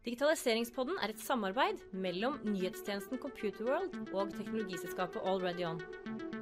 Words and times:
Digitaliseringspodden 0.00 0.96
er 1.04 1.10
et 1.12 1.20
samarbeid 1.20 1.82
mellom 1.92 2.38
nyhetstjenesten 2.46 3.18
Computerworld 3.20 4.14
og 4.16 4.30
teknologiselskapet 4.32 5.26
AlreadyOn. 5.28 5.82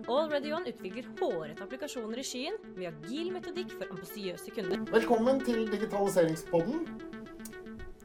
AlreadyOn 0.06 0.68
utvikler 0.70 1.08
hårete 1.18 1.64
applikasjoner 1.66 2.20
i 2.22 2.26
skyen 2.28 2.58
med 2.76 2.86
agil 2.92 3.32
metodikk 3.34 3.74
for 3.80 3.90
ambisiøse 3.96 4.54
kunder. 4.54 4.84
Velkommen 4.92 5.42
til 5.42 5.66
digitaliseringspodden. 5.72 6.86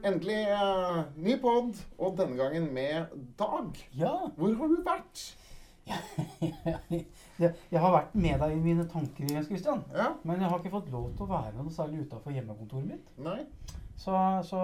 Endelig 0.02 0.40
eh, 0.56 0.98
ny 1.22 1.38
pod, 1.46 1.70
og 2.02 2.18
denne 2.18 2.40
gangen 2.42 2.66
med 2.74 3.14
Dag. 3.38 3.78
Ja. 3.94 4.16
Hvor 4.34 4.58
har 4.58 4.74
du 4.74 4.82
vært? 4.90 5.24
jeg, 7.44 7.54
jeg 7.70 7.84
har 7.86 7.94
vært 8.00 8.18
med 8.26 8.42
deg 8.42 8.58
i 8.58 8.60
mine 8.66 8.88
tanker, 8.90 9.30
Jens 9.30 9.46
Christian. 9.54 9.86
Ja? 9.94 10.16
Men 10.26 10.42
jeg 10.42 10.50
har 10.50 10.58
ikke 10.58 10.74
fått 10.80 10.90
lov 10.90 11.12
til 11.14 11.28
å 11.28 11.32
være 11.36 11.54
noe 11.60 11.78
særlig 11.78 12.08
utafor 12.08 12.34
hjemmekontoret 12.34 12.90
mitt. 12.90 13.16
Nei? 13.22 13.44
Så, 13.96 14.14
så 14.48 14.60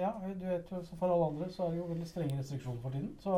ja, 0.00 0.12
du 0.40 0.46
vet 0.46 0.70
jo, 0.72 0.82
så 0.84 0.96
for 0.98 1.12
alle 1.12 1.26
andre 1.32 1.50
så 1.52 1.66
er 1.66 1.70
det 1.74 1.78
jo 1.78 1.90
veldig 1.90 2.08
strenge 2.08 2.38
restriksjoner 2.38 2.82
for 2.82 2.94
tiden. 2.94 3.12
Så 3.22 3.36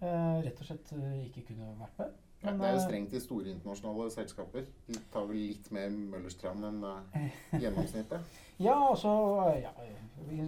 eh, 0.00 0.38
rett 0.46 0.62
og 0.62 0.70
slett 0.70 0.94
eh, 0.96 1.26
ikke 1.26 1.44
kunne 1.50 1.74
vært 1.80 2.00
med. 2.00 2.14
Ja, 2.42 2.50
Men, 2.50 2.60
det 2.60 2.66
er 2.68 2.74
jo 2.74 2.80
eh, 2.80 2.86
strengt 2.88 3.12
i 3.12 3.20
store 3.20 3.52
internasjonale 3.52 4.10
selskaper. 4.12 4.66
De 4.86 4.98
tar 5.12 5.28
vel 5.28 5.38
litt 5.40 5.70
mer 5.74 5.92
Møllerstrand 5.92 6.68
enn 6.68 6.82
eh, 6.90 7.38
gjennomsnittet. 7.60 8.34
Ja, 8.56 8.72
og 8.88 8.94
så 8.96 9.10
ja, 9.60 9.68
vi, 10.30 10.40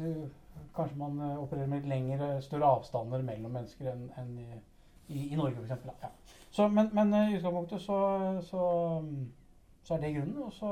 Kanskje 0.77 0.96
man 0.96 1.18
eh, 1.20 1.40
opererer 1.43 1.68
med 1.68 1.82
litt 1.82 1.90
lengre, 1.90 2.29
større 2.45 2.70
avstander 2.79 3.24
mellom 3.27 3.52
mennesker 3.52 3.90
enn 3.93 4.06
enn 4.16 4.30
i, 4.40 4.46
i, 5.09 5.27
i 5.32 5.37
Norge, 5.37 5.60
f.eks. 5.60 5.90
Ja. 6.02 6.10
Så, 6.51 6.68
men, 6.73 6.88
men 6.96 7.12
i 7.12 7.37
utgangspunktet 7.37 7.82
så, 7.84 7.98
så, 8.48 8.62
så 9.84 9.96
er 9.96 10.04
det 10.04 10.15
grunnen. 10.16 10.38
Og 10.46 10.52
så 10.56 10.70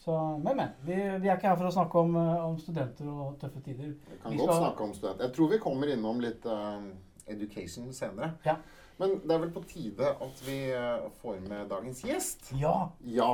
Så, 0.00 0.16
men, 0.42 0.56
men. 0.56 0.74
Vi, 0.86 0.96
vi 0.96 1.30
er 1.30 1.36
ikke 1.36 1.50
her 1.50 1.58
for 1.60 1.70
å 1.70 1.74
snakke 1.74 2.02
om, 2.02 2.14
om 2.18 2.58
studenter 2.58 3.08
og 3.10 3.38
tøffe 3.40 3.62
tider. 3.64 3.94
Vi 4.10 4.20
kan 4.22 4.34
Vi 4.34 4.42
godt 4.42 4.58
snakke 4.58 4.86
om 4.86 4.94
studenter. 4.96 5.26
Jeg 5.28 5.36
tror 5.36 5.50
vi 5.54 5.62
kommer 5.62 5.92
innom 5.92 6.22
litt 6.24 6.46
uh, 6.48 6.82
education 7.30 7.90
senere. 7.94 8.32
Ja. 8.46 8.58
Men 9.00 9.16
det 9.24 9.32
er 9.32 9.42
vel 9.46 9.52
på 9.54 9.62
tide 9.68 10.10
at 10.20 10.42
vi 10.44 10.58
eh, 10.76 11.06
får 11.22 11.38
med 11.48 11.70
dagens 11.70 12.02
gjest. 12.04 12.50
Ja. 12.60 12.90
Ja. 13.08 13.30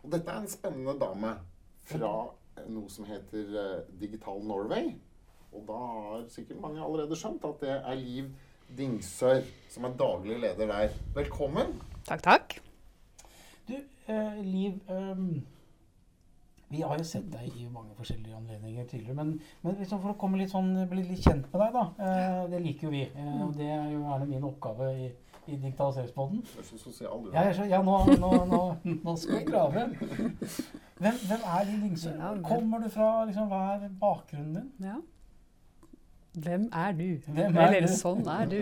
Og 0.00 0.12
dette 0.12 0.30
er 0.30 0.44
en 0.44 0.50
spennende 0.50 0.94
dame 1.00 1.34
fra 1.90 2.12
eh, 2.56 2.68
noe 2.70 2.90
som 2.92 3.08
heter 3.08 3.56
eh, 3.58 3.80
Digital 4.00 4.38
Norway. 4.46 4.92
Og 5.50 5.64
da 5.66 5.78
har 5.82 6.28
sikkert 6.30 6.62
mange 6.62 6.82
allerede 6.84 7.18
skjønt 7.18 7.44
at 7.48 7.58
det 7.64 7.74
er 7.80 7.98
Liv 7.98 8.30
Dingsør 8.78 9.42
som 9.70 9.88
er 9.88 9.96
daglig 9.98 10.36
leder 10.44 10.70
der. 10.70 10.92
Velkommen. 11.16 11.74
Takk, 12.06 12.22
takk. 12.22 12.60
Du, 13.66 13.74
eh, 14.06 14.38
Liv. 14.46 14.78
ehm, 14.88 15.42
vi 16.70 16.82
har 16.86 16.98
jo 16.98 17.04
sett 17.04 17.26
deg 17.32 17.56
i 17.58 17.64
mange 17.72 17.94
forskjellige 17.98 18.36
anledninger 18.36 18.84
tidligere. 18.86 19.16
Men, 19.18 19.32
men 19.62 19.78
liksom 19.80 19.98
for 20.02 20.12
å 20.12 20.18
komme 20.20 20.38
litt 20.38 20.52
sånn, 20.52 20.70
bli 20.90 21.02
litt 21.02 21.24
kjent 21.24 21.48
med 21.50 21.64
deg, 21.64 21.74
da. 21.74 21.82
Eh, 22.06 22.42
det 22.52 22.60
liker 22.62 22.86
jo 22.86 22.92
vi. 22.94 23.02
Eh, 23.10 23.40
og 23.42 23.56
det 23.58 23.66
er 23.74 23.88
jo 23.90 24.04
gjerne 24.04 24.28
min 24.30 24.46
oppgave 24.46 24.90
i, 24.94 25.08
i 25.50 25.56
digitaliseringspodden. 25.56 26.44
Du 26.46 26.62
er 26.62 26.68
så 26.68 26.78
sosial, 26.78 27.24
du. 27.24 27.32
Ja, 27.34 27.48
jeg 27.48 27.72
ja 27.72 27.82
nå, 27.82 27.96
nå, 28.22 28.30
nå, 28.52 28.62
nå 28.86 29.16
skal 29.18 29.40
vi 29.40 29.48
grave. 29.50 29.88
Hvem, 31.00 31.18
hvem 31.26 31.48
er 31.56 31.66
din 31.72 31.82
lingsø? 31.88 32.14
Kommer 32.46 32.84
du 32.84 32.90
fra? 32.92 33.24
Liksom, 33.26 33.50
hva 33.50 33.64
er 33.74 33.88
bakgrunnen 33.98 34.60
din? 34.60 34.70
Ja. 34.92 35.00
Hvem 36.30 36.68
er 36.72 36.92
du? 36.94 37.06
Hvem 37.26 37.56
er 37.56 37.72
Eller 37.74 37.88
du? 37.88 37.94
sånn 37.98 38.20
er 38.30 38.50
du. 38.50 38.58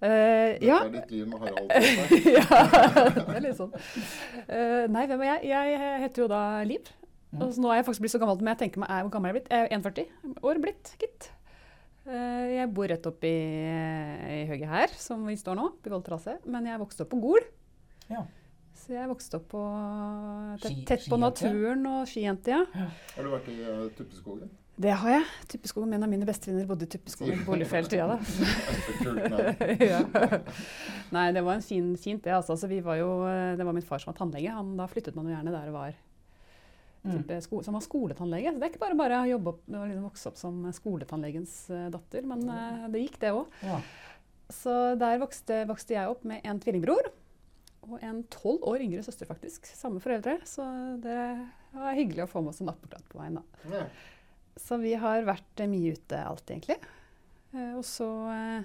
Uh, 0.00 0.52
ja. 0.70 0.78
Dette 0.80 0.86
er 0.86 0.94
ditt 0.94 1.10
liv 1.12 1.26
med 1.28 1.42
Harald. 1.42 1.74
Ja, 2.36 2.60
det 3.12 3.24
er 3.34 3.44
litt 3.44 3.58
sånn. 3.58 3.74
Uh, 4.48 4.86
nei, 4.88 5.04
hvem 5.10 5.24
er 5.26 5.34
jeg? 5.34 5.50
Jeg 5.52 6.00
heter 6.06 6.24
jo 6.24 6.30
da 6.32 6.40
Liv. 6.64 6.88
Mm. 7.34 7.42
Altså, 7.44 7.60
nå 7.60 7.72
er 7.72 7.82
jeg 7.82 7.88
faktisk 7.90 8.06
blitt 8.06 8.14
så 8.14 8.22
gammel, 8.22 8.40
men 8.40 8.54
jeg 8.54 8.62
tenker 8.64 8.80
meg, 8.80 8.88
er, 8.88 9.04
hvor 9.04 9.12
gammel 9.18 9.28
er 9.28 9.34
jeg 9.34 9.42
blitt? 9.42 9.52
Jeg 9.52 9.68
er 9.68 9.76
41 9.76 10.48
år 10.48 10.62
blitt, 10.64 10.94
gitt. 11.02 11.28
Uh, 12.06 12.44
jeg 12.54 12.72
bor 12.72 12.88
rett 12.88 13.12
oppi 13.12 13.36
i 13.36 14.42
høyet 14.48 14.68
her, 14.72 14.96
som 14.96 15.28
vi 15.28 15.36
står 15.36 15.60
nå, 15.60 15.70
på 15.84 15.92
Volltrasse. 15.92 16.38
Men 16.48 16.72
jeg 16.72 16.80
vokste 16.80 17.04
opp 17.04 17.12
på 17.12 17.20
Gol. 17.20 17.44
Ja. 18.08 18.24
Så 18.80 18.94
jeg 18.96 19.08
vokste 19.10 19.42
opp 19.42 19.50
på, 19.52 19.64
tett, 20.62 20.84
tett 20.88 21.08
på 21.10 21.20
naturen 21.20 21.84
og 21.90 22.08
skijente, 22.08 22.56
ja. 22.56 22.88
Har 23.16 23.26
du 23.26 23.34
vært 23.34 23.52
i 23.52 23.60
uh, 23.60 23.90
Tuppeskogen? 23.98 24.48
Det 24.76 24.92
har 25.00 25.10
jeg. 25.14 25.24
Tuppeskogen. 25.48 25.94
En 25.96 26.04
av 26.04 26.10
mine 26.12 26.26
bestevenner 26.28 26.66
bodde 26.68 26.84
i 26.84 26.90
Tuppeskogen 26.92 27.44
boligfelt. 27.46 27.94
Ja 27.96 28.10
da. 28.10 28.18
Ja. 29.80 30.02
Nei, 31.14 31.30
det 31.32 31.42
var 31.46 31.56
en 31.56 31.64
fin, 31.64 31.94
fint 32.00 32.24
det. 32.26 32.34
Altså. 32.36 32.52
Altså, 32.56 32.68
vi 32.68 32.82
var 32.84 32.98
jo, 33.00 33.08
det 33.56 33.64
var 33.64 33.76
min 33.76 33.86
far 33.86 34.02
som 34.02 34.12
var 34.12 34.18
tannlege. 34.18 34.52
Han, 34.52 34.74
da 34.76 34.88
flyttet 34.90 35.16
man 35.16 35.30
jo 35.30 35.36
gjerne 35.36 35.54
der 35.54 35.70
det 35.70 35.76
var 35.76 35.96
Mm. 37.06 37.20
type, 37.22 37.36
sko, 37.44 37.60
som 37.62 37.76
var 37.76 37.84
skoletannlege. 37.84 38.50
Så 38.50 38.58
det 38.58 38.66
er 38.66 38.72
ikke 38.72 38.82
bare 38.82 38.96
bare 38.98 39.20
å 39.22 39.28
jobbe 39.30 39.52
opp, 39.52 39.60
å 39.70 39.82
liksom 39.86 40.06
vokse 40.08 40.30
opp 40.32 40.40
som 40.40 40.56
skoletannlegens 40.74 41.52
uh, 41.70 41.84
datter, 41.94 42.24
men 42.26 42.42
uh, 42.50 42.88
det 42.90 43.04
gikk 43.04 43.20
det 43.22 43.30
òg. 43.36 43.52
Ja. 43.62 43.76
Så 44.50 44.74
der 44.98 45.20
vokste, 45.22 45.60
vokste 45.70 45.94
jeg 45.94 46.10
opp 46.10 46.26
med 46.26 46.42
en 46.46 46.58
tvillingbror 46.62 47.12
og 47.86 48.02
en 48.02 48.24
tolv 48.34 48.66
år 48.66 48.82
yngre 48.82 49.04
søster, 49.06 49.28
faktisk. 49.30 49.70
Samme 49.78 50.02
foreldre. 50.02 50.40
Så 50.50 50.66
det 51.02 51.14
var 51.76 51.94
hyggelig 51.94 52.24
å 52.26 52.30
få 52.30 52.42
med 52.42 52.50
oss 52.56 52.62
en 52.64 52.72
appelklatt 52.74 53.06
på 53.12 53.20
veien, 53.22 53.38
da. 53.38 53.70
Ja. 53.70 53.84
Så 54.56 54.78
vi 54.80 54.94
har 54.98 55.22
vært 55.26 55.62
mye 55.68 55.92
ute 55.96 56.16
alt, 56.24 56.46
egentlig. 56.50 56.78
Eh, 57.54 57.74
og 57.76 57.84
så 57.86 58.06
eh, 58.32 58.64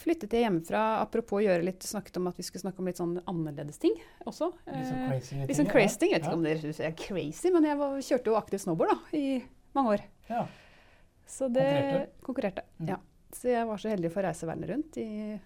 flyttet 0.00 0.32
jeg 0.32 0.46
hjemmefra. 0.46 0.80
Apropos 1.04 1.38
å 1.38 1.44
gjøre 1.44 1.64
litt 1.66 1.84
Snakket 1.86 2.16
om 2.18 2.26
at 2.30 2.38
vi 2.40 2.46
skulle 2.46 2.64
snakke 2.64 2.80
om 2.82 2.88
litt 2.88 2.98
sånn 3.00 3.18
annerledes 3.30 3.78
ting 3.82 3.94
også. 4.26 4.48
Litt 4.66 4.88
sånn 4.88 5.02
Eh, 5.04 5.08
crazy 5.12 5.58
sånn 5.60 5.70
crazy 5.70 5.98
ting. 6.00 6.14
Jeg 6.14 6.22
vet 6.22 6.26
Ja. 6.26 6.30
ikke 6.32 6.38
om 6.40 6.42
dere 6.48 6.88
er 6.88 6.96
crazy, 6.98 7.50
men 7.54 7.64
jeg 7.68 7.78
var, 7.78 7.98
kjørte 8.00 8.32
jo 8.32 8.38
aktiv 8.40 8.58
snowboard 8.64 8.90
da, 8.94 8.98
i 9.18 9.42
mange 9.76 9.94
år. 9.98 10.04
Ja. 10.30 10.46
Så 11.26 11.48
det 11.52 11.64
Konkurrerte? 11.68 12.10
konkurrerte. 12.22 12.62
Mm. 12.80 12.88
Ja. 12.88 12.96
Så 13.34 13.48
jeg 13.50 13.66
var 13.66 13.76
så 13.82 13.88
heldig 13.90 14.10
å 14.10 14.14
få 14.14 14.22
reise 14.24 14.46
verden 14.46 14.68
rundt 14.68 14.96
i, 15.02 15.40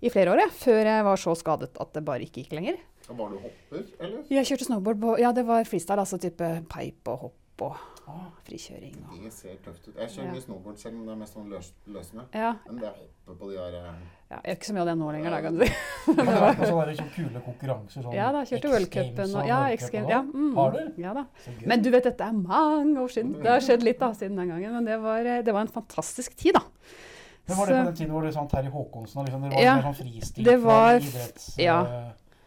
i 0.00 0.10
flere 0.12 0.30
år, 0.32 0.38
jeg, 0.44 0.50
før 0.64 0.84
jeg 0.86 1.04
var 1.04 1.16
så 1.16 1.32
skadet 1.36 1.70
at 1.80 1.92
det 1.96 2.04
bare 2.04 2.22
ikke 2.22 2.42
gikk 2.44 2.52
lenger. 2.56 2.76
Var 3.08 3.30
du 3.32 3.36
hopper, 3.42 3.84
eller? 4.00 4.22
Jeg 4.32 4.46
kjørte 4.48 4.64
snowboard 4.68 5.00
på 5.02 5.18
Ja, 5.20 5.32
det 5.32 5.44
var 5.48 5.64
freestyle, 5.68 6.00
altså 6.00 6.16
type 6.22 6.50
pipe 6.72 7.10
og 7.10 7.18
hopp 7.28 7.64
og 7.68 7.76
Ah. 8.06 8.26
frikjøring. 8.44 8.96
Og, 9.10 9.22
Det 9.24 9.32
ser 9.32 9.54
tøft 9.64 9.88
ut. 9.88 9.94
Jeg 9.96 10.08
kjører 10.10 10.26
Ja. 10.26 10.32
mye 10.32 10.40
snowboard 10.44 10.76
selv, 10.78 10.94
men 10.96 11.06
det 11.06 11.12
er 11.14 11.16
mest 11.22 11.34
sånn 11.34 11.48
løs, 11.48 11.70
løsende. 11.88 12.24
ja, 12.34 12.50
Men 12.66 12.76
det 12.76 12.84
er 12.84 12.94
hoppe 12.98 13.38
på 13.40 13.48
de 13.50 13.56
der 13.56 13.74
eh, 13.78 13.94
ja, 14.30 14.40
jeg 14.44 14.44
gjør 14.44 14.56
ikke 14.58 14.66
så 14.68 14.74
mye 14.74 14.80
av 14.80 14.86
det 14.90 14.96
nå 14.98 15.12
lenger, 15.12 15.30
da, 15.30 15.40
kan 15.40 15.54
du 15.58 15.64
si. 15.64 15.72
Vært 16.14 16.58
på 16.58 16.66
sånne 16.68 16.84
der 16.86 16.94
sånn 17.00 17.10
kule 17.14 17.40
konkurranser? 17.46 18.02
Sånn 18.02 18.14
Ja 18.14 18.32
da, 18.32 18.42
kjørte 18.44 18.74
X-Games 18.82 19.34
og 19.34 19.46
Ja, 19.48 19.60
World 19.62 19.78
X 19.78 19.90
Games. 19.90 20.08
Ja, 20.10 20.20
sånn? 20.20 20.32
mm, 20.34 20.54
Har 20.54 20.70
du? 20.76 21.02
Ja 21.02 21.14
da. 21.14 21.24
Men 21.64 21.82
du 21.82 21.90
vet, 21.90 22.04
dette 22.04 22.20
er 22.28 22.32
mange 22.32 22.98
år 23.00 23.08
siden. 23.08 23.32
Det 23.40 23.50
har 23.50 23.60
skjedd 23.60 23.82
litt 23.82 23.98
da, 23.98 24.12
siden 24.12 24.36
den 24.36 24.48
gangen. 24.52 24.72
Men 24.72 24.84
det 24.84 25.00
var, 25.00 25.22
det 25.24 25.52
var 25.54 25.60
en 25.62 25.68
fantastisk 25.68 26.36
tid, 26.36 26.54
da. 26.54 26.60
Men 27.48 27.56
var 27.58 27.66
det 27.66 27.74
på 27.80 27.84
den 27.88 27.94
tiden 27.96 28.12
hvor 28.12 28.22
det 28.24 28.34
sånn 28.34 28.48
Terje 28.48 28.70
Håkonsen 28.72 29.18
og 29.20 29.26
liksom, 29.26 29.42
det 29.42 29.52
var 29.52 29.62
Ja, 29.62 29.74
mer 29.76 29.82
sånn 29.82 29.98
fristil 30.00 30.44
det 30.44 30.60
fra 30.62 30.96
idretts... 30.96 31.56
ja. 31.58 31.80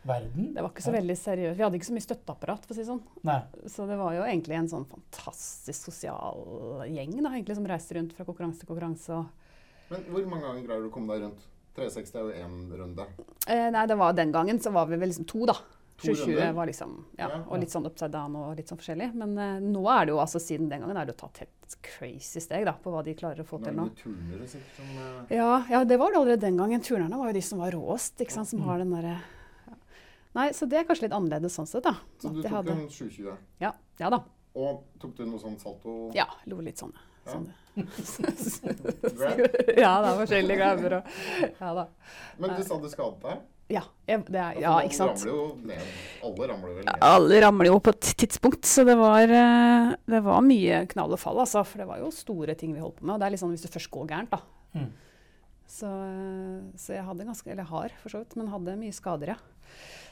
Verden. 0.08 0.54
Det 0.56 0.64
var 0.64 0.72
ikke 0.72 0.86
så 0.88 0.94
veldig 0.96 1.18
seriøst. 1.20 1.58
Vi 1.60 1.64
hadde 1.66 1.80
ikke 1.80 1.90
så 1.90 1.96
mye 1.98 2.06
støtteapparat, 2.08 2.66
for 2.66 2.74
å 2.74 2.78
si 2.80 2.86
sånn. 2.88 3.02
Nei. 3.28 3.40
Så 3.68 3.88
det 3.90 3.98
var 4.00 4.16
jo 4.18 4.24
egentlig 4.26 4.58
en 4.58 4.72
sånn 4.72 4.88
fantastisk 4.90 5.90
sosial 5.92 6.42
gjeng 6.90 7.16
da, 7.22 7.34
egentlig, 7.36 7.56
som 7.60 7.68
reiste 7.70 7.96
rundt 8.00 8.14
fra 8.18 8.26
konkurranse 8.28 8.64
til 8.64 8.72
konkurranse. 8.72 9.22
Og, 9.22 9.26
Men 9.92 10.04
hvor 10.12 10.26
mange 10.34 10.48
ganger 10.48 10.68
greier 10.68 10.82
du 10.88 10.90
å 10.90 10.96
komme 10.98 11.14
deg 11.14 11.28
rundt? 11.28 11.46
360 11.78 12.16
er 12.18 12.22
jo 12.26 12.46
én 12.46 12.54
runde. 12.80 13.04
eh, 13.48 13.68
nei, 13.70 13.86
det 13.86 13.98
var 14.00 14.14
den 14.18 14.32
gangen 14.34 14.60
så 14.60 14.72
var 14.74 14.88
vi 14.90 14.98
vel 14.98 15.10
liksom 15.12 15.28
to, 15.30 15.46
da. 15.46 15.54
To 15.98 16.12
2020 16.14 16.26
runder? 16.36 16.54
var 16.54 16.66
liksom, 16.70 16.92
ja, 17.18 17.28
Ja. 17.30 17.38
Og 17.50 17.60
litt 17.60 17.70
sånn 17.74 17.86
upside 17.90 18.12
down 18.14 18.36
og 18.38 18.56
litt 18.58 18.68
sånn 18.70 18.78
forskjellig. 18.78 19.14
Men 19.18 19.38
eh, 19.38 19.60
nå 19.62 19.82
er 19.90 20.06
det 20.06 20.12
jo, 20.14 20.20
altså 20.22 20.38
siden 20.42 20.70
den 20.70 20.82
gangen 20.82 20.98
er 20.98 21.06
det 21.06 21.14
jo 21.16 21.22
tatt 21.28 21.38
helt 21.42 21.76
crazy 21.82 22.40
steg 22.42 22.66
da, 22.66 22.74
på 22.74 22.92
hva 22.94 23.04
de 23.06 23.14
klarer 23.18 23.42
å 23.42 23.46
få 23.46 23.58
Nå 23.60 23.66
til 23.66 23.74
nå. 23.78 23.86
turnere 24.02 24.46
sikkert 24.50 24.76
som 24.78 24.92
eh, 25.30 25.36
Ja, 25.38 25.66
ja, 25.70 25.84
det 25.84 25.98
var 26.02 26.12
det 26.14 26.18
allerede 26.20 26.42
den 26.46 26.58
gangen. 26.58 26.82
Turnerne 26.86 27.18
var 27.18 27.28
jo 27.32 27.38
de 27.40 27.42
som 27.42 27.60
var 27.60 27.72
råest, 27.74 28.18
ikke 28.22 28.32
sant, 28.38 28.48
som 28.50 28.60
Mm. 28.62 28.66
har 28.70 28.78
den 28.84 28.92
derre. 28.94 29.16
Nei, 30.38 30.48
så 30.54 30.68
det 30.70 30.80
er 30.80 30.88
kanskje 30.88 31.08
litt 31.08 31.18
annerledes 31.18 31.58
sånn 31.58 31.68
sett, 31.70 31.86
da. 31.88 31.96
Så 32.22 32.30
du 32.34 32.42
tok 32.44 32.52
hadde- 32.54 32.76
en 32.78 32.88
720. 32.94 33.38
Ja, 33.64 33.74
ja 34.02 34.10
da. 34.14 34.22
Og 34.58 34.84
tok 35.02 35.16
du 35.18 35.26
noe 35.26 35.42
sånn 35.42 35.58
salto? 35.62 35.98
Ja, 36.18 36.26
lo 36.50 36.62
litt 36.66 36.80
sånn. 36.82 36.94
Ja. 37.28 37.34
sånn. 37.34 37.52
Ja, 39.78 39.92
det 40.02 40.10
er 40.14 40.18
forskjellige 40.22 40.58
grabber 40.58 40.98
og 41.02 41.14
Ja 41.60 41.74
da. 41.76 41.86
Men 42.40 42.56
du 42.58 42.64
sa 42.66 42.80
du 42.82 42.90
skadet 42.90 43.22
deg? 43.26 43.46
Ja, 43.68 43.82
jeg, 44.08 44.22
det 44.32 44.40
er, 44.40 44.60
ja 44.64 44.78
ikke 44.88 44.96
sant. 44.96 45.26
ramler 45.26 45.34
jo 45.34 45.48
ned. 45.68 45.88
Alle 46.24 46.48
ramler 46.54 46.78
vel 46.78 46.86
ned. 46.88 47.02
Alle 47.04 47.42
ramler 47.44 47.68
jo 47.68 47.82
på 47.84 47.92
et 47.92 48.14
tidspunkt, 48.24 48.64
så 48.70 48.86
det 48.88 48.96
var, 48.96 49.28
eh, 49.28 49.90
det 50.08 50.22
var 50.24 50.46
mye 50.46 50.86
knall 50.94 51.18
og 51.18 51.20
fall, 51.20 51.42
altså. 51.44 51.66
For 51.68 51.84
det 51.84 51.90
var 51.90 52.00
jo 52.00 52.08
store 52.16 52.56
ting 52.56 52.72
vi 52.78 52.80
holdt 52.80 53.02
på 53.02 53.10
med. 53.10 53.18
Og 53.18 53.20
det 53.20 53.28
er 53.28 53.36
litt 53.36 53.44
sånn 53.44 53.52
hvis 53.52 53.66
det 53.68 53.74
først 53.74 53.92
går 53.92 54.08
gærent, 54.14 54.32
da. 54.32 54.40
Mm. 54.78 54.88
Så, 55.68 55.92
eh, 55.92 56.64
så 56.80 56.96
jeg 56.96 57.04
hadde 57.10 57.28
ganske 57.28 57.52
Eller 57.52 57.68
har, 57.68 57.92
for 58.00 58.14
så 58.14 58.24
vidt, 58.24 58.38
men 58.40 58.48
hadde 58.54 58.80
mye 58.80 58.96
skader, 58.96 59.36
ja. 59.36 59.40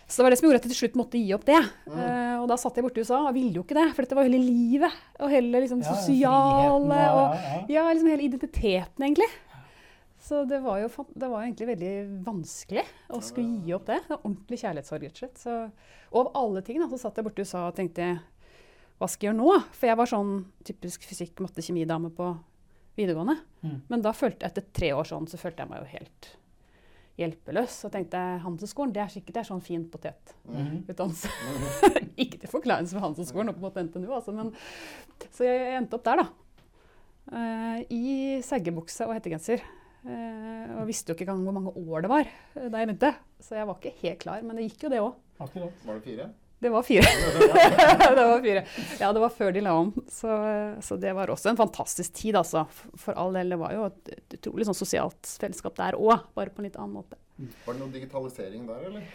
Så 0.05 0.21
det 0.21 0.25
var 0.25 0.33
det 0.33 0.37
som 0.37 0.45
gjorde 0.45 0.59
at 0.61 0.65
jeg 0.67 0.73
til 0.75 0.81
slutt 0.83 0.97
måtte 0.99 1.17
gi 1.17 1.31
opp 1.33 1.45
det. 1.47 1.61
Mm. 1.89 1.95
Uh, 1.97 2.35
og 2.43 2.45
da 2.51 2.57
satt 2.61 2.77
jeg 2.77 2.85
borte 2.85 3.01
i 3.01 3.05
USA 3.07 3.23
og 3.25 3.33
ville 3.33 3.57
jo 3.57 3.63
ikke 3.65 3.77
det, 3.77 3.87
for 3.95 4.05
dette 4.05 4.17
var 4.19 4.27
hele 4.27 4.41
livet. 4.41 4.99
Og 5.17 5.33
hele 5.33 5.63
liksom, 5.63 5.81
Ja, 5.81 5.95
sosiale 5.95 6.77
friheten, 6.85 6.93
ja, 6.93 7.09
og 7.15 7.25
ja, 7.25 7.55
ja. 7.55 7.63
Ja, 7.77 7.87
liksom 7.89 8.11
hele 8.13 8.27
identiteten, 8.27 9.07
egentlig. 9.07 9.29
Så 10.25 10.41
det 10.49 10.59
var 10.63 10.79
jo 10.81 10.89
det 11.13 11.27
var 11.29 11.43
egentlig 11.43 11.67
veldig 11.69 11.95
vanskelig 12.25 12.85
å 13.13 13.19
skulle 13.21 13.65
gi 13.65 13.73
opp 13.77 13.85
det. 13.89 13.99
Det 14.05 14.13
var 14.13 14.23
ordentlig 14.23 14.61
kjærlighetssorg, 14.61 15.03
rett 15.05 15.19
og 15.19 15.21
slett. 15.21 15.41
Så, 15.41 15.57
og 16.09 16.21
av 16.23 16.31
alle 16.41 16.63
ting 16.65 16.79
da, 16.81 16.87
så 16.89 17.01
satt 17.01 17.19
jeg 17.19 17.27
borte 17.27 17.43
i 17.43 17.45
USA 17.45 17.67
og 17.69 17.77
tenkte 17.77 18.07
hva 18.95 19.09
skal 19.11 19.27
jeg 19.27 19.33
gjøre 19.33 19.41
nå? 19.41 19.59
For 19.75 19.89
jeg 19.89 19.99
var 19.99 20.09
sånn 20.09 20.31
typisk 20.65 21.05
fysikk, 21.05 21.41
matte, 21.43 21.61
kjemidame 21.65 22.09
på 22.15 22.31
videregående. 22.95 23.37
Mm. 23.65 23.77
Men 23.91 24.05
da 24.05 24.15
følte 24.15 24.47
etter 24.47 24.65
tre 24.73 24.93
år 24.95 25.09
sånn, 25.09 25.27
så 25.29 25.37
følte 25.37 25.65
jeg 25.65 25.73
meg 25.73 25.83
jo 25.83 25.93
helt 25.97 26.29
hjelpeløs. 27.19 27.77
Og 27.87 27.93
tenkte 27.93 28.21
jeg 28.21 28.41
Handelshøyskolen, 28.43 28.93
det 28.95 29.03
er 29.03 29.13
sikkert 29.13 29.37
det 29.37 29.41
er 29.43 29.49
sånn 29.49 29.63
fin 29.65 29.85
potetutdannelse. 29.91 31.31
Mhm. 31.31 32.09
ikke 32.25 32.41
til 32.41 32.51
forkleinelse 32.51 32.95
for 32.95 33.05
Handelshøyskolen 33.05 33.51
og 33.51 33.57
på 33.57 33.63
en 33.63 33.67
måte 33.69 33.85
NTNU, 33.87 34.09
altså, 34.15 34.35
men 34.35 34.53
Så 35.31 35.47
jeg, 35.47 35.75
endte 35.79 35.97
opp 35.97 36.05
der, 36.07 36.23
da. 36.23 36.27
Eh, 37.35 37.79
I 37.89 38.03
seggebukse 38.45 39.07
og 39.07 39.15
hettegenser. 39.17 39.63
Eh, 40.05 40.73
og 40.77 40.85
visste 40.85 41.09
jo 41.09 41.17
ikke 41.17 41.25
engang 41.25 41.45
hvor 41.47 41.55
mange 41.55 41.71
år 41.73 42.05
det 42.05 42.09
var 42.11 42.27
eh, 42.27 42.67
da 42.69 42.81
jeg 42.81 42.91
begynte. 42.91 43.13
Så 43.41 43.57
jeg 43.57 43.67
var 43.69 43.79
ikke 43.79 43.95
helt 44.03 44.19
klar, 44.21 44.43
men 44.45 44.59
det 44.59 44.67
gikk 44.67 44.85
jo 44.85 44.91
det 44.93 45.01
òg. 45.01 45.15
Var 45.39 45.95
det 45.95 46.03
fire? 46.05 46.27
Det 46.59 46.71
var 46.71 46.83
fire. 46.87 47.03
det 48.15 48.25
var 48.25 48.41
fire. 48.41 48.63
Ja, 48.99 49.11
det 49.13 49.21
var 49.21 49.33
før 49.33 49.51
de 49.53 49.61
la 49.65 49.73
om. 49.75 49.91
Så, 50.11 50.31
så 50.81 50.97
det 51.01 51.11
var 51.17 51.29
også 51.33 51.51
en 51.51 51.59
fantastisk 51.59 52.15
tid, 52.15 52.37
altså. 52.39 52.65
For- 52.95 53.17
all 53.19 53.35
del. 53.35 53.53
Det 53.53 53.59
var 53.61 53.75
jo 53.75 53.85
et 53.91 54.37
utrolig 54.39 54.67
sånn 54.69 54.77
sosialt 54.77 55.35
fellesskap 55.41 55.75
der 55.77 55.99
òg, 55.99 56.25
bare 56.37 56.53
på 56.53 56.63
en 56.63 56.69
litt 56.69 56.79
annen 56.79 56.95
måte. 56.95 57.19
Var 57.65 57.75
det 57.75 57.81
noe 57.81 57.91
digitalisering 57.93 58.63
der, 58.69 58.87
eller? 58.89 59.07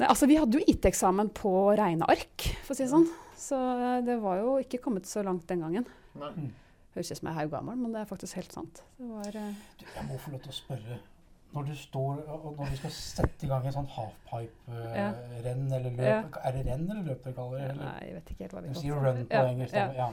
Nei, 0.00 0.06
altså 0.08 0.26
Vi 0.30 0.38
hadde 0.40 0.56
jo 0.56 0.64
IT-eksamen 0.72 1.28
på 1.36 1.52
regneark, 1.76 2.48
for 2.64 2.72
å 2.72 2.78
si 2.78 2.86
det 2.86 2.92
sånn. 2.94 3.06
Så 3.40 3.58
eh, 3.58 4.00
det 4.06 4.16
var 4.22 4.40
jo 4.40 4.56
ikke 4.62 4.80
kommet 4.80 5.08
så 5.08 5.24
langt 5.26 5.46
den 5.50 5.64
gangen. 5.64 5.86
Nei. 6.20 6.32
Høres 6.96 7.12
ut 7.12 7.20
som 7.20 7.28
jeg 7.28 7.34
er 7.34 7.40
haugammel, 7.44 7.76
men 7.78 7.92
det 7.94 8.02
er 8.02 8.08
faktisk 8.08 8.38
helt 8.40 8.54
sant. 8.54 8.80
Det 8.98 9.06
var, 9.06 9.36
uh... 9.36 9.50
Du, 9.78 9.84
jeg 9.84 10.06
må 10.08 10.16
få 10.18 10.32
lov 10.34 10.42
til 10.46 10.52
å 10.52 10.56
spørre. 10.56 10.98
Når 11.52 11.64
du 11.66 11.74
står 11.74 12.18
og 12.30 12.44
når 12.58 12.68
du 12.70 12.76
skal 12.76 12.90
sette 12.94 13.42
i 13.44 13.48
gang 13.50 13.64
en 13.66 13.72
sånn 13.74 13.88
halfpipe-renn 13.90 15.72
eller 15.72 15.90
løp 15.90 16.06
Ja. 16.06 16.18
Er 16.44 16.52
det 16.52 16.66
renn 16.66 16.84
eller 16.90 17.02
løp 17.08 17.24
dere 17.24 17.34
kaller 17.34 17.58
det? 17.58 17.70
Eller? 17.70 17.84
Nei, 17.84 18.00
jeg 18.06 18.14
vet 18.14 18.30
ikke 18.30 18.44
helt 18.44 18.52
hva 18.52 18.60
Du 18.60 18.68
kaller 18.68 19.00
det. 19.00 19.14
run 19.18 19.26
på 19.26 19.46
engelsk. 19.54 19.74
ja. 19.74 20.10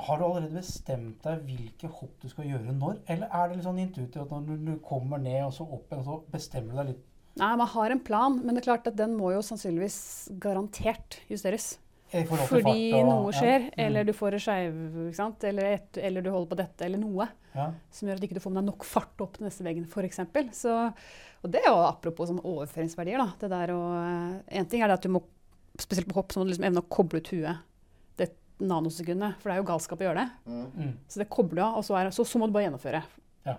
Har 0.00 0.18
du 0.18 0.24
allerede 0.24 0.54
bestemt 0.54 1.22
deg 1.22 1.40
hvilke 1.44 1.88
hopp 1.92 2.20
du 2.22 2.28
skal 2.28 2.44
gjøre 2.46 2.72
når? 2.78 2.98
Eller 3.08 3.26
er 3.32 3.48
det 3.48 3.56
litt 3.56 3.66
sånn 3.66 3.78
intuitivt 3.82 4.22
at 4.22 4.30
når 4.30 4.46
du- 4.46 4.64
du 4.72 4.76
kommer 4.78 5.18
ned 5.18 5.44
og 5.44 5.52
så 5.52 5.66
opp 5.72 5.90
igjen, 5.90 6.04
så 6.04 6.22
bestemmer 6.30 6.70
du 6.70 6.76
deg 6.78 6.86
litt 6.86 7.06
Nei, 7.36 7.54
man 7.56 7.66
har 7.68 7.90
en 7.90 8.00
plan, 8.00 8.44
men 8.44 8.54
det 8.56 8.66
er 8.66 8.72
klart 8.76 8.86
at 8.88 8.96
den 8.96 9.16
må 9.16 9.30
jo 9.32 9.38
sannsynligvis 9.40 10.30
garantert 10.40 11.20
justeres. 11.30 11.78
Fordi 12.10 12.90
fart 12.90 13.00
og- 13.04 13.08
noe 13.08 13.32
skjer, 13.32 13.60
ja. 13.68 13.70
eller 13.86 14.02
Mm. 14.02 14.06
du 14.06 14.12
får 14.12 14.30
det 14.30 14.40
skeiv. 14.42 15.44
Eller, 15.44 15.80
eller 15.96 16.22
du 16.22 16.30
holder 16.30 16.50
på 16.50 16.56
dette, 16.56 16.82
eller 16.84 16.98
noe. 16.98 17.28
ja. 17.54 17.72
Som 17.90 18.08
gjør 18.08 18.14
at 18.14 18.20
du 18.20 18.26
ikke 18.26 18.40
får 18.42 18.52
med 18.52 18.64
deg 18.64 18.70
nok 18.72 18.84
fart 18.84 19.20
opp 19.20 19.36
til 19.36 19.46
neste 19.46 19.62
veggen, 19.64 19.86
f.eks. 19.86 20.20
Så 20.52 20.92
Og 21.42 21.50
det 21.50 21.62
er 21.64 21.70
jo 21.70 21.76
apropos 21.86 22.28
sånn 22.28 22.42
overføringsverdier, 22.44 23.16
da. 23.18 23.32
Det 23.38 23.48
der 23.50 23.68
å 23.72 24.42
En 24.48 24.66
ting 24.66 24.82
er 24.82 24.88
det 24.88 24.94
at 24.98 25.02
du 25.02 25.08
må, 25.08 25.22
spesielt 25.78 26.06
på 26.08 26.14
hopp, 26.14 26.28
så 26.32 26.40
må 26.40 26.44
du 26.44 26.50
liksom 26.52 26.66
evne 26.66 26.82
å 26.82 26.88
koble 26.88 27.18
ut 27.22 27.28
huet 27.32 27.56
det 28.18 28.30
nanosekundet. 28.60 29.36
For 29.40 29.48
det 29.48 29.56
er 29.56 29.62
jo 29.62 29.68
galskap 29.70 29.98
å 30.00 30.04
gjøre 30.10 30.16
det. 30.26 30.30
Mm. 30.46 30.66
Mm. 30.76 30.92
Så 31.08 31.18
det 31.22 31.30
kobler 31.30 31.54
du 31.56 31.62
av, 31.62 31.76
og 31.78 31.84
så, 31.84 31.96
er, 31.96 32.10
så, 32.10 32.26
så 32.26 32.38
må 32.38 32.46
du 32.46 32.52
bare 32.52 32.66
gjennomføre. 32.68 33.02
Ja. 33.46 33.56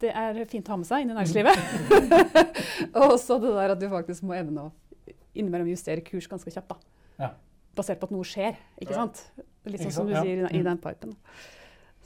Det 0.00 0.10
er 0.14 0.44
fint 0.46 0.66
å 0.66 0.70
ha 0.70 0.76
med 0.76 0.86
seg 0.86 1.02
inn 1.02 1.10
i 1.10 1.14
næringslivet. 1.14 1.54
og 3.02 3.14
så 3.20 3.38
det 3.40 3.52
der 3.54 3.70
at 3.76 3.78
du 3.80 3.88
faktisk 3.92 4.22
må 4.26 4.34
evne 4.34 4.68
å 4.68 4.72
innimellom 5.38 5.68
justere 5.70 6.00
kurs 6.02 6.26
ganske 6.26 6.50
kjapt. 6.50 6.68
da. 7.18 7.30
Basert 7.78 8.00
på 8.02 8.08
at 8.10 8.14
noe 8.16 8.26
skjer, 8.26 8.56
ikke 8.80 8.90
Ja. 8.90 9.04
sant? 9.04 9.22
Litt 9.68 9.80
sånn 9.84 9.92
som 9.92 10.06
du 10.08 10.12
Ja. 10.14 10.22
sier 10.24 10.32
i, 10.32 10.40
den- 10.42 10.54
i 10.56 10.58
Mm. 10.58 10.64
den 10.64 10.78
pipen. 10.78 11.16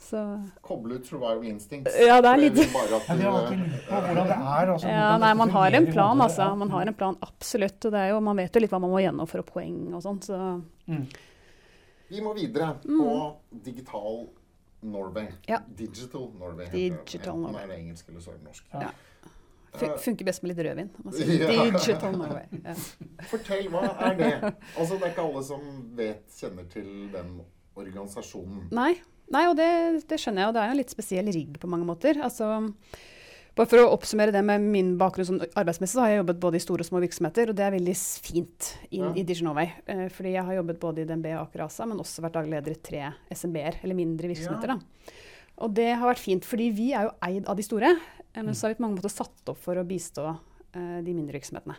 Så 0.03 0.19
Koble 0.61 0.95
ut 0.99 1.05
survival 1.07 1.43
instincts. 1.47 1.95
Ja, 1.97 2.19
det 2.21 2.29
er 2.29 2.37
litt- 2.37 2.73
nei, 5.19 5.33
man 5.33 5.49
har 5.49 5.71
en 5.71 5.91
plan, 5.91 6.21
altså. 6.21 6.55
Man 6.57 6.69
har 6.69 6.81
en 6.87 6.93
plan, 6.93 7.17
absolutt. 7.21 7.85
Og 7.85 7.91
det 7.91 7.99
er 7.99 8.09
jo, 8.09 8.19
man 8.19 8.35
vet 8.37 8.51
jo 8.53 8.59
litt 8.63 8.71
hva 8.71 8.81
man 8.81 8.91
må 8.91 8.99
gjennom 9.01 9.27
for 9.27 9.41
å 9.41 9.45
poeng 9.45 9.93
og 9.93 10.01
sånn. 10.03 10.19
Så 10.23 10.61
Mm. 10.89 11.07
Vi 12.09 12.19
må 12.21 12.33
videre 12.35 12.75
på 12.83 13.35
digital 13.63 14.27
Norway. 14.83 15.23
Mm. 15.27 15.33
Ja. 15.47 15.59
Digital 15.75 16.29
Norway. 16.37 16.65
Digital 16.69 17.35
Enten 17.35 17.41
Norway. 17.41 17.63
er 17.63 17.67
det 17.67 17.79
engelsk 17.79 18.09
eller 18.09 18.19
så 18.19 18.27
er 18.29 18.33
det 18.37 18.43
norsk. 18.43 18.63
Ja. 18.73 18.89
Fun 19.79 19.89
Eh, 19.89 19.97
funker 20.03 20.25
best 20.27 20.43
med 20.43 20.53
litt 20.53 20.65
rødvin. 20.67 20.89
Ja. 21.43 21.65
Digital 21.77 22.17
Norway. 22.17 22.45
Ja. 22.63 22.75
Fortell, 23.31 23.69
hva 23.73 23.85
er 24.09 24.15
det? 24.19 24.33
Altså, 24.79 24.97
Det 24.99 25.07
er 25.07 25.15
ikke 25.15 25.25
alle 25.29 25.43
som 25.47 25.65
vet, 25.97 26.23
kjenner 26.39 26.67
til 26.73 26.91
den 27.13 27.39
organisasjonen. 27.75 28.67
Nei, 28.75 28.93
nei 29.33 29.47
og 29.49 29.57
det, 29.57 29.69
det 30.09 30.19
skjønner 30.21 30.43
jeg. 30.45 30.51
Og 30.51 30.55
det 30.55 30.61
er 30.63 30.69
jo 30.69 30.75
en 30.77 30.81
litt 30.83 30.93
spesiell 30.93 31.31
rigg 31.33 31.57
på 31.61 31.69
mange 31.71 31.87
måter. 31.89 32.19
Altså, 32.23 32.49
bare 33.57 33.69
for 33.69 33.81
å 33.83 33.89
oppsummere 33.93 34.33
det 34.33 34.41
med 34.45 34.63
min 34.65 34.93
bakgrunn 34.97 35.27
som 35.29 35.41
arbeidsmessig, 35.41 35.93
så 35.97 36.01
har 36.05 36.13
jeg 36.13 36.21
jobbet 36.23 36.39
både 36.41 36.57
i 36.57 36.63
store 36.63 36.85
og 36.85 36.89
små 36.89 37.01
virksomheter, 37.03 37.51
og 37.51 37.57
det 37.57 37.65
er 37.67 37.75
veldig 37.75 37.93
fint 38.25 38.69
inn 38.89 39.03
Ja. 39.09 39.11
i 39.17 39.25
Diginorway. 39.29 39.67
Eh, 39.93 40.07
fordi 40.13 40.31
jeg 40.37 40.45
har 40.47 40.57
jobbet 40.57 40.79
både 40.81 41.03
i 41.03 41.05
DNB 41.09 41.27
og 41.35 41.43
Aker 41.47 41.65
ASA, 41.67 41.85
men 41.89 42.01
også 42.01 42.25
vært 42.25 42.37
daglig 42.39 42.55
leder 42.57 42.73
i 42.73 42.81
tre 42.81 43.03
SMB-er, 43.33 43.77
eller 43.83 43.97
mindre 43.97 44.31
virksomheter. 44.33 44.73
Ja. 44.73 44.77
da. 44.77 45.13
Og 45.63 45.73
det 45.77 45.91
har 45.93 46.09
vært 46.09 46.23
fint, 46.23 46.45
fordi 46.49 46.71
vi 46.73 46.91
er 46.97 47.05
jo 47.09 47.13
eid 47.29 47.45
av 47.47 47.57
de 47.59 47.65
store, 47.65 47.91
men 48.41 48.55
så 48.55 48.65
har 48.65 48.73
vi 48.73 48.79
på 48.79 48.85
mange 48.87 48.97
måter 48.97 49.13
satt 49.13 49.49
opp 49.51 49.57
for 49.61 49.77
å 49.77 49.83
bistå 49.85 50.23
eh, 50.73 51.01
de 51.05 51.13
mindre 51.13 51.37
virksomhetene. 51.37 51.75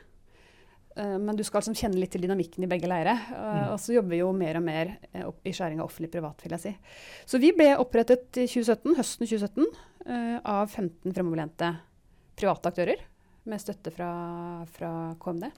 Eh, 0.96 1.16
Men 1.18 1.34
du 1.34 1.42
skal 1.42 1.60
liksom 1.64 1.74
kjenne 1.74 1.98
litt 1.98 2.12
til 2.14 2.22
dynamikken 2.22 2.62
i 2.62 2.68
begge 2.70 2.86
leire. 2.86 3.16
eh, 3.34 3.64
Mm. 3.64 3.72
Og 3.72 3.80
så 3.82 3.94
jobber 3.96 4.10
vi 4.14 4.20
jo 4.20 4.32
mer 4.32 4.56
og 4.60 4.62
mer 4.62 4.92
eh, 5.12 5.26
i 5.44 5.50
skjæring 5.50 5.80
av 5.80 5.88
offentlig-privat, 5.90 6.44
vil 6.44 6.54
jeg 6.54 6.60
si. 6.60 6.76
Så 7.26 7.40
vi 7.42 7.50
ble 7.52 7.72
opprettet 7.76 8.38
i 8.38 8.46
2017, 8.46 8.94
høsten 9.00 9.26
2017 9.26 9.66
eh, 10.06 10.38
av 10.44 10.68
15 10.70 11.12
fremoverlente 11.12 11.72
private 12.36 12.70
aktører 12.70 13.02
med 13.44 13.60
støtte 13.60 13.90
fra, 13.92 14.64
fra 14.70 14.92
KMD. 15.20 15.50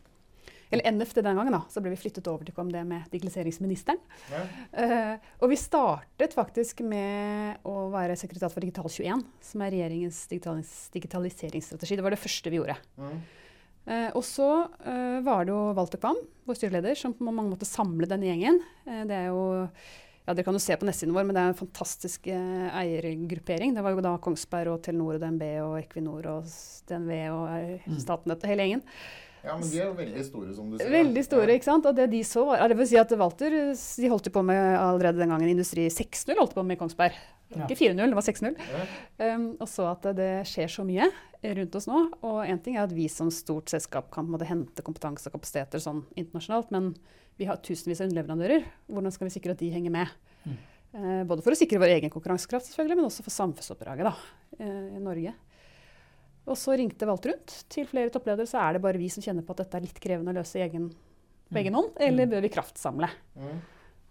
Eller 0.70 0.90
NFD 0.92 1.23
den 1.23 1.38
gangen, 1.38 1.54
da. 1.54 1.62
Så 1.70 1.80
ble 1.82 1.92
vi 1.94 2.00
flyttet 2.00 2.26
over 2.30 2.46
til 2.46 2.54
KMD 2.56 2.80
med 2.88 3.06
digitaliseringsministeren. 3.12 4.00
Ja. 4.32 4.42
Uh, 4.75 5.28
og 5.42 5.52
vi 5.52 5.58
startet 5.61 6.35
faktisk 6.35 6.82
med 6.87 7.62
å 7.66 7.87
være 7.92 8.16
sekretær 8.18 8.50
for 8.52 8.64
Digital21, 8.64 9.23
som 9.50 9.62
er 9.62 9.75
regjeringens 9.76 10.25
digitalis 10.30 10.73
digitaliseringsstrategi. 10.94 11.99
Det 11.99 12.06
var 12.06 12.16
det 12.16 12.23
første 12.23 12.52
vi 12.52 12.58
gjorde. 12.58 12.78
Mm. 12.99 13.20
Uh, 13.87 14.08
og 14.18 14.25
så 14.26 14.49
uh, 14.66 15.20
var 15.26 15.46
det 15.46 15.54
jo 15.54 15.61
Walter 15.78 16.02
Kvam, 16.02 16.18
vår 16.49 16.58
styreleder, 16.58 16.99
som 16.99 17.14
på 17.14 17.28
mange 17.28 17.52
måter 17.52 17.68
samlet 17.68 18.11
denne 18.11 18.26
gjengen. 18.32 18.58
Det 18.87 19.14
er 19.14 19.30
jo 19.30 19.46
ja, 20.26 20.35
Dere 20.35 20.42
kan 20.42 20.56
jo 20.58 20.62
se 20.62 20.75
på 20.75 20.87
nettsiden 20.88 21.14
vår, 21.14 21.23
men 21.28 21.37
det 21.37 21.42
er 21.42 21.52
en 21.52 21.58
fantastisk 21.61 22.25
eiergruppering. 22.26 23.76
Det 23.76 23.82
var 23.87 23.94
jo 23.94 24.02
da 24.02 24.16
Kongsberg 24.18 24.73
og 24.73 24.80
Telenor 24.82 25.14
og 25.14 25.23
DNB 25.23 25.44
og 25.62 25.76
Equinor 25.78 26.26
og 26.32 26.49
DNV 26.90 27.12
og 27.30 27.44
Mm. 27.87 28.00
Statnett 28.02 28.42
og 28.42 28.50
hele 28.50 28.64
gjengen. 28.66 28.82
Ja, 29.47 29.55
men 29.55 29.69
de 29.71 29.79
er 29.79 29.87
jo 29.87 29.95
veldig 29.95 30.25
store, 30.26 30.53
som 30.57 30.71
du 30.73 30.76
sier. 30.81 30.91
Veldig 30.91 31.23
store, 31.23 31.55
ikke 31.55 31.69
sant? 31.69 31.87
Og 31.87 31.95
det 31.95 32.09
de 32.11 32.21
så 32.26 32.43
var, 32.49 32.65
det 32.67 32.76
vil 32.81 32.88
si 32.91 32.99
at 32.99 33.12
Walter 33.21 33.55
de 33.55 34.11
holdt 34.11 34.26
jo 34.26 34.35
på 34.35 34.43
med 34.47 34.59
allerede 34.75 35.23
den 35.23 35.31
gangen 35.31 35.53
Industri 35.53 35.87
6.0 35.93 36.35
holdt 36.35 36.57
på 36.57 36.65
med 36.67 36.75
i 36.75 36.81
Kongsberg. 36.81 37.19
Ikke 37.55 37.76
4.0, 37.79 38.00
det 38.11 38.19
var 38.19 38.26
6.0. 38.26 38.57
Ja. 38.59 38.87
Um, 39.37 39.45
og 39.62 39.69
så 39.71 39.87
at 39.93 40.09
det 40.19 40.31
skjer 40.50 40.73
så 40.73 40.83
mye 40.87 41.07
rundt 41.47 41.79
oss 41.79 41.87
nå. 41.87 42.00
Og 42.26 42.41
én 42.43 42.59
ting 42.62 42.79
er 42.79 42.88
at 42.88 42.95
vi 42.97 43.07
som 43.12 43.31
stort 43.31 43.71
selskap 43.71 44.11
kan 44.15 44.26
måtte 44.26 44.49
hente 44.49 44.83
kompetanse 44.87 45.31
og 45.31 45.37
kapasiteter 45.37 45.83
sånn 45.83 46.03
internasjonalt, 46.19 46.73
men 46.75 46.91
vi 47.38 47.47
har 47.47 47.61
tusenvis 47.62 48.03
av 48.03 48.11
underleverandører. 48.11 48.67
Hvordan 48.91 49.15
skal 49.15 49.29
vi 49.29 49.37
sikre 49.37 49.55
at 49.55 49.62
de 49.62 49.71
henger 49.71 49.95
med? 49.95 50.11
Mm. 50.43 50.59
Uh, 50.97 51.23
både 51.29 51.45
for 51.47 51.55
å 51.55 51.59
sikre 51.59 51.81
vår 51.83 51.95
egen 52.00 52.11
konkurransekraft, 52.11 52.73
selvfølgelig, 52.73 52.99
men 52.99 53.11
også 53.12 53.26
for 53.26 53.37
samfunnsoppdraget 53.37 54.11
da, 54.11 54.17
uh, 54.59 54.87
i 54.97 55.05
Norge. 55.05 55.37
Og 56.47 56.59
så 56.59 56.76
ringte 56.79 57.07
Valt 57.09 57.26
rundt 57.26 57.55
til 57.73 57.87
flere 57.88 58.12
toppledere, 58.15 58.47
så 58.47 58.61
er 58.62 58.76
det 58.76 58.83
bare 58.85 59.00
vi 59.00 59.09
som 59.11 59.25
kjenner 59.25 59.43
på 59.47 59.55
at 59.57 59.65
dette 59.65 59.79
er 59.79 59.87
litt 59.87 59.99
krevende 60.03 60.31
å 60.31 60.38
løse 60.38 60.61
egen, 60.62 60.91
på 61.50 61.59
egen 61.59 61.75
hånd, 61.75 61.91
eller 61.99 62.26
Mm. 62.26 62.31
bør 62.35 62.45
vi 62.47 62.53
kraftsamle? 62.55 63.09
Mm. 63.35 63.57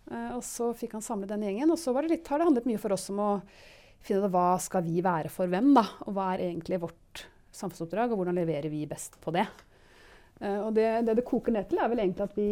Uh, 0.06 0.32
og 0.36 0.44
så 0.46 0.68
fikk 0.78 0.98
han 0.98 1.02
samle 1.06 1.28
den 1.28 1.42
gjengen. 1.48 1.72
Og 1.72 1.80
så 1.80 1.94
var 1.96 2.04
det 2.04 2.12
litt, 2.12 2.28
har 2.28 2.40
det 2.40 2.46
handlet 2.50 2.68
mye 2.70 2.82
for 2.82 2.94
oss 2.94 3.10
om 3.10 3.22
å 3.24 3.30
finne 4.06 4.28
ut 4.28 4.32
hva 4.36 4.60
skal 4.62 4.84
vi 4.86 5.02
være 5.02 5.32
for 5.34 5.48
hvem, 5.48 5.72
da. 5.74 5.86
Og 6.06 6.14
hva 6.14 6.34
er 6.34 6.44
egentlig 6.50 6.82
vårt 6.84 7.24
samfunnsoppdrag, 7.56 8.12
og 8.12 8.20
hvordan 8.20 8.36
leverer 8.36 8.70
vi 8.70 8.84
best 8.86 9.16
på 9.24 9.34
det. 9.34 9.48
Uh, 10.42 10.68
og 10.68 10.74
det, 10.76 10.90
det 11.08 11.16
det 11.16 11.26
koker 11.26 11.56
ned 11.56 11.70
til, 11.72 11.80
er 11.80 11.90
vel 11.90 12.04
egentlig 12.04 12.28
at 12.28 12.36
vi 12.36 12.50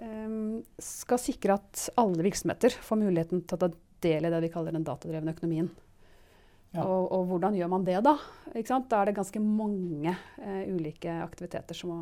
um, 0.00 0.62
skal 0.78 1.18
sikre 1.18 1.58
at 1.58 1.88
alle 1.98 2.22
virksomheter 2.22 2.78
får 2.78 3.02
muligheten 3.02 3.42
til 3.42 3.58
å 3.58 3.62
ta 3.66 3.72
del 4.06 4.28
i 4.28 4.30
det 4.30 4.40
vi 4.46 4.54
kaller 4.54 4.72
den 4.72 4.86
datadrevne 4.86 5.34
økonomien. 5.34 5.68
Ja. 6.74 6.84
Og, 6.84 7.06
og 7.16 7.24
hvordan 7.30 7.56
gjør 7.56 7.70
man 7.72 7.84
det, 7.86 7.96
da? 8.04 8.14
Da 8.52 9.00
er 9.00 9.08
det 9.08 9.16
ganske 9.16 9.40
mange 9.40 10.12
eh, 10.12 10.64
ulike 10.68 11.12
aktiviteter 11.24 11.76
som 11.76 11.94
må, 11.94 12.00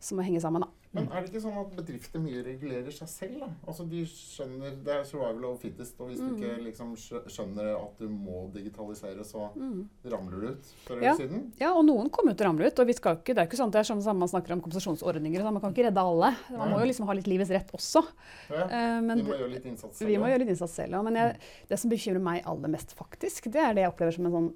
som 0.00 0.16
må 0.18 0.24
henge 0.24 0.40
sammen. 0.40 0.62
Da. 0.64 0.68
Men 0.92 1.04
er 1.12 1.20
det 1.22 1.30
ikke 1.30 1.42
sånn 1.44 1.54
at 1.60 1.74
bedrifter 1.76 2.18
mye 2.18 2.40
regulerer 2.42 2.90
seg 2.90 3.06
selv? 3.08 3.34
da? 3.40 3.48
Altså 3.68 3.84
De 3.88 4.00
skjønner 4.10 4.72
Det 4.82 4.88
er 4.90 5.04
survival 5.04 5.44
of 5.52 5.60
fittest, 5.62 6.00
og 6.00 6.08
hvis 6.08 6.18
du 6.18 6.24
Mm. 6.24 6.40
ikke 6.40 6.64
liksom 6.64 6.96
skjønner 7.30 7.68
at 7.78 7.98
du 7.98 8.08
må 8.08 8.50
digitalisere, 8.52 9.20
så 9.22 9.52
Mm. 9.54 9.86
ramler 10.06 10.40
du 10.40 10.46
ut 10.48 10.64
før 10.88 11.00
Ja. 11.02 11.14
eller 11.14 11.28
siden. 11.28 11.52
Ja, 11.60 11.72
og 11.74 11.84
noen 11.84 12.10
kommer 12.10 12.34
til 12.36 12.44
å 12.46 12.48
ramle 12.50 12.66
ut. 12.66 12.78
og 12.80 12.86
vi 12.88 12.92
skal 12.94 13.16
ikke, 13.18 13.34
Det 13.34 13.38
er 13.38 13.46
ikke 13.46 13.58
sånn 13.62 13.70
det 13.70 13.78
er 13.78 13.94
sånn 13.94 14.16
man 14.18 14.28
snakker 14.28 14.50
om 14.52 14.60
kompensasjonsordninger. 14.62 15.40
Så 15.40 15.52
man 15.52 15.60
kan 15.60 15.72
ikke 15.72 15.84
redde 15.86 15.98
alle. 16.00 16.34
Man 16.50 16.70
må 16.70 16.80
jo 16.80 16.86
liksom 16.86 17.06
ha 17.06 17.12
litt 17.12 17.26
livets 17.26 17.50
rett 17.50 17.70
også. 17.72 18.02
Ja. 18.50 18.64
Eh, 18.66 19.00
men 19.00 19.18
Vi 19.18 19.22
må 19.30 19.38
gjøre 19.38 19.52
litt 19.52 19.64
innsats 19.66 19.96
selv. 19.98 20.08
vi 20.08 20.16
må 20.16 20.26
gjøre 20.26 20.38
litt 20.40 20.48
innsats 20.48 20.72
selv. 20.74 20.90
Ja. 20.90 21.02
Men 21.02 21.14
jeg, 21.14 21.38
det 21.68 21.78
som 21.78 21.90
bekymrer 21.90 22.20
meg 22.20 22.42
aller 22.46 22.68
mest, 22.68 22.96
faktisk, 22.96 23.42
det 23.52 23.56
er 23.62 23.74
det 23.74 23.82
jeg 23.84 23.92
opplever 23.94 24.12
som 24.14 24.26
en 24.26 24.32
sånn 24.32 24.54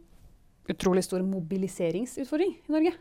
utrolig 0.68 1.04
stor 1.04 1.20
mobiliseringsutfordring 1.22 2.56
i 2.68 2.72
Norge. 2.72 2.94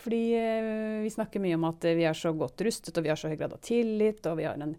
Fordi 0.00 0.22
eh, 0.38 1.02
vi 1.04 1.12
snakker 1.12 1.42
mye 1.42 1.58
om 1.58 1.68
at 1.68 1.84
vi 1.84 2.06
er 2.08 2.16
så 2.16 2.32
godt 2.36 2.64
rustet, 2.64 2.96
og 2.96 3.04
vi 3.04 3.12
har 3.12 3.20
så 3.20 3.30
høy 3.30 3.36
grad 3.38 3.54
av 3.54 3.62
tillit, 3.64 4.24
og 4.26 4.38
vi 4.40 4.48
har 4.48 4.58
en 4.58 4.74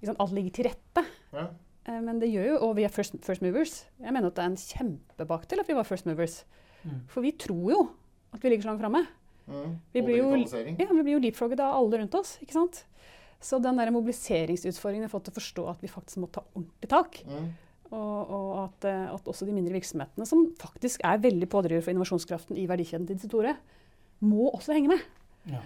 liksom, 0.00 0.18
Alt 0.18 0.34
ligger 0.36 0.56
til 0.58 0.68
rette. 0.68 1.04
Ja. 1.32 1.46
Eh, 1.88 2.00
men 2.04 2.20
det 2.22 2.30
gjør 2.32 2.50
jo, 2.52 2.58
og 2.68 2.74
vi 2.78 2.86
er 2.88 2.92
first, 2.92 3.16
first 3.24 3.44
movers. 3.44 3.84
Jeg 4.02 4.14
mener 4.14 4.30
at 4.30 4.36
det 4.36 4.44
er 4.44 4.52
en 4.52 4.60
kjempebaktil 4.60 5.62
at 5.62 5.70
vi 5.70 5.78
var 5.78 5.88
first 5.88 6.08
movers. 6.08 6.42
Mm. 6.82 7.00
For 7.10 7.24
vi 7.24 7.32
tror 7.38 7.72
jo 7.72 7.80
at 8.34 8.44
vi 8.44 8.52
ligger 8.52 8.66
så 8.66 8.72
langt 8.72 8.84
framme. 8.84 9.06
Mm. 9.48 9.78
Vi 9.94 10.04
blir 10.04 10.20
jo-. 10.20 10.34
Ja, 10.76 10.90
vi 10.92 11.02
blir 11.02 11.14
jo 11.16 11.22
leapfrogget 11.24 11.62
av 11.64 11.78
alle 11.78 12.02
rundt 12.02 12.18
oss. 12.18 12.36
ikke 12.44 12.58
sant? 12.58 12.84
Så 13.40 13.60
den 13.62 13.78
der 13.78 13.92
mobiliseringsutfordringen 13.94 15.06
har 15.06 15.12
fått 15.12 15.28
til 15.28 15.36
å 15.36 15.38
forstå 15.38 15.64
at 15.70 15.82
vi 15.84 15.90
faktisk 15.90 16.20
må 16.22 16.28
ta 16.34 16.42
ordentlig 16.52 16.90
tak. 16.90 17.20
Mm. 17.28 17.48
Og, 17.88 18.32
og 18.36 18.48
at, 18.66 18.86
eh, 18.90 19.04
at 19.14 19.28
også 19.30 19.46
de 19.48 19.54
mindre 19.56 19.72
virksomhetene, 19.78 20.26
som 20.28 20.44
faktisk 20.60 21.04
er 21.06 21.22
veldig 21.22 21.48
pådrivere 21.48 21.86
for 21.86 21.94
innovasjonskraften 21.94 22.58
i 22.60 22.66
verdikjeden 22.68 23.06
til 23.08 23.16
de 23.16 23.30
store, 23.30 23.54
må 24.24 24.48
også 24.50 24.76
henge 24.76 24.94
med. 24.94 25.04
Ja. 25.48 25.60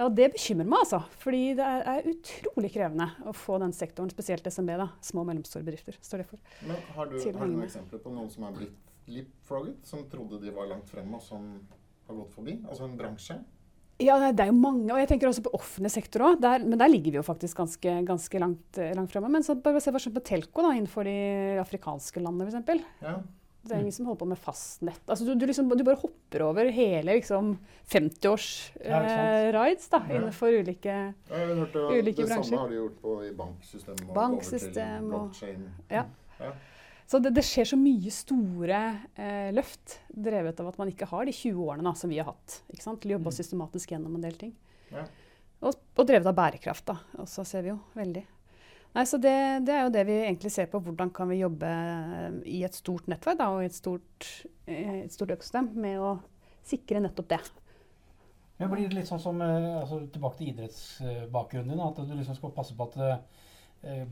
Og 0.00 0.14
det 0.16 0.30
bekymrer 0.36 0.68
meg, 0.70 0.84
altså. 0.84 1.00
Fordi 1.20 1.42
det 1.58 1.66
er, 1.66 1.82
er 1.92 2.10
utrolig 2.12 2.70
krevende 2.72 3.08
å 3.26 3.34
få 3.36 3.58
den 3.62 3.74
sektoren, 3.76 4.12
spesielt 4.12 4.46
SMB, 4.46 4.76
da, 4.80 4.88
små 5.04 5.24
og 5.24 5.30
mellomstore 5.32 5.66
bedrifter, 5.66 5.98
står 6.04 6.22
det 6.22 6.28
for. 6.30 6.42
Men 6.62 6.78
har 6.94 7.10
du, 7.10 7.18
har 7.18 7.40
du 7.40 7.56
noen 7.56 7.66
eksempler 7.66 8.02
på 8.04 8.12
noen 8.14 8.30
som 8.32 8.46
er 8.48 8.54
blitt 8.60 8.92
leapfrogget, 9.10 9.80
som 9.90 10.04
trodde 10.12 10.38
de 10.44 10.52
var 10.54 10.70
langt 10.70 10.90
fremme, 10.90 11.18
og 11.18 11.24
som 11.26 11.48
har 12.06 12.20
gått 12.22 12.36
forbi? 12.36 12.60
Altså 12.68 12.86
en 12.86 12.94
bransje? 13.00 13.40
Ja, 14.00 14.16
det 14.32 14.40
er 14.40 14.48
jo 14.48 14.56
mange, 14.56 14.88
og 14.94 14.96
jeg 14.96 15.10
tenker 15.10 15.28
også 15.28 15.42
på 15.44 15.52
offentlig 15.58 15.90
sektor 15.92 16.24
òg. 16.30 16.46
Men 16.64 16.78
der 16.80 16.88
ligger 16.88 17.12
vi 17.12 17.18
jo 17.18 17.26
faktisk 17.26 17.58
ganske, 17.58 17.98
ganske 18.08 18.40
langt, 18.40 18.78
eh, 18.80 18.94
langt 18.96 19.12
fremme. 19.12 19.28
Men 19.28 19.44
så 19.44 19.58
bare 19.60 19.82
se 19.82 19.92
på 19.92 20.22
Telco 20.24 20.64
da, 20.64 20.70
innenfor 20.72 21.04
de 21.04 21.58
afrikanske 21.60 22.22
landene, 22.24 22.48
f.eks. 22.48 22.86
Ja. 23.04 23.18
Det 23.62 23.74
er 23.76 23.80
ingen 23.82 23.92
som 23.92 24.06
holder 24.08 24.18
på 24.22 24.26
med 24.30 24.38
fastnett. 24.40 25.00
Altså, 25.06 25.26
du, 25.28 25.34
du, 25.36 25.44
liksom, 25.46 25.68
du 25.76 25.84
bare 25.84 26.00
hopper 26.00 26.42
over 26.46 26.70
hele 26.72 27.12
liksom, 27.18 27.58
50-års 27.92 28.46
Ja, 28.80 29.00
ikke 29.02 29.10
sant. 29.10 29.28
eh, 29.36 29.50
rides 29.52 29.88
da, 29.92 29.98
Ja. 30.08 30.14
innenfor 30.16 30.56
ulike 30.62 30.94
ja, 30.94 31.12
hørte 31.60 31.82
Ulike 31.92 32.16
det 32.24 32.28
bransjer. 32.30 32.44
samme 32.48 32.58
har 32.62 32.68
de 32.72 32.78
gjort 32.80 32.96
på, 33.02 33.14
i 33.28 33.30
banksystemet. 33.36 34.08
og 34.08 34.14
Banksystem 34.16 35.12
og-. 35.14 35.42
Ja. 35.90 36.04
Ja. 36.40 36.52
Så 37.10 37.18
det, 37.20 37.34
det 37.34 37.42
skjer 37.44 37.66
så 37.66 37.76
mye 37.76 38.10
store 38.14 38.80
eh, 39.18 39.50
løft, 39.52 39.98
drevet 40.08 40.60
av 40.62 40.68
at 40.70 40.78
man 40.78 40.88
ikke 40.88 41.08
har 41.10 41.24
de 41.26 41.32
20 41.34 41.60
årene 41.66 41.82
da, 41.84 41.92
som 41.98 42.08
vi 42.10 42.18
har 42.22 42.30
hatt. 42.32 42.60
Ikke 42.72 42.82
sant? 42.86 43.02
Jobbe 43.04 43.28
Mm. 43.28 43.36
systematisk 43.42 43.90
gjennom 43.92 44.14
en 44.14 44.22
del 44.22 44.36
ting. 44.40 44.52
Ja. 44.92 45.04
Og, 45.60 45.74
og 45.98 46.06
drevet 46.06 46.26
av 46.26 46.34
bærekraft, 46.38 46.86
da. 46.86 46.96
Også 47.18 47.44
ser 47.44 47.62
vi 47.66 47.68
jo 47.74 47.80
veldig. 47.98 48.24
Nei, 48.94 49.04
så 49.06 49.18
det, 49.22 49.32
det 49.66 49.74
er 49.76 49.84
jo 49.86 49.92
det 49.94 50.02
vi 50.08 50.16
egentlig 50.24 50.50
ser 50.50 50.66
på. 50.66 50.80
Hvordan 50.82 51.12
kan 51.14 51.28
vi 51.30 51.36
jobbe 51.44 51.68
eh, 51.70 52.38
i 52.50 52.64
et 52.66 52.74
stort 52.74 53.06
nettverk 53.06 53.38
da, 53.38 53.46
og 53.54 53.62
i 53.62 53.68
et 53.70 53.76
stort, 53.76 54.26
eh, 54.66 55.04
et 55.04 55.12
stort 55.14 55.30
økosystem 55.36 55.68
med 55.78 56.00
å 56.02 56.16
sikre 56.66 57.00
nettopp 57.04 57.28
det. 57.30 57.38
Men 58.58 58.68
blir 58.74 58.88
det 58.90 58.98
litt 58.98 59.08
sånn 59.08 59.22
som 59.22 59.38
eh, 59.40 59.78
altså, 59.80 60.02
Tilbake 60.12 60.36
til 60.40 60.50
idrettsbakgrunnen 60.54 61.70
din. 61.72 61.80
At 61.86 62.02
du 62.02 62.14
liksom 62.18 62.36
skal 62.36 62.50
passe 62.56 62.74
på 62.76 62.88
at 62.90 62.98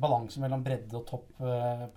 balansen 0.00 0.40
mellom 0.40 0.62
bredde 0.64 0.96
og 0.96 1.02
topp 1.10 1.26
på 1.36 1.44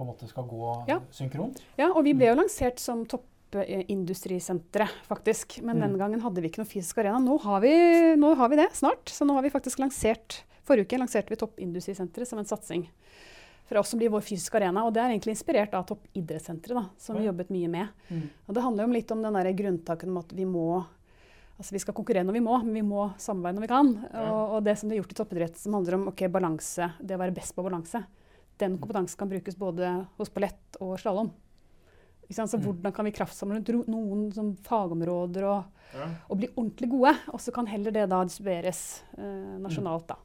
en 0.04 0.08
måte 0.10 0.28
skal 0.28 0.44
gå 0.44 0.74
Ja. 0.90 0.98
synkront. 1.16 1.62
Ja, 1.80 1.88
og 1.96 2.04
vi 2.04 2.12
ble 2.20 2.28
jo 2.28 2.36
lansert 2.36 2.82
som 2.84 3.06
toppindustrisenteret, 3.08 4.90
faktisk. 5.08 5.62
Men 5.64 5.78
Mm. 5.78 5.82
den 5.86 5.98
gangen 6.02 6.22
hadde 6.22 6.42
vi 6.42 6.50
ikke 6.50 6.60
noen 6.66 6.68
fysisk 6.74 6.98
arena. 7.00 7.20
Nå 7.24 7.38
har, 7.40 7.62
vi, 7.62 7.72
nå 8.20 8.36
har 8.36 8.50
vi 8.50 8.56
det 8.58 8.74
snart. 8.76 9.06
Så 9.08 9.24
nå 9.26 9.34
har 9.38 9.42
vi 9.44 9.50
faktisk 9.50 9.80
lansert 9.80 10.42
Forrige 10.68 10.86
uke 10.88 11.00
lanserte 11.02 11.34
vi 11.34 11.40
Toppindustrisenteret 11.42 12.28
som 12.30 12.40
en 12.42 12.46
satsing 12.50 12.86
fra 13.66 13.80
oss 13.80 13.90
som 13.94 14.00
blir 14.02 14.12
vår 14.12 14.24
fysiske 14.26 14.58
arena. 14.60 14.84
Og 14.86 14.94
det 14.94 15.02
er 15.02 15.14
egentlig 15.14 15.36
inspirert 15.38 15.74
av 15.78 15.86
Toppidrettssenteret, 15.88 16.90
som 17.00 17.18
vi 17.18 17.28
jobbet 17.28 17.54
mye 17.54 17.70
med. 17.72 17.88
Mm. 18.10 18.26
Og 18.48 18.56
det 18.58 18.64
handler 18.66 18.88
jo 18.88 18.96
litt 18.98 19.14
om 19.16 19.22
den 19.24 19.38
der 19.38 19.52
grunntaken 19.56 20.12
om 20.12 20.18
at 20.24 20.34
vi 20.36 20.48
må 20.50 20.66
Altså 21.62 21.76
vi 21.76 21.80
skal 21.84 21.94
konkurrere 21.94 22.26
når 22.26 22.34
vi 22.34 22.42
må, 22.42 22.56
men 22.64 22.74
vi 22.74 22.82
må 22.82 23.04
samarbeide 23.22 23.60
når 23.60 23.62
vi 23.62 23.70
kan. 23.70 23.90
Ja. 24.02 24.22
Og, 24.34 24.54
og 24.56 24.64
det 24.66 24.74
som 24.80 24.90
det 24.90 24.96
er 24.96 25.02
gjort 25.04 25.12
i 25.14 25.18
toppidrett, 25.20 25.60
som 25.62 25.76
handler 25.78 25.94
om 26.00 26.08
okay, 26.10 26.26
balanse, 26.34 26.88
det 26.98 27.14
å 27.14 27.20
være 27.22 27.36
best 27.36 27.54
på 27.54 27.62
balanse, 27.62 28.02
den 28.58 28.80
kompetansen 28.82 29.20
kan 29.20 29.30
brukes 29.30 29.60
både 29.60 29.92
hos 30.18 30.34
ballett 30.34 30.80
og 30.82 30.96
slalåm. 30.98 31.30
Så 32.32 32.48
Mm. 32.48 32.64
hvordan 32.64 32.94
kan 32.96 33.06
vi 33.06 33.12
kraftsamle 33.12 33.60
rundt 33.60 33.92
noen 33.92 34.34
som 34.34 34.56
fagområder 34.56 35.44
og, 35.44 35.64
Ja. 35.94 36.08
og 36.30 36.38
bli 36.40 36.48
ordentlig 36.56 36.90
gode? 36.90 37.14
Og 37.30 37.40
så 37.40 37.54
kan 37.54 37.68
heller 37.68 37.92
det 37.92 38.10
da 38.10 38.24
distribueres 38.24 39.04
eh, 39.18 39.60
nasjonalt, 39.60 40.08
da. 40.08 40.16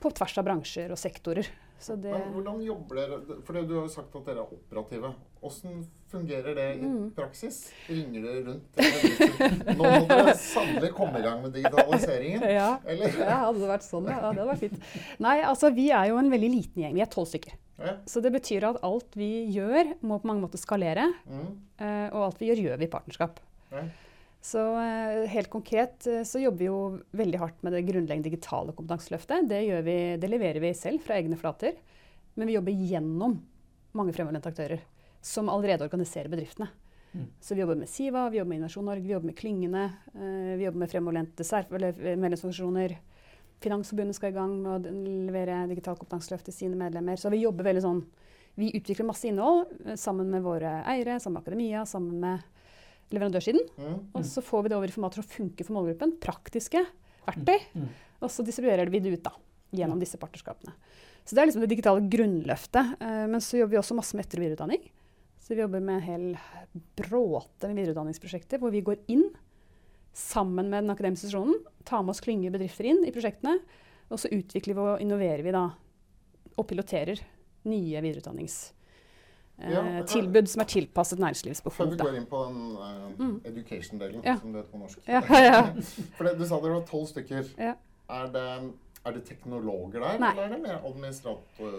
På 0.00 0.10
tvers 0.14 0.38
av 0.38 0.44
bransjer 0.46 0.90
og 0.94 0.98
sektorer. 1.00 1.46
Så 1.80 1.94
det 1.96 2.12
hvordan 2.12 2.58
jobber 2.60 2.98
dere 2.98 3.36
For 3.46 3.56
du 3.56 3.70
har 3.72 3.86
jo 3.86 3.88
sagt 3.88 4.12
at 4.18 4.26
dere 4.26 4.42
er 4.42 4.50
operative. 4.52 5.14
Hvordan 5.40 5.78
fungerer 6.12 6.54
det 6.58 6.66
i 6.76 6.82
Mm. 6.84 7.06
praksis? 7.16 7.70
Ringer 7.88 8.26
dere 8.26 8.42
rundt? 8.50 8.82
Nå 9.78 9.78
må 9.78 10.02
dere 10.10 10.34
sannelig 10.36 10.90
komme 10.92 11.22
i 11.22 11.24
gang 11.24 11.40
med 11.42 11.54
digitaliseringen. 11.56 12.44
Ja. 12.52 12.74
Eller? 12.84 13.16
Ja, 13.16 13.38
hadde 13.46 13.62
det 13.62 13.70
vært 13.70 13.86
sånn, 13.86 14.10
ja. 14.10 14.18
ja. 14.18 14.20
Det 14.34 14.42
hadde 14.42 14.50
vært 14.50 14.64
fint. 14.66 14.84
Nei, 15.24 15.38
altså 15.48 15.72
vi 15.72 15.88
er 15.90 16.10
jo 16.12 16.18
en 16.20 16.28
veldig 16.34 16.50
liten 16.52 16.82
gjeng. 16.84 16.94
Vi 16.98 17.04
er 17.06 17.10
tolv 17.16 17.30
stykker. 17.32 17.56
Ja. 17.80 17.94
Så 18.04 18.20
det 18.20 18.34
betyr 18.34 18.66
at 18.74 18.82
alt 18.84 19.16
vi 19.16 19.30
gjør, 19.54 19.94
må 20.04 20.20
på 20.20 20.28
mange 20.28 20.44
måter 20.44 20.60
skalere. 20.60 21.06
Mm. 21.30 21.48
eh, 21.80 22.06
Og 22.12 22.26
alt 22.26 22.38
vi 22.44 22.50
gjør, 22.50 22.60
gjør 22.68 22.82
vi 22.84 22.90
i 22.90 22.92
partnerskap. 22.92 23.40
Ja. 23.72 23.86
Så 24.40 24.60
eh, 24.80 25.26
helt 25.28 25.50
konkret 25.52 26.06
eh, 26.06 26.22
så 26.24 26.40
jobber 26.40 26.58
vi 26.58 26.68
jo 26.70 26.80
veldig 27.16 27.40
hardt 27.42 27.62
med 27.62 27.74
det 27.76 27.84
grunnleggende 27.84 28.30
digitale 28.30 28.72
kompetanseløftet. 28.72 29.48
Det, 29.50 29.60
vi, 29.84 29.96
det 30.20 30.30
leverer 30.32 30.62
vi 30.64 30.72
selv 30.76 31.04
fra 31.04 31.18
egne 31.20 31.36
flater. 31.40 31.76
Men 32.34 32.48
vi 32.48 32.56
jobber 32.56 32.72
gjennom 32.72 33.36
mange 33.96 34.14
fremoverlente 34.16 34.48
aktører 34.48 34.84
som 35.20 35.50
allerede 35.52 35.84
organiserer 35.84 36.32
bedriftene. 36.32 36.70
Mm. 37.12 37.26
Så 37.42 37.54
vi 37.54 37.60
jobber 37.60 37.76
med 37.82 37.90
Siva, 37.90 38.28
vi 38.30 38.38
jobber 38.38 38.48
med 38.48 38.60
Innovasjon 38.60 38.86
Norge, 38.86 39.02
vi 39.02 39.12
jobber 39.12 39.28
med 39.32 39.36
klyngene. 39.36 39.82
eh, 40.14 40.54
vi 40.56 40.64
jobber 40.64 40.84
med 40.84 40.90
fremoverlente 40.90 41.46
medlemsorganisasjoner. 42.16 42.96
Finansforbundet 43.60 44.16
skal 44.16 44.32
i 44.32 44.38
gang 44.38 44.54
med 44.62 44.72
å 44.72 44.94
levere 45.26 45.66
digital 45.68 45.98
kompetanseløft 46.00 46.48
til 46.48 46.56
sine 46.56 46.80
medlemmer. 46.80 47.20
Så 47.20 47.28
vi 47.28 47.42
jobber 47.44 47.68
veldig 47.68 47.84
sånn 47.84 48.02
Vi 48.58 48.72
utvikler 48.74 49.06
masse 49.06 49.28
innhold 49.28 49.94
sammen 49.96 50.26
med 50.28 50.42
våre 50.42 50.80
eiere, 50.90 51.20
sammen 51.20 51.38
med 51.38 51.44
akademia, 51.44 51.84
sammen 51.86 52.18
med 52.20 52.40
leverandørsiden. 53.14 53.66
Mm. 53.76 53.98
Og 54.14 54.24
så 54.26 54.42
får 54.44 54.64
vi 54.64 54.72
det 54.72 54.78
over 54.78 54.90
i 54.90 54.94
formater 54.94 55.20
som 55.20 55.28
funker 55.28 55.66
for 55.66 55.76
målgruppen. 55.78 56.16
Praktiske 56.22 56.82
verktøy. 57.26 57.58
Mm. 57.74 57.90
Og 58.20 58.32
så 58.32 58.44
distribuerer 58.46 58.90
vi 58.92 59.02
det 59.02 59.14
ut 59.16 59.26
da, 59.26 59.34
gjennom 59.76 60.00
disse 60.02 60.20
partnerskapene. 60.20 60.74
Så 61.24 61.36
det 61.36 61.42
er 61.42 61.50
liksom 61.50 61.64
det 61.64 61.72
digitale 61.72 62.06
grunnløftet. 62.12 62.96
Eh, 63.02 63.26
men 63.30 63.44
så 63.44 63.60
jobber 63.60 63.76
vi 63.76 63.82
også 63.82 63.98
masse 63.98 64.16
med 64.16 64.26
etter- 64.26 64.40
og 64.40 64.46
videreutdanning. 64.46 64.88
Så 65.40 65.54
vi 65.54 65.62
jobber 65.62 65.84
med 65.84 66.00
en 66.00 66.06
hel 66.06 66.26
bråte 66.98 67.68
med 67.68 67.80
videreutdanningsprosjekter 67.80 68.60
hvor 68.62 68.72
vi 68.74 68.84
går 68.86 69.00
inn 69.10 69.28
sammen 70.16 70.68
med 70.70 70.84
den 70.84 70.92
akademiske 70.92 71.28
institusjonen, 71.28 71.60
tar 71.86 72.02
med 72.02 72.12
oss 72.12 72.22
klynger 72.22 72.52
bedrifter 72.54 72.88
inn 72.90 73.04
i 73.06 73.12
prosjektene. 73.14 73.60
Og 74.10 74.18
så 74.18 74.30
utvikler 74.34 74.74
vi 74.74 74.82
og 74.82 75.02
innoverer 75.04 75.44
vi 75.46 75.54
da, 75.54 75.68
og 76.58 76.66
piloterer 76.66 77.22
nye 77.70 78.02
videreutdanningstilbud 78.02 78.79
Ja, 79.60 80.02
tilbud 80.08 80.48
som 80.48 80.60
er 80.62 80.68
tilpasset 80.72 81.18
næringslivets 81.20 81.60
Før 81.66 81.90
vi 81.90 81.96
går 82.00 82.14
inn 82.16 82.26
på 82.26 82.44
den 82.48 82.60
uh, 82.76 83.08
Mm. 83.20 83.40
education-delen, 83.44 84.22
Ja. 84.24 84.36
som 84.40 84.52
det 84.52 84.62
heter 84.62 84.72
på 84.72 84.78
norsk. 84.78 84.98
Ja, 85.08 85.20
ja. 85.28 85.62
For 86.16 86.24
det, 86.24 86.38
du 86.38 86.46
sa 86.46 86.60
dere 86.60 86.78
var 86.78 86.86
tolv 86.88 87.06
stykker. 87.10 87.44
Ja. 87.58 87.74
Er, 88.10 88.26
det, 88.32 88.44
er 89.06 89.12
det 89.12 89.24
teknologer 89.28 90.00
der, 90.00 90.18
Nei. 90.18 90.30
eller 90.32 90.42
er 90.42 90.48
det 90.54 90.62
mer 90.62 90.80
administrator... 90.88 91.76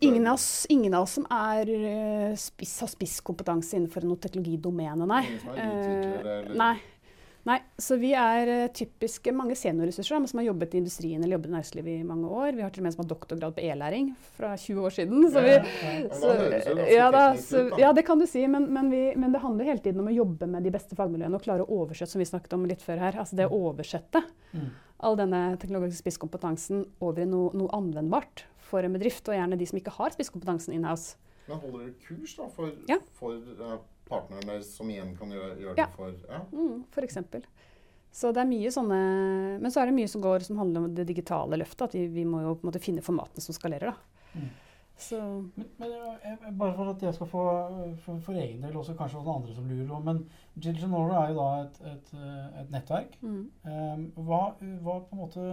Ingen 0.00 0.26
av, 0.26 0.34
oss, 0.34 0.66
ingen 0.70 0.94
av 0.94 1.02
oss 1.08 1.18
som 1.18 1.26
er, 1.30 1.68
eh, 1.68 2.36
spiss, 2.36 2.76
har 2.80 2.88
spisskompetanse 2.88 3.76
innenfor 3.76 4.06
noe 4.06 4.16
teknologidomene, 4.22 5.06
nei. 5.06 5.24
Ingen 5.26 5.40
som 5.40 5.50
er 5.50 5.60
Eh, 5.60 5.74
utviklere, 5.74 6.38
eller- 6.44 6.56
nei. 6.56 6.74
Nei. 7.48 7.58
Så 7.80 7.96
vi 8.00 8.10
er 8.18 8.48
eh, 8.48 8.68
typisk 8.76 9.26
mange 9.32 9.54
seniorressurser 9.56 10.26
som 10.28 10.38
har 10.40 10.46
jobbet 10.46 10.74
i 10.74 10.80
industrien 10.82 11.22
eller 11.22 11.36
jobbet 11.38 11.50
i 11.50 11.54
næringslivet 11.54 11.92
i 12.00 12.04
mange 12.06 12.28
år. 12.28 12.52
Vi 12.58 12.62
har 12.62 12.70
til 12.74 12.82
og 12.82 12.86
med 12.86 12.90
en 12.92 12.96
som 12.96 13.04
har 13.04 13.10
doktorgrad 13.14 13.54
på 13.56 13.64
e-læring 13.64 14.10
fra 14.36 14.52
20 14.56 14.84
år 14.86 14.90
siden. 14.98 15.24
Så 15.32 15.40
vi, 15.46 15.54
så, 16.20 16.34
det 16.50 16.88
ja, 16.92 17.08
da, 17.14 17.24
så, 17.36 17.64
ja, 17.80 17.92
det 17.96 18.04
kan 18.06 18.18
du 18.20 18.26
si, 18.30 18.44
men, 18.50 18.68
men, 18.74 18.90
vi, 18.92 19.02
men 19.16 19.32
det 19.32 19.40
handler 19.44 19.64
hele 19.72 19.82
tiden 19.84 20.00
om 20.04 20.10
å 20.12 20.14
jobbe 20.14 20.46
med 20.50 20.66
de 20.66 20.74
beste 20.74 20.98
fagmiljøene 20.98 21.38
og 21.40 21.44
klare 21.46 21.64
å 21.66 21.80
oversette, 21.82 22.12
som 22.12 22.20
vi 22.22 22.28
snakket 22.28 22.56
om 22.58 22.66
litt 22.68 22.82
før 22.84 23.00
her. 23.06 23.18
Altså 23.24 23.36
det 23.40 23.48
å 23.50 23.64
oversette 23.70 24.24
Mm. 24.50 24.64
all 25.06 25.14
denne 25.14 25.40
teknologiske 25.62 26.02
spisskompetansen 26.02 26.80
over 27.00 27.22
i 27.22 27.26
noe, 27.30 27.52
noe 27.54 27.70
anvendbart 27.76 28.42
for 28.58 28.82
en 28.82 28.92
bedrift, 28.96 29.28
og 29.30 29.36
gjerne 29.38 29.56
de 29.60 29.66
som 29.70 29.78
ikke 29.78 29.92
har 29.94 30.10
spisskompetansen 30.10 30.74
in-house. 30.74 31.14
Men 31.46 31.60
holder 31.62 31.84
dere 31.84 31.94
kurs 32.02 32.34
da, 32.34 32.48
for, 32.50 32.72
Ja. 32.90 32.96
for 33.14 33.36
eh, 33.38 33.76
partnerne 34.10 34.46
deres, 34.50 34.70
som 34.76 34.90
igjen 34.92 35.14
kan 35.18 35.30
gjøre, 35.32 35.56
gjøre 35.62 35.76
Ja. 35.78 35.86
det 35.86 35.96
for 35.96 36.14
ja. 36.28 36.40
Mm, 36.52 36.84
for 36.92 37.06
eksempel. 37.06 37.46
Så 38.12 38.32
det 38.34 38.40
er 38.42 38.48
mye 38.50 38.70
sånne 38.74 38.96
Men 39.62 39.70
så 39.70 39.80
er 39.84 39.86
det 39.86 39.94
mye 39.94 40.08
som 40.10 40.22
går 40.24 40.42
som 40.42 40.58
handler 40.58 40.82
om 40.88 40.94
det 40.96 41.06
digitale 41.06 41.56
løftet. 41.60 41.84
At 41.88 41.94
vi, 41.94 42.08
vi 42.10 42.24
må 42.26 42.40
jo 42.42 42.56
på 42.58 42.66
en 42.66 42.70
måte 42.72 42.82
finne 42.82 43.04
formatene 43.06 43.40
som 43.44 43.54
skalerer, 43.54 43.92
da. 43.92 44.26
Mm. 44.34 44.48
Så 45.00 45.16
Men, 45.56 45.68
men 45.80 46.56
bare 46.60 46.74
for 46.76 46.90
at 46.90 47.00
jeg 47.06 47.14
skal 47.16 47.26
få 47.30 47.42
for, 48.04 48.18
for 48.20 48.34
egen 48.36 48.60
del, 48.66 48.74
også 48.76 48.92
kanskje 48.98 49.22
noen 49.22 49.38
andre 49.40 49.54
som 49.56 49.68
lurer 49.70 49.92
om, 49.96 50.02
men 50.04 50.18
Digital 50.58 50.90
Norway 50.92 51.22
er 51.22 51.30
jo 51.32 51.38
da 51.38 51.62
et, 51.62 51.78
et, 51.94 52.10
et 52.60 52.74
nettverk. 52.74 53.14
mm. 53.22 53.38
Um, 53.64 54.02
hva, 54.26 54.42
hva 54.84 54.98
på 55.06 55.16
en 55.16 55.22
måte 55.22 55.46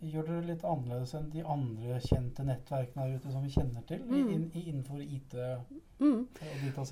gjør 0.00 0.26
dere 0.26 0.46
litt 0.48 0.64
annerledes 0.64 1.12
enn 1.18 1.30
de 1.32 1.42
andre 1.44 2.00
kjente 2.00 2.44
nettverkene 2.46 3.06
der 3.06 3.20
ute 3.20 3.32
som 3.32 3.44
vi 3.44 3.52
kjenner 3.52 3.86
til 3.88 4.00
Mm. 4.06 4.28
in, 4.34 4.50
innenfor 4.54 5.00
IT 5.02 5.36
Mm. 6.00 6.26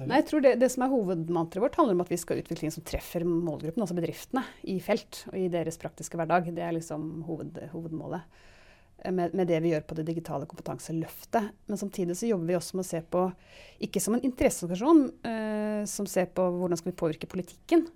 Nei, 0.04 0.18
jeg 0.20 0.26
tror 0.28 0.42
det, 0.44 0.50
det 0.60 0.68
som 0.68 0.82
er 0.84 0.90
hovedmantraet 0.92 1.62
vårt, 1.64 1.76
handler 1.80 1.94
om 1.96 2.02
at 2.04 2.10
vi 2.10 2.18
skal 2.20 2.42
utvikle 2.42 2.60
ting 2.60 2.70
som 2.74 2.84
treffer 2.84 3.24
målgruppen, 3.24 3.80
altså 3.80 3.96
bedriftene, 3.96 4.42
i 4.68 4.76
felt 4.84 5.22
og 5.30 5.38
i 5.40 5.48
deres 5.48 5.80
praktiske 5.80 6.18
hverdag. 6.20 6.50
Det 6.52 6.60
er 6.60 6.74
liksom 6.76 7.22
hoved, 7.24 7.56
hovedmålet 7.72 8.20
med, 9.08 9.32
med 9.32 9.48
det 9.48 9.62
vi 9.64 9.72
gjør 9.72 9.86
på 9.88 9.96
det 9.96 10.04
digitale 10.10 10.44
kompetanseløftet. 10.50 11.48
Men 11.70 11.80
samtidig 11.80 12.18
så 12.18 12.28
jobber 12.28 12.50
vi 12.50 12.58
også 12.58 12.76
med 12.76 12.84
å 12.84 12.90
se 12.90 13.00
på, 13.16 13.24
ikke 13.88 14.02
som 14.02 14.18
en 14.18 14.26
interesseorganisasjon 14.28 15.02
eh, 15.30 15.80
som 15.88 16.08
ser 16.10 16.28
på 16.34 16.44
hvordan 16.58 16.80
skal 16.80 16.92
vi 16.92 17.00
påvirke 17.00 17.30
politikken, 17.30 17.86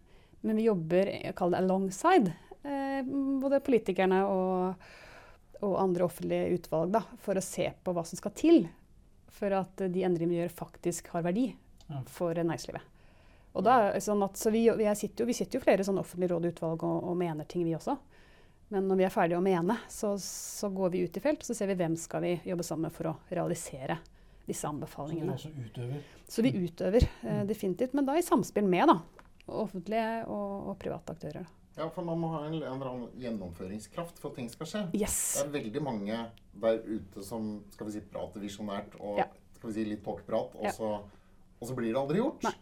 men 0.42 0.58
vi 0.58 0.68
jobber 0.70 1.12
jeg 1.12 1.36
kaller 1.38 1.58
det 1.58 1.66
alongside 1.66 2.32
eh, 2.64 3.02
både 3.04 3.60
politikerne 3.68 4.24
og, 4.30 4.88
og 5.62 5.78
andre 5.80 6.06
offentlige 6.06 6.58
utvalg 6.58 6.94
da, 6.94 7.04
for 7.22 7.38
å 7.38 7.44
se 7.44 7.68
på 7.84 7.94
hva 7.94 8.04
som 8.06 8.18
skal 8.20 8.34
til 8.38 8.64
for 9.32 9.54
at 9.56 9.84
de 9.88 10.04
endringene 10.04 10.34
vi 10.34 10.40
gjør, 10.42 10.54
faktisk 10.54 11.08
har 11.14 11.24
verdi 11.24 11.48
for 12.12 12.36
næringslivet. 12.36 12.88
Og 13.52 13.64
da, 13.66 13.76
sånn 14.00 14.22
at, 14.24 14.38
så 14.40 14.52
vi, 14.52 14.64
vi, 14.78 14.86
er, 14.88 14.96
sitter 14.96 15.24
jo, 15.24 15.28
vi 15.28 15.36
sitter 15.36 15.58
jo 15.58 15.64
flere 15.64 15.84
sånne 15.84 16.00
offentlige 16.04 16.32
råd 16.32 16.46
og 16.46 16.54
utvalg 16.54 16.84
og, 16.88 16.98
og 17.10 17.16
mener 17.20 17.48
ting, 17.48 17.64
vi 17.68 17.74
også. 17.76 17.96
Men 18.72 18.86
når 18.88 19.00
vi 19.02 19.04
er 19.04 19.12
ferdige 19.12 19.40
å 19.40 19.44
mene, 19.44 19.76
så, 19.92 20.14
så 20.20 20.70
går 20.72 20.94
vi 20.94 21.02
ut 21.04 21.16
i 21.18 21.20
felt 21.20 21.42
og 21.42 21.48
så 21.48 21.56
ser 21.56 21.68
vi 21.68 21.76
hvem 21.82 21.96
skal 22.00 22.24
vi 22.24 22.36
jobbe 22.48 22.64
sammen 22.64 22.88
med 22.88 22.96
for 22.96 23.10
å 23.10 23.16
realisere 23.28 23.98
disse 24.46 24.68
anbefalingene. 24.68 25.36
Så 25.36 25.50
dere 25.50 25.58
også 25.58 25.72
utøver? 25.72 26.06
Så 26.32 26.44
vi 26.46 26.54
utøver 26.56 27.04
eh, 27.04 27.42
definitivt, 27.48 27.92
men 27.98 28.08
da 28.08 28.16
i 28.16 28.24
samspill 28.24 28.68
med 28.72 28.88
da, 28.88 28.96
offentlige 29.52 30.06
og, 30.32 30.72
og 30.72 30.78
private 30.80 31.16
aktører. 31.16 31.50
Ja, 31.76 31.88
for 31.90 32.02
man 32.04 32.18
må 32.20 32.28
ha 32.34 32.44
en, 32.46 32.54
en 32.54 32.62
eller 32.62 32.90
annen 32.90 33.12
gjennomføringskraft 33.22 34.18
for 34.20 34.30
at 34.32 34.36
ting 34.40 34.48
skal 34.52 34.66
skje. 34.66 34.82
Yes! 34.98 35.18
Det 35.38 35.46
er 35.46 35.54
veldig 35.60 35.82
mange 35.82 36.18
der 36.62 36.82
ute 36.84 37.24
som 37.24 37.62
skal 37.72 37.88
vi 37.88 37.92
si, 37.96 38.00
prater 38.12 38.40
visjonært 38.44 38.98
og 39.00 39.18
Ja. 39.18 39.26
skal 39.56 39.70
vi 39.70 39.74
si, 39.78 39.84
litt 39.88 40.04
tåkeprat, 40.04 40.54
og, 40.58 40.64
Ja. 40.64 40.70
så, 40.76 40.92
og 41.60 41.68
så 41.68 41.74
blir 41.74 41.92
det 41.92 42.00
aldri 42.02 42.18
gjort. 42.20 42.42
Nei. 42.44 42.54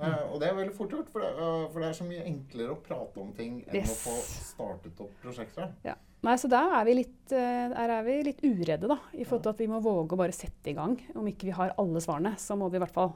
Eh, 0.00 0.32
og 0.32 0.38
det 0.38 0.48
er 0.48 0.54
veldig 0.54 0.74
fort 0.76 0.90
gjort, 0.94 1.08
for 1.10 1.20
det, 1.24 1.30
uh, 1.34 1.64
for 1.72 1.80
det 1.82 1.88
er 1.88 1.96
så 1.98 2.04
mye 2.06 2.22
enklere 2.24 2.70
å 2.70 2.82
prate 2.82 3.18
om 3.18 3.32
ting 3.34 3.64
enn 3.66 3.74
Yes. 3.80 3.90
å 3.90 4.10
få 4.10 4.12
startet 4.52 5.00
opp 5.00 5.10
prosjekter. 5.24 5.72
Ja. 5.84 5.96
Nei, 6.22 6.34
så 6.38 6.48
der 6.50 6.70
er 6.74 6.84
vi 6.84 6.94
litt, 6.94 7.32
eh, 7.32 7.68
der 7.70 7.90
er 7.96 8.02
vi 8.04 8.22
litt 8.26 8.40
uredde, 8.42 8.86
da. 8.88 8.96
I 9.14 9.24
forhold 9.24 9.42
til 9.42 9.50
at 9.50 9.58
vi 9.58 9.66
må 9.70 9.80
våge 9.82 10.14
å 10.14 10.18
bare 10.18 10.32
sette 10.34 10.70
i 10.70 10.74
gang. 10.74 10.96
Om 11.14 11.26
ikke 11.26 11.46
vi 11.46 11.50
har 11.54 11.74
alle 11.78 12.00
svarene, 12.00 12.34
så 12.38 12.56
må 12.58 12.68
vi 12.70 12.76
i 12.76 12.80
hvert 12.80 12.92
fall 12.94 13.14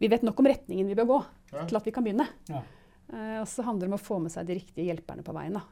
Vi 0.00 0.06
vet 0.08 0.22
nok 0.22 0.38
om 0.38 0.46
retningen 0.46 0.86
vi 0.86 0.94
bør 0.94 1.06
gå 1.08 1.26
Ja. 1.52 1.64
til 1.66 1.76
at 1.76 1.84
vi 1.84 1.90
kan 1.90 2.04
begynne. 2.04 2.28
Ja. 2.48 2.62
Eh, 3.12 3.40
og 3.40 3.46
så 3.48 3.62
handler 3.64 3.86
det 3.88 3.92
om 3.94 3.98
å 3.98 4.02
få 4.04 4.18
med 4.20 4.32
seg 4.34 4.46
de 4.46 4.54
riktige 4.58 4.88
hjelperne 4.90 5.24
på 5.24 5.32
veien. 5.36 5.52
da. 5.54 5.62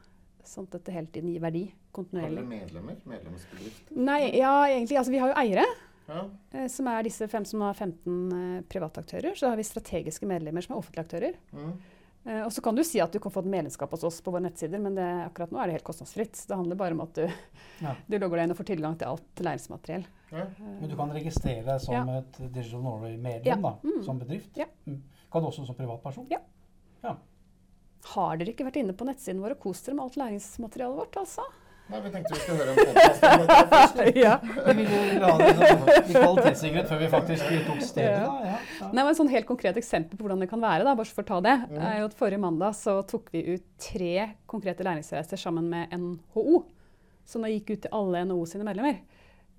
Sånn 0.47 0.63
at 0.69 0.77
dette 0.77 0.93
hele 0.95 1.07
tiden 1.11 1.29
gir 1.33 1.41
verdi 1.43 1.65
Kontinuerlig. 1.93 2.37
Alle 2.37 2.47
medlemmer? 2.47 2.95
Medlemsbedrifter? 3.05 3.97
Nei, 3.97 4.37
ja, 4.37 4.53
egentlig. 4.69 4.97
Altså, 4.97 5.11
vi 5.11 5.17
har 5.19 5.29
jo 5.33 5.35
eiere, 5.41 5.65
Ja. 6.07 6.23
eh, 6.53 6.67
som 6.67 6.87
er 6.87 7.03
disse 7.03 7.27
fem 7.27 7.43
som 7.45 7.61
har 7.61 7.73
15 7.73 8.31
eh, 8.31 8.61
private 8.69 9.01
aktører. 9.03 9.35
Så 9.35 9.49
har 9.49 9.57
vi 9.57 9.63
strategiske 9.63 10.25
medlemmer 10.25 10.61
som 10.63 10.75
er 10.75 10.79
offentlige 10.79 11.03
aktører. 11.05 11.33
Mm. 11.53 11.73
Eh, 12.27 12.41
og 12.45 12.51
så 12.51 12.61
kan 12.63 12.75
du 12.75 12.83
si 12.83 12.99
at 13.01 13.11
du 13.11 13.19
kan 13.19 13.31
få 13.31 13.39
et 13.39 13.45
medlemskap 13.51 13.89
hos 13.91 14.03
oss 14.03 14.21
på 14.21 14.31
våre 14.31 14.41
nettsider, 14.43 14.79
men 14.79 14.95
det, 14.95 15.03
akkurat 15.27 15.51
nå 15.51 15.59
er 15.59 15.65
det 15.67 15.73
helt 15.79 15.83
kostnadsfritt. 15.83 16.45
Det 16.47 16.55
handler 16.55 16.75
bare 16.75 16.91
om 16.93 17.01
at 17.01 17.13
du, 17.13 17.27
Ja. 17.81 17.95
du 18.09 18.17
logger 18.19 18.37
deg 18.37 18.43
inn 18.47 18.51
og 18.51 18.57
får 18.57 18.65
tilgang 18.75 18.97
til 18.97 19.07
alt 19.07 19.35
læringsmateriell. 19.35 20.05
Ja. 20.31 20.45
Men 20.59 20.89
du 20.89 20.95
kan 20.95 21.09
registrere 21.11 21.65
deg 21.65 21.81
som 21.81 21.93
Ja. 21.93 22.19
et 22.19 22.37
Digital 22.53 22.81
Norway-medlem, 22.83 23.45
Ja. 23.45 23.55
da, 23.55 23.75
Mm. 23.83 24.03
som 24.05 24.19
bedrift. 24.19 24.55
Ja. 24.55 24.65
Mm. 24.87 25.01
Kan 25.31 25.41
du 25.41 25.47
også 25.49 25.65
som 25.65 25.75
privatperson? 25.75 26.27
Ja. 26.29 26.37
Har 28.07 28.37
dere 28.39 28.53
ikke 28.53 28.63
vært 28.67 28.77
inne 28.79 28.93
på 28.95 29.03
nettsiden 29.07 29.41
vår 29.43 29.55
og 29.57 29.63
kost 29.65 29.85
dere 29.87 29.97
med 29.97 30.05
alt 30.05 30.15
læringsmaterialet 30.21 30.95
vårt, 31.01 31.17
altså? 31.19 31.43
Nei, 31.87 31.99
vi 32.03 32.09
tenkte 32.11 32.33
vi 32.35 32.39
skulle 32.41 32.57
høre 32.59 32.71
en 32.73 32.77
podkast 32.77 33.23
om 33.27 33.41
dette 33.41 33.65
først. 33.71 33.99
ja. 34.25 34.31
Vi 34.43 34.85
ville 34.87 35.19
la 35.23 35.29
det 35.39 35.51
bli 35.57 36.15
kvalitetssikret 36.17 36.89
før 36.89 36.99
vi 36.99 37.07
faktisk 37.11 37.51
tok 37.67 37.83
stedet. 37.83 38.09
Ja. 38.11 38.23
Da. 38.27 38.47
Ja. 38.47 38.57
Ja. 38.81 38.89
Nei, 38.91 39.03
men 39.05 39.11
Et 39.13 39.19
sånn 39.19 39.31
helt 39.31 39.47
konkret 39.47 39.79
eksempel 39.79 40.19
på 40.19 40.25
hvordan 40.27 40.43
det 40.43 40.49
kan 40.51 40.63
være, 40.63 40.83
da, 40.87 40.95
bare 40.99 41.13
for 41.15 41.23
å 41.23 41.29
ta 41.31 41.37
det, 41.45 41.53
Mm. 41.71 41.77
er 41.89 41.99
jo 42.01 42.09
at 42.09 42.17
forrige 42.19 42.41
mandag 42.43 42.75
så 42.79 42.97
tok 43.07 43.29
vi 43.31 43.43
ut 43.55 43.63
tre 43.79 44.11
konkrete 44.51 44.83
læringsreiser 44.87 45.39
sammen 45.39 45.69
med 45.71 45.95
NHO. 45.95 46.63
Som 47.27 47.43
da 47.43 47.51
gikk 47.51 47.71
ut 47.75 47.81
til 47.87 47.91
alle 47.95 48.23
NHO 48.27 48.45
sine 48.47 48.67
medlemmer. 48.67 48.99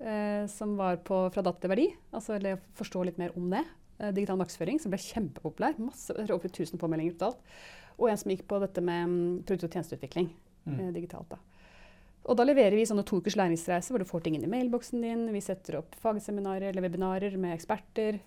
Eh, 0.00 0.46
som 0.52 0.76
var 0.78 0.96
på 1.04 1.24
Fra 1.34 1.42
datt 1.42 1.60
til 1.60 1.68
verdi, 1.72 1.88
altså 2.14 2.36
eller 2.36 2.60
forstå 2.76 3.04
litt 3.08 3.18
mer 3.18 3.32
om 3.36 3.48
det. 3.50 3.64
Eh, 4.00 4.12
digital 4.14 4.36
markedsføring, 4.38 4.78
som 4.80 4.90
ble 4.92 4.98
kjempepopulær. 5.02 5.78
Masse, 5.82 6.10
er 6.14 6.30
over 6.32 6.48
1000 6.48 6.78
påmeldinger 6.78 7.16
totalt. 7.18 7.38
Og 7.98 8.08
en 8.10 8.16
som 8.16 8.30
gikk 8.30 8.44
på 8.46 8.60
dette 8.62 8.80
med 8.80 9.08
mm, 9.08 9.42
produkt- 9.44 9.64
og 9.64 9.70
tjenesteutvikling 9.74 10.30
Mm. 10.68 10.80
eh, 10.80 10.92
digitalt. 10.92 11.28
da. 11.30 11.36
Og 12.26 12.36
da 12.36 12.44
leverer 12.44 12.72
vi 12.76 12.84
sånne 12.84 13.04
to 13.06 13.16
ukers 13.20 13.36
læringsreise 13.36 13.88
hvor 13.90 13.98
du 13.98 14.04
får 14.04 14.22
ting 14.22 14.34
inn 14.36 14.44
i 14.44 14.46
mailboksen 14.46 15.00
din. 15.00 15.32
Vi 15.32 15.40
setter 15.40 15.78
opp 15.78 15.94
fagseminarer 15.96 16.68
eller 16.68 16.82
webinarer 16.82 17.36
med 17.38 17.56
eksperter. 17.58 18.20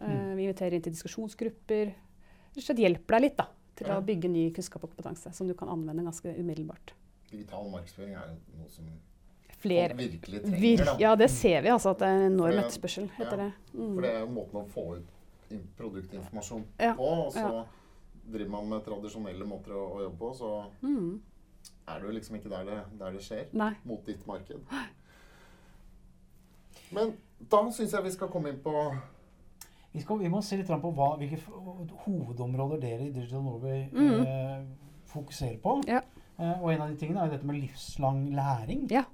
Eh, 0.00 0.06
Mm. 0.08 0.36
vi 0.36 0.44
inviterer 0.46 0.74
inn 0.74 0.82
til 0.82 0.92
diskusjonsgrupper. 0.92 1.86
Rett 1.86 2.56
og 2.56 2.62
slett 2.62 2.78
hjelper 2.78 3.06
deg 3.16 3.22
litt 3.22 3.36
da, 3.36 3.46
til 3.74 3.86
Ja. 3.86 4.00
å 4.00 4.04
bygge 4.04 4.28
ny 4.30 4.50
kunnskap 4.52 4.84
og 4.84 4.90
kompetanse 4.94 5.32
som 5.34 5.46
du 5.48 5.54
kan 5.54 5.68
anvende 5.68 6.04
ganske 6.04 6.36
umiddelbart. 6.38 6.92
Digital 7.30 7.70
markedsføring 7.70 8.14
er 8.14 8.28
jo 8.28 8.58
noe 8.58 8.68
som 8.68 8.84
Flere. 9.58 9.88
folk 9.88 10.00
virkelig 10.00 10.42
trenger. 10.42 10.60
Vir 10.62 10.84
da. 10.84 10.96
ja, 11.02 11.14
det 11.18 11.30
ser 11.34 11.62
vi, 11.64 11.68
altså. 11.74 11.90
At 11.90 11.98
det 12.02 12.08
er 12.08 12.20
en 12.20 12.32
enorm 12.32 12.58
etterspørsel 12.62 13.08
etter 13.18 13.38
ja. 13.38 13.44
det. 13.48 13.52
Mm. 13.74 13.94
For 13.94 14.00
det 14.06 14.10
er 14.14 14.20
jo 14.20 14.28
måten 14.36 14.60
å 14.60 14.66
få 14.70 14.84
ut 14.98 15.14
produktinformasjon 15.78 16.64
Ja, 16.78 16.92
på. 16.94 17.08
Og 17.24 17.32
så 17.32 17.40
ja. 17.46 17.64
driver 18.28 18.50
man 18.52 18.68
med 18.68 18.84
tradisjonelle 18.86 19.46
måter 19.48 19.72
å, 19.74 19.86
å 19.96 20.02
jobbe 20.06 20.18
på, 20.20 20.32
så 20.36 20.52
Mm. 20.82 21.20
er 21.88 21.98
det 21.98 22.06
jo 22.06 22.12
liksom 22.18 22.36
ikke 22.36 22.50
der 22.52 22.64
det, 22.68 22.78
der 23.00 23.12
det 23.16 23.22
skjer. 23.24 23.46
Nei. 23.52 23.72
Mot 23.84 24.04
ditt 24.06 24.26
marked. 24.28 24.60
Men 26.92 27.14
da 27.50 27.62
syns 27.74 27.92
jeg 27.92 28.04
vi 28.06 28.10
skal 28.14 28.28
komme 28.32 28.48
inn 28.52 28.60
på 28.64 28.72
Vi, 29.92 30.00
skal, 30.04 30.18
vi 30.20 30.28
må 30.32 30.40
se 30.44 30.56
litt 30.60 30.68
på 30.68 30.90
hva, 30.94 31.14
hvilke 31.18 31.38
hovedområder 32.04 32.80
dere 32.82 33.06
i 33.08 33.12
Digital 33.12 33.42
Norway 33.42 33.86
Mm. 33.92 34.20
eh, 34.20 34.64
fokuserer 35.08 35.58
på. 35.62 35.78
Ja. 35.88 36.02
Eh, 36.38 36.62
og 36.62 36.70
en 36.72 36.82
av 36.84 36.90
de 36.90 36.96
tingene 37.00 37.22
er 37.22 37.26
jo 37.30 37.32
dette 37.32 37.46
med 37.48 37.56
livslang 37.62 38.26
læring. 38.36 38.86
Ja. 38.92 39.04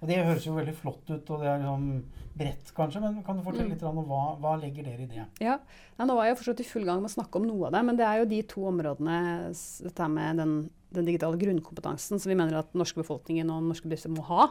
Og 0.00 0.06
Det 0.08 0.16
høres 0.24 0.44
jo 0.46 0.54
veldig 0.54 0.74
flott 0.78 1.10
ut, 1.10 1.30
og 1.30 1.40
det 1.42 1.48
er 1.50 1.58
liksom 1.58 2.04
bredt 2.38 2.68
kanskje, 2.76 3.00
men 3.02 3.22
kan 3.26 3.36
du 3.36 3.42
fortelle 3.42 3.66
Mm. 3.66 3.70
litt 3.74 3.82
om 3.82 3.96
hva, 4.06 4.38
hva 4.38 4.52
legger 4.60 4.84
dere 4.84 5.02
i 5.02 5.06
det? 5.10 5.24
Ja, 5.42 5.58
ja 5.98 6.04
Nå 6.06 6.14
var 6.14 6.24
jeg 6.28 6.36
jo 6.36 6.42
forstått 6.44 6.60
i 6.62 6.68
full 6.70 6.84
gang 6.86 7.00
med 7.02 7.10
å 7.10 7.16
snakke 7.16 7.36
om 7.40 7.48
noe 7.48 7.66
av 7.66 7.72
det, 7.72 7.84
men 7.84 7.96
det 7.98 8.06
er 8.06 8.18
jo 8.20 8.28
de 8.30 8.42
to 8.42 8.60
områdene, 8.70 9.48
dette 9.82 10.08
med 10.08 10.36
den, 10.36 10.70
den 10.94 11.04
digitale 11.04 11.36
grunnkompetansen, 11.36 12.20
som 12.20 12.30
vi 12.30 12.36
mener 12.38 12.60
at 12.60 12.70
den 12.72 12.78
norske 12.78 13.02
befolkningen 13.02 13.50
og 13.50 13.66
norske 13.66 13.88
bedrifter 13.90 14.14
må 14.14 14.22
ha. 14.30 14.50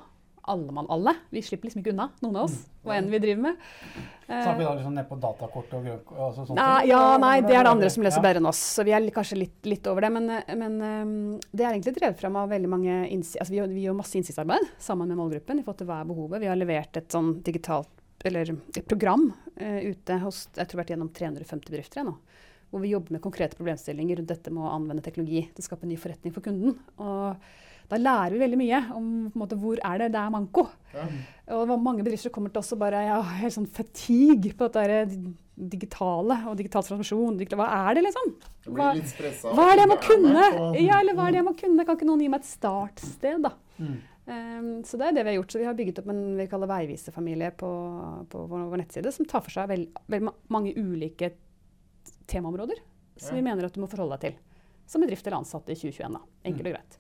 Alle 0.51 0.73
mann 0.75 0.87
alle. 0.93 1.13
Vi 1.33 1.41
slipper 1.45 1.69
liksom 1.69 1.83
ikke 1.83 1.93
unna, 1.93 2.09
noen 2.23 2.39
av 2.39 2.47
oss, 2.47 2.55
hva 2.87 2.95
enn 2.97 3.09
vi 3.11 3.19
driver 3.23 3.49
med. 3.49 3.65
Snakker 4.27 4.57
vi 4.59 4.65
da 4.67 4.73
liksom 4.75 4.95
ned 4.97 5.07
på 5.07 5.17
datakort 5.23 5.75
og 5.77 5.85
grønn... 5.87 5.99
Altså 6.11 6.45
sånt? 6.47 6.57
Nei, 6.59 6.87
ja, 6.89 7.01
nei, 7.21 7.35
det 7.45 7.55
er 7.55 7.67
det 7.67 7.71
andre 7.71 7.91
som 7.93 8.03
leser 8.03 8.23
bedre 8.23 8.41
enn 8.41 8.49
oss. 8.49 8.59
Så 8.75 8.83
vi 8.87 8.95
er 8.95 9.05
kanskje 9.15 9.37
litt, 9.39 9.59
litt 9.67 9.87
over 9.87 10.03
det. 10.03 10.09
Men, 10.17 10.29
eh, 10.35 10.55
men 10.59 10.75
eh, 10.83 11.45
det 11.51 11.63
er 11.63 11.71
egentlig 11.71 11.95
drevet 11.95 12.19
fram 12.19 12.39
av 12.39 12.51
veldig 12.51 12.71
mange 12.71 12.97
altså 13.07 13.53
vi, 13.53 13.61
vi 13.71 13.85
gjør 13.85 13.95
masse 13.99 14.19
innsiktsarbeid 14.19 14.73
sammen 14.83 15.07
med 15.11 15.19
målgruppen 15.19 15.61
i 15.61 15.63
forhold 15.63 15.79
til 15.83 15.91
hva 15.91 16.01
er 16.01 16.09
behovet. 16.11 16.43
Vi 16.43 16.51
har 16.51 16.59
levert 16.59 16.99
et 16.99 17.11
sånn 17.13 17.37
digitalt 17.45 17.93
eller 18.25 18.49
et 18.51 18.87
program 18.89 19.29
uh, 19.61 19.79
ute 19.85 20.15
hos 20.23 20.47
jeg 20.55 20.65
tror 20.65 20.73
vi 20.73 20.79
har 20.79 20.81
vært 20.81 20.93
gjennom 20.95 21.11
350 21.13 21.71
bedrifter 21.71 22.01
jeg 22.01 22.09
nå. 22.09 22.15
Hvor 22.67 22.83
vi 22.83 22.91
jobber 22.91 23.15
med 23.15 23.23
konkrete 23.23 23.55
problemstillinger 23.55 24.19
rundt 24.19 24.31
dette 24.33 24.51
med 24.51 24.65
å 24.65 24.73
anvende 24.73 25.05
teknologi 25.05 25.45
til 25.45 25.63
å 25.63 25.67
skape 25.69 25.87
ny 25.87 25.95
forretning 26.01 26.33
for 26.35 26.43
kunden. 26.43 26.75
Og 26.99 27.37
da 27.87 27.99
lærer 27.99 28.35
vi 28.35 28.41
veldig 28.41 28.59
mye 28.59 28.79
om 28.97 29.09
på 29.31 29.37
en 29.37 29.41
måte, 29.43 29.57
hvor 29.59 29.79
er 29.79 30.01
det 30.01 30.11
det 30.15 30.19
er 30.21 30.31
manko. 30.33 30.65
Ja. 30.93 31.07
Og 31.55 31.71
mange 31.79 32.03
bedrifter 32.03 32.33
kommer 32.33 32.51
til 32.51 32.59
oss 32.59 32.73
og 32.75 32.81
bare 32.81 33.05
ja, 33.07 33.19
helt 33.39 33.55
sånn 33.55 33.69
fatigue 33.71 34.51
på 34.57 34.67
dette 34.75 35.05
digitale 35.57 36.41
og 36.49 36.57
digital. 36.59 36.83
Digital, 37.39 37.61
hva 37.61 37.69
er 37.87 37.97
det, 37.97 38.03
liksom? 38.09 38.35
Hva, 38.67 38.91
hva 38.93 39.69
er 39.71 39.79
det 39.79 39.85
jeg 39.85 39.91
må 39.93 39.97
kunne? 40.03 40.43
Ja, 40.81 40.99
eller 40.99 41.17
hva 41.17 41.29
er 41.29 41.33
det 41.33 41.41
jeg 41.41 41.47
må 41.47 41.55
kunne? 41.57 41.87
Kan 41.87 41.97
ikke 41.97 42.09
noen 42.09 42.25
gi 42.25 42.29
meg 42.33 42.43
et 42.43 42.51
startsted, 42.51 43.47
da? 43.47 43.53
Mm. 43.79 43.97
Um, 44.27 44.69
så 44.83 44.99
det 44.99 45.07
er 45.07 45.15
det 45.15 45.23
vi 45.23 45.31
har 45.31 45.37
gjort. 45.39 45.55
Så 45.55 45.61
vi 45.63 45.69
har 45.69 45.77
bygget 45.77 46.03
opp 46.03 46.11
en 46.11 46.21
vi 46.37 46.49
kaller 46.51 46.69
veiviserfamilie 46.73 47.53
på, 47.57 47.71
på 48.27 48.43
vår, 48.51 48.67
vår 48.73 48.83
nettside, 48.83 49.15
som 49.15 49.29
tar 49.29 49.45
for 49.45 49.55
seg 49.55 49.71
veldig 49.71 50.03
vel 50.11 50.29
mange 50.53 50.75
ulike 50.75 51.31
temaområder 52.27 52.83
som 53.17 53.35
vi 53.35 53.41
mener 53.41 53.65
at 53.65 53.73
du 53.73 53.81
må 53.81 53.89
forholde 53.89 54.17
deg 54.17 54.27
til. 54.27 54.43
Som 54.87 55.01
bedrift 55.03 55.27
eller 55.27 55.37
ansatte 55.41 55.71
i 55.71 55.75
2021, 55.75 56.13
da. 56.15 56.21
Enkelt 56.47 56.67
og 56.69 56.73
greit. 56.77 56.97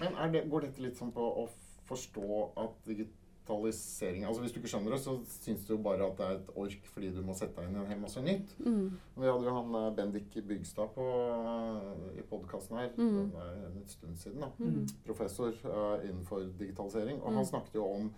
Men 0.00 0.14
er 0.20 0.30
det, 0.34 0.42
går 0.52 0.60
dette 0.68 0.82
litt 0.84 0.96
sånn 1.00 1.12
på 1.16 1.24
å 1.24 1.48
forstå 1.88 2.26
at 2.60 2.76
digitalisering 2.86 4.26
Altså 4.28 4.42
Hvis 4.44 4.52
du 4.54 4.60
ikke 4.60 4.70
skjønner 4.70 4.92
det, 4.94 5.00
så 5.02 5.14
syns 5.40 5.64
du 5.66 5.72
jo 5.74 5.78
bare 5.82 6.06
at 6.06 6.18
det 6.20 6.26
er 6.26 6.36
et 6.38 6.50
ork 6.60 6.84
fordi 6.92 7.08
du 7.16 7.22
må 7.26 7.34
sette 7.34 7.56
deg 7.56 7.70
inn 7.70 7.78
i 7.78 7.80
en 7.82 7.88
hel 7.90 7.98
masse 8.02 8.22
nytt. 8.22 8.52
Mm. 8.62 8.84
Vi 9.16 9.26
hadde 9.26 9.48
jo 9.48 9.54
han 9.56 9.74
eh, 9.80 9.88
Bendik 9.96 10.36
Bygstad 10.46 10.92
på, 10.94 11.06
eh, 11.06 12.20
i 12.20 12.26
podkasten 12.30 12.78
her 12.78 12.92
Mm. 12.96 13.30
det 13.32 13.46
er 13.46 13.64
en 13.70 13.88
stund 13.88 14.18
siden. 14.20 14.40
da. 14.44 14.50
Mm. 14.60 14.86
Professor 15.06 15.50
uh, 15.64 16.04
innenfor 16.04 16.46
digitalisering. 16.60 17.18
Og 17.22 17.32
han 17.32 17.42
Mm. 17.42 17.48
snakket 17.50 17.74
jo 17.74 17.86
om, 17.88 18.12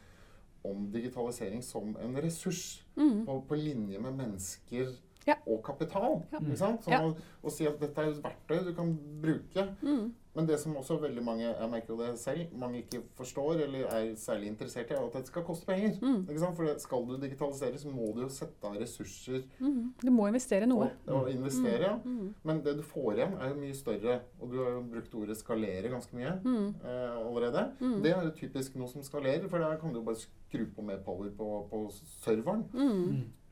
om 0.65 0.91
digitalisering 0.93 1.63
som 1.63 1.97
en 1.97 2.15
ressurs 2.17 2.83
Mm. 2.97 3.25
på, 3.27 3.41
på 3.49 3.55
linje 3.57 3.99
med 4.01 4.13
mennesker 4.17 4.93
Ja. 5.27 5.35
og 5.47 5.63
kapital. 5.65 6.23
Ja. 6.33 6.39
Ikke 6.39 6.57
sant? 6.59 6.83
Sånn 6.85 6.93
Ja. 6.93 7.01
å, 7.07 7.17
å 7.45 7.51
si 7.51 7.67
at 7.67 7.79
dette 7.81 7.99
er 7.99 8.11
et 8.11 8.23
verktøy 8.25 8.65
du 8.65 8.75
kan 8.75 8.99
bruke. 9.23 9.69
Mm. 9.83 10.13
Men 10.35 10.47
det 10.49 10.59
som 10.63 10.73
også 10.81 10.97
veldig 10.99 11.23
mange 11.23 11.43
jeg 11.45 11.69
merker 11.71 11.97
det 11.99 12.19
selv, 12.19 12.53
mange 12.57 12.79
ikke 12.81 13.03
forstår 13.19 13.61
eller 13.67 13.85
er 13.93 14.15
særlig 14.17 14.47
interessert 14.49 14.91
i, 14.91 14.95
er 14.95 15.05
at 15.05 15.13
det 15.13 15.27
skal 15.29 15.43
koste 15.45 15.67
penger. 15.69 15.99
Mm. 16.01 16.23
Ikke 16.25 16.39
sant? 16.41 16.57
For 16.57 16.79
skal 16.81 17.05
du 17.07 17.17
digitalisere, 17.21 17.77
så 17.79 17.91
må 17.93 18.15
du 18.17 18.23
jo 18.23 18.29
sette 18.33 18.65
av 18.65 18.79
ressurser 18.81 19.43
Mm. 19.61 19.93
Du 20.01 20.11
må 20.11 20.27
investere 20.31 20.67
noe. 20.67 20.89
og, 21.07 21.15
og 21.19 21.31
investere. 21.31 21.83
ja. 21.83 21.99
Mm. 22.05 22.35
Men 22.45 22.63
det 22.65 22.77
du 22.79 22.83
får 22.83 23.13
igjen, 23.19 23.35
er 23.43 23.49
jo 23.53 23.61
mye 23.61 23.75
større. 23.77 24.21
Og 24.41 24.51
du 24.51 24.57
har 24.65 24.71
jo 24.71 24.81
brukt 24.95 25.15
ordet 25.15 25.37
skalere 25.37 25.91
ganske 25.93 26.17
mye 26.17 26.33
Mm. 26.43 26.75
eh, 26.83 27.27
allerede. 27.27 27.67
Mm. 27.81 28.03
Det 28.03 28.13
er 28.17 28.23
jo 28.25 28.31
typisk 28.31 28.75
noe 28.77 28.89
som 28.89 29.03
skalerer, 29.03 29.49
for 29.51 29.59
der 29.59 29.77
kan 29.77 29.93
du 29.93 30.01
jo 30.01 30.05
bare 30.05 30.17
skru 30.17 30.65
på 30.75 30.83
mer 30.83 30.97
power 31.05 31.29
på, 31.29 31.69
på 31.71 31.91
serveren. 32.25 32.65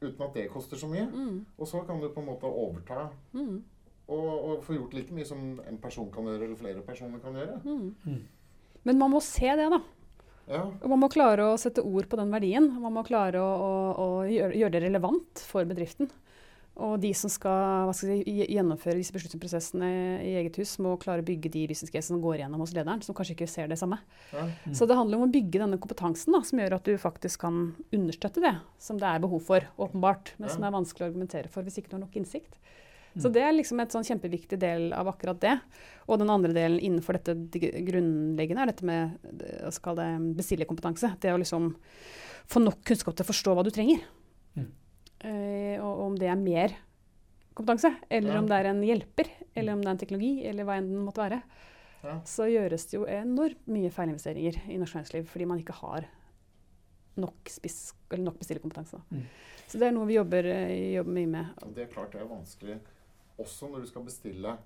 Uten 0.00 0.22
at 0.24 0.34
det 0.34 0.46
koster 0.52 0.76
så 0.80 0.88
mye. 0.88 1.06
Mm. 1.12 1.44
Og 1.58 1.68
så 1.68 1.82
kan 1.86 2.00
du 2.00 2.08
på 2.08 2.22
en 2.22 2.30
måte 2.30 2.48
overta 2.48 3.10
Mm. 3.36 3.62
og, 4.08 4.30
og 4.50 4.64
få 4.64 4.74
gjort 4.74 4.94
like 4.94 5.12
mye 5.14 5.26
som 5.28 5.60
en 5.68 5.78
person 5.78 6.10
kan 6.10 6.24
gjøre, 6.24 6.44
eller 6.44 6.56
flere 6.56 6.82
personer 6.82 7.18
kan 7.22 7.36
gjøre. 7.36 7.60
Mm. 7.64 7.94
Mm. 8.06 8.22
Men 8.84 8.98
man 8.98 9.10
må 9.12 9.20
se 9.20 9.46
det, 9.56 9.68
da. 9.70 9.80
Ja. 10.50 10.64
Man 10.88 10.98
må 10.98 11.08
klare 11.12 11.44
å 11.52 11.58
sette 11.60 11.84
ord 11.84 12.08
på 12.10 12.16
den 12.18 12.32
verdien. 12.32 12.66
Man 12.80 12.92
må 12.96 13.04
klare 13.06 13.38
å, 13.38 13.50
å, 13.60 13.74
å 13.94 14.08
gjøre, 14.26 14.56
gjøre 14.56 14.72
det 14.74 14.82
relevant 14.88 15.44
for 15.46 15.68
bedriften. 15.68 16.10
Og 16.80 17.00
de 17.02 17.11
som 17.18 17.28
skal 17.28 17.85
hva 17.88 17.92
skal 17.92 18.22
si, 18.22 18.35
gjennomføre 18.54 18.96
disse 18.96 19.12
beslutningsprosessene 19.12 19.88
i 20.24 20.30
eget 20.40 20.56
hus, 20.62 20.76
må 20.80 20.94
klare 21.02 21.20
å 21.20 21.26
bygge 21.26 21.50
de 21.52 21.66
business 21.68 21.92
casene 21.92 22.16
som 22.16 22.22
går 22.24 22.38
igjennom 22.38 22.62
hos 22.62 22.72
lederen, 22.72 23.02
som 23.04 23.16
kanskje 23.16 23.35
ikke 23.35 23.48
ser 23.50 23.68
det 23.68 23.76
samme. 23.80 23.98
Ja. 24.33 24.46
Mm. 24.64 24.76
Så 24.78 24.87
det 24.88 24.96
handler 24.96 25.18
om 25.18 25.26
å 25.26 25.33
bygge 25.35 25.61
denne 25.61 25.80
kompetansen 25.83 26.33
da, 26.33 26.40
som 26.46 26.62
gjør 26.62 26.78
at 26.78 26.87
du 26.88 26.94
faktisk 27.00 27.42
kan 27.44 27.59
understøtte 27.92 28.40
det 28.44 28.54
som 28.80 29.00
det 29.00 29.11
er 29.11 29.20
behov 29.20 29.42
for, 29.44 29.66
åpenbart, 29.76 30.33
men 30.38 30.48
Ja. 30.48 30.54
som 30.54 30.64
er 30.64 30.76
vanskelig 30.78 31.04
å 31.04 31.11
argumentere 31.11 31.50
for 31.50 31.62
hvis 31.66 31.76
ikke 31.78 31.90
du 31.90 31.96
har 31.98 32.06
nok 32.06 32.16
innsikt. 32.16 32.56
Mm. 33.11 33.22
Så 33.22 33.33
det 33.35 33.42
er 33.42 33.52
liksom 33.52 33.80
et 33.83 33.90
sånn 33.90 34.06
kjempeviktig 34.06 34.59
del 34.62 34.92
av 34.94 35.09
akkurat 35.11 35.40
det. 35.40 35.59
Og 36.09 36.18
den 36.22 36.30
andre 36.30 36.54
delen 36.54 36.78
innenfor 36.78 37.18
dette 37.18 37.35
grunnleggende 37.35 38.62
er 38.62 38.70
dette 38.70 38.87
med 38.87 39.18
skal 39.74 39.96
det, 39.98 40.09
bestillerkompetanse. 40.38 41.18
Det 41.20 41.35
å 41.35 41.42
liksom 41.42 41.74
få 42.46 42.62
nok 42.62 42.85
kunnskap 42.87 43.16
til 43.18 43.26
å 43.26 43.30
forstå 43.33 43.54
hva 43.54 43.64
du 43.66 43.70
trenger. 43.74 44.00
Mm. 45.22 45.30
Eh, 45.30 45.83
og 45.85 46.04
om 46.06 46.16
det 46.18 46.28
er 46.30 46.37
mer 46.40 46.76
kompetanse, 47.54 47.94
eller 48.11 48.35
Ja. 48.35 48.38
om 48.38 48.46
det 48.46 48.56
er 48.56 48.70
en 48.70 48.83
hjelper, 48.83 49.28
eller 49.54 49.72
om 49.72 49.80
det 49.83 49.88
er 49.88 49.90
en 49.90 49.98
teknologi, 49.98 50.46
eller 50.46 50.64
hva 50.64 50.78
enn 50.78 50.88
den 50.88 51.04
måtte 51.04 51.22
være. 51.24 51.42
Ja. 52.02 52.20
Så 52.24 52.48
gjøres 52.48 52.87
det 52.88 52.96
jo 52.96 53.04
enormt 53.04 53.66
mye 53.68 53.90
feilinvesteringer 53.90 54.70
i 54.70 54.78
norsk 54.78 54.94
næringsliv 54.96 55.26
fordi 55.28 55.46
man 55.46 55.59
ikke 55.61 55.76
har 55.83 56.06
nok, 57.20 57.50
spiss, 57.52 57.92
nok 58.16 58.38
bestillerkompetanse. 58.38 59.02
Mm. 59.11 59.26
Så 59.68 59.78
det 59.78 59.88
er 59.88 59.92
noe 59.92 60.06
vi 60.06 60.16
jobber, 60.16 60.46
eh, 60.46 60.94
jobber 60.94 61.12
mye 61.12 61.26
med. 61.26 61.46
Det 61.74 61.85
er 61.85 61.92
klart 61.92 62.12
det 62.12 62.22
er 62.22 62.30
vanskelig 62.30 62.80
også 63.40 63.70
når 63.70 63.85
du 63.85 63.87
skal 63.87 64.04
bestille. 64.06 64.56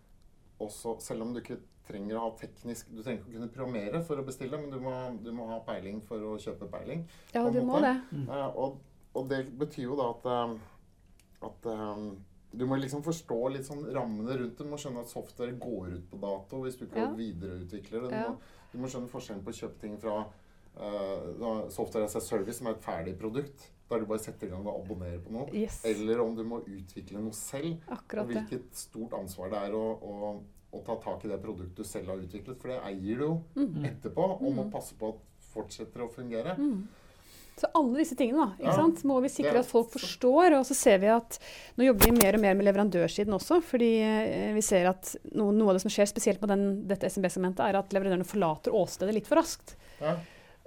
Også, 0.62 0.96
selv 1.02 1.22
om 1.22 1.32
du 1.34 1.40
ikke 1.40 1.58
trenger 1.88 2.16
å 2.16 2.20
ha 2.28 2.30
teknisk 2.38 2.86
Du 2.94 3.02
trenger 3.02 3.20
ikke 3.20 3.32
å 3.32 3.34
kunne 3.34 3.50
programmere 3.52 4.00
for 4.06 4.20
å 4.20 4.24
bestille, 4.24 4.58
men 4.60 4.70
du 4.70 4.78
må, 4.80 4.92
du 5.22 5.32
må 5.34 5.48
ha 5.50 5.58
peiling 5.66 6.00
for 6.06 6.22
å 6.22 6.36
kjøpe 6.40 6.70
peiling. 6.70 7.02
Ja, 7.34 7.42
du 7.50 7.58
måte. 7.60 7.64
må 7.66 7.80
det. 7.82 7.94
det. 8.12 8.22
Uh, 8.28 8.48
og, 8.62 8.78
og 9.14 9.28
det 9.28 9.42
betyr 9.58 9.84
jo 9.88 9.96
da 9.96 10.10
at, 10.10 10.24
eh, 10.26 10.54
at 11.48 11.66
eh, 11.66 12.04
du 12.54 12.66
må 12.66 12.76
liksom 12.78 13.02
forstå 13.02 13.38
litt 13.52 13.66
sånn 13.66 13.84
rammene 13.94 14.36
rundt 14.38 14.56
det. 14.58 14.64
Du 14.64 14.70
må 14.70 14.76
skjønne 14.78 15.00
at 15.02 15.08
software 15.10 15.52
går 15.58 15.96
ut 15.96 16.10
på 16.10 16.20
dato 16.22 16.60
hvis 16.62 16.76
du 16.78 16.86
ikke 16.86 17.02
Ja. 17.02 17.12
videreutvikler 17.18 18.02
det. 18.02 18.10
Du, 18.10 18.14
Ja. 18.14 18.28
må, 18.30 18.38
du 18.72 18.78
må 18.78 18.86
skjønne 18.88 19.08
forskjellen 19.10 19.42
på 19.44 19.50
å 19.50 19.58
kjøpe 19.60 19.80
ting 19.80 19.96
fra 19.98 20.24
uh, 20.76 21.68
software 21.70 22.04
as 22.04 22.16
a 22.16 22.20
service, 22.20 22.58
som 22.58 22.66
er 22.66 22.74
et 22.76 22.82
ferdig 22.82 23.18
produkt, 23.18 23.68
der 23.90 24.00
du 24.00 24.06
bare 24.06 24.18
setter 24.18 24.46
i 24.46 24.50
gang 24.50 24.66
og 24.66 24.80
abonnerer 24.84 25.20
på 25.22 25.30
noe. 25.30 25.48
Yes. 25.54 25.84
Eller 25.84 26.20
om 26.20 26.34
du 26.34 26.42
må 26.44 26.62
utvikle 26.64 27.20
noe 27.22 27.32
selv. 27.36 27.76
Akkurat 27.88 28.24
og 28.24 28.28
det. 28.32 28.42
hvilket 28.48 28.74
stort 28.74 29.12
ansvar 29.12 29.50
det 29.50 29.60
er 29.68 29.72
å, 29.76 29.84
å, 30.02 30.42
å 30.74 30.84
ta 30.84 30.96
tak 31.04 31.24
i 31.24 31.28
det 31.28 31.40
produktet 31.42 31.76
du 31.76 31.84
selv 31.84 32.08
har 32.08 32.16
utviklet. 32.24 32.58
For 32.58 32.68
det 32.68 32.80
eier 32.82 33.18
du 33.18 33.24
jo 33.24 33.42
Mm. 33.54 33.84
etterpå, 33.84 34.24
og 34.40 34.42
må 34.54 34.64
Mm. 34.64 34.70
passe 34.72 34.94
på 34.98 35.08
at 35.14 35.20
fortsetter 35.54 36.00
å 36.02 36.10
fungere. 36.10 36.56
Mm. 36.58 36.88
Så 37.54 37.68
alle 37.78 38.00
disse 38.00 38.16
tingene 38.18 38.42
da, 38.42 38.56
ikke 38.58 38.66
Ja. 38.72 38.76
sant? 38.80 39.04
må 39.06 39.20
vi 39.22 39.28
sikre 39.30 39.60
at 39.60 39.66
folk 39.68 39.92
forstår. 39.92 40.56
Og 40.58 40.64
så 40.66 40.74
ser 40.74 40.98
vi 40.98 41.06
at 41.06 41.38
nå 41.78 41.86
jobber 41.86 42.10
vi 42.10 42.16
mer 42.18 42.34
og 42.34 42.42
mer 42.42 42.54
med 42.58 42.66
leverandørsiden 42.66 43.30
også. 43.36 43.60
Fordi 43.62 43.90
eh, 44.02 44.52
vi 44.56 44.60
ser 44.60 44.88
at 44.90 45.14
noe, 45.34 45.52
noe 45.54 45.70
av 45.70 45.78
det 45.78 45.84
som 45.84 45.92
skjer 45.94 46.10
spesielt 46.10 46.40
på 46.42 46.50
den, 46.50 46.86
dette 46.90 47.06
SMB-segmentet, 47.06 47.62
er 47.62 47.78
at 47.78 47.94
leverandørene 47.94 48.26
forlater 48.26 48.74
åstedet 48.74 49.14
litt 49.14 49.30
for 49.30 49.38
raskt. 49.38 49.76
Ja. 50.02 50.16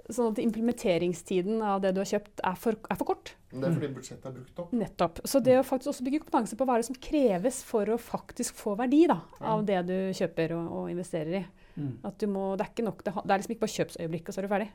Sånn 0.08 0.30
at 0.32 0.38
implementeringstiden 0.40 1.60
av 1.60 1.82
det 1.84 1.92
du 1.92 2.00
har 2.00 2.08
kjøpt, 2.08 2.40
er 2.40 2.56
for, 2.56 2.72
er 2.88 2.96
for 2.96 3.10
kort. 3.10 3.34
Men 3.52 3.60
det 3.60 3.68
er 3.68 3.74
fordi 3.76 3.90
budsjettet 3.98 4.26
er 4.30 4.36
brukt 4.38 4.62
opp. 4.64 4.72
Nettopp. 4.72 5.20
Så 5.28 5.42
det 5.44 5.58
å 5.60 5.64
faktisk 5.68 5.92
også 5.92 6.06
bygge 6.06 6.22
kompetanse 6.24 6.56
på 6.56 6.64
hva 6.64 6.78
er 6.78 6.80
det 6.80 6.88
som 6.88 6.96
kreves 6.96 7.60
for 7.68 7.92
å 7.92 7.98
faktisk 8.00 8.56
få 8.56 8.72
verdi 8.80 9.02
da, 9.10 9.20
av 9.44 9.66
det 9.68 9.82
du 9.88 9.96
kjøper 10.16 10.56
og, 10.56 10.70
og 10.78 10.92
investerer 10.94 11.42
i. 11.42 11.46
Mm. 11.76 11.92
At 12.08 12.16
du 12.16 12.26
må, 12.32 12.54
det, 12.56 12.64
er 12.64 12.72
ikke 12.72 12.88
nok, 12.88 13.04
det, 13.04 13.12
det 13.20 13.28
er 13.34 13.42
liksom 13.42 13.54
ikke 13.58 13.66
bare 13.66 13.76
kjøpsøyeblikk, 13.76 14.28
og 14.28 14.32
så 14.32 14.40
er 14.40 14.48
du 14.48 14.52
ferdig. 14.54 14.70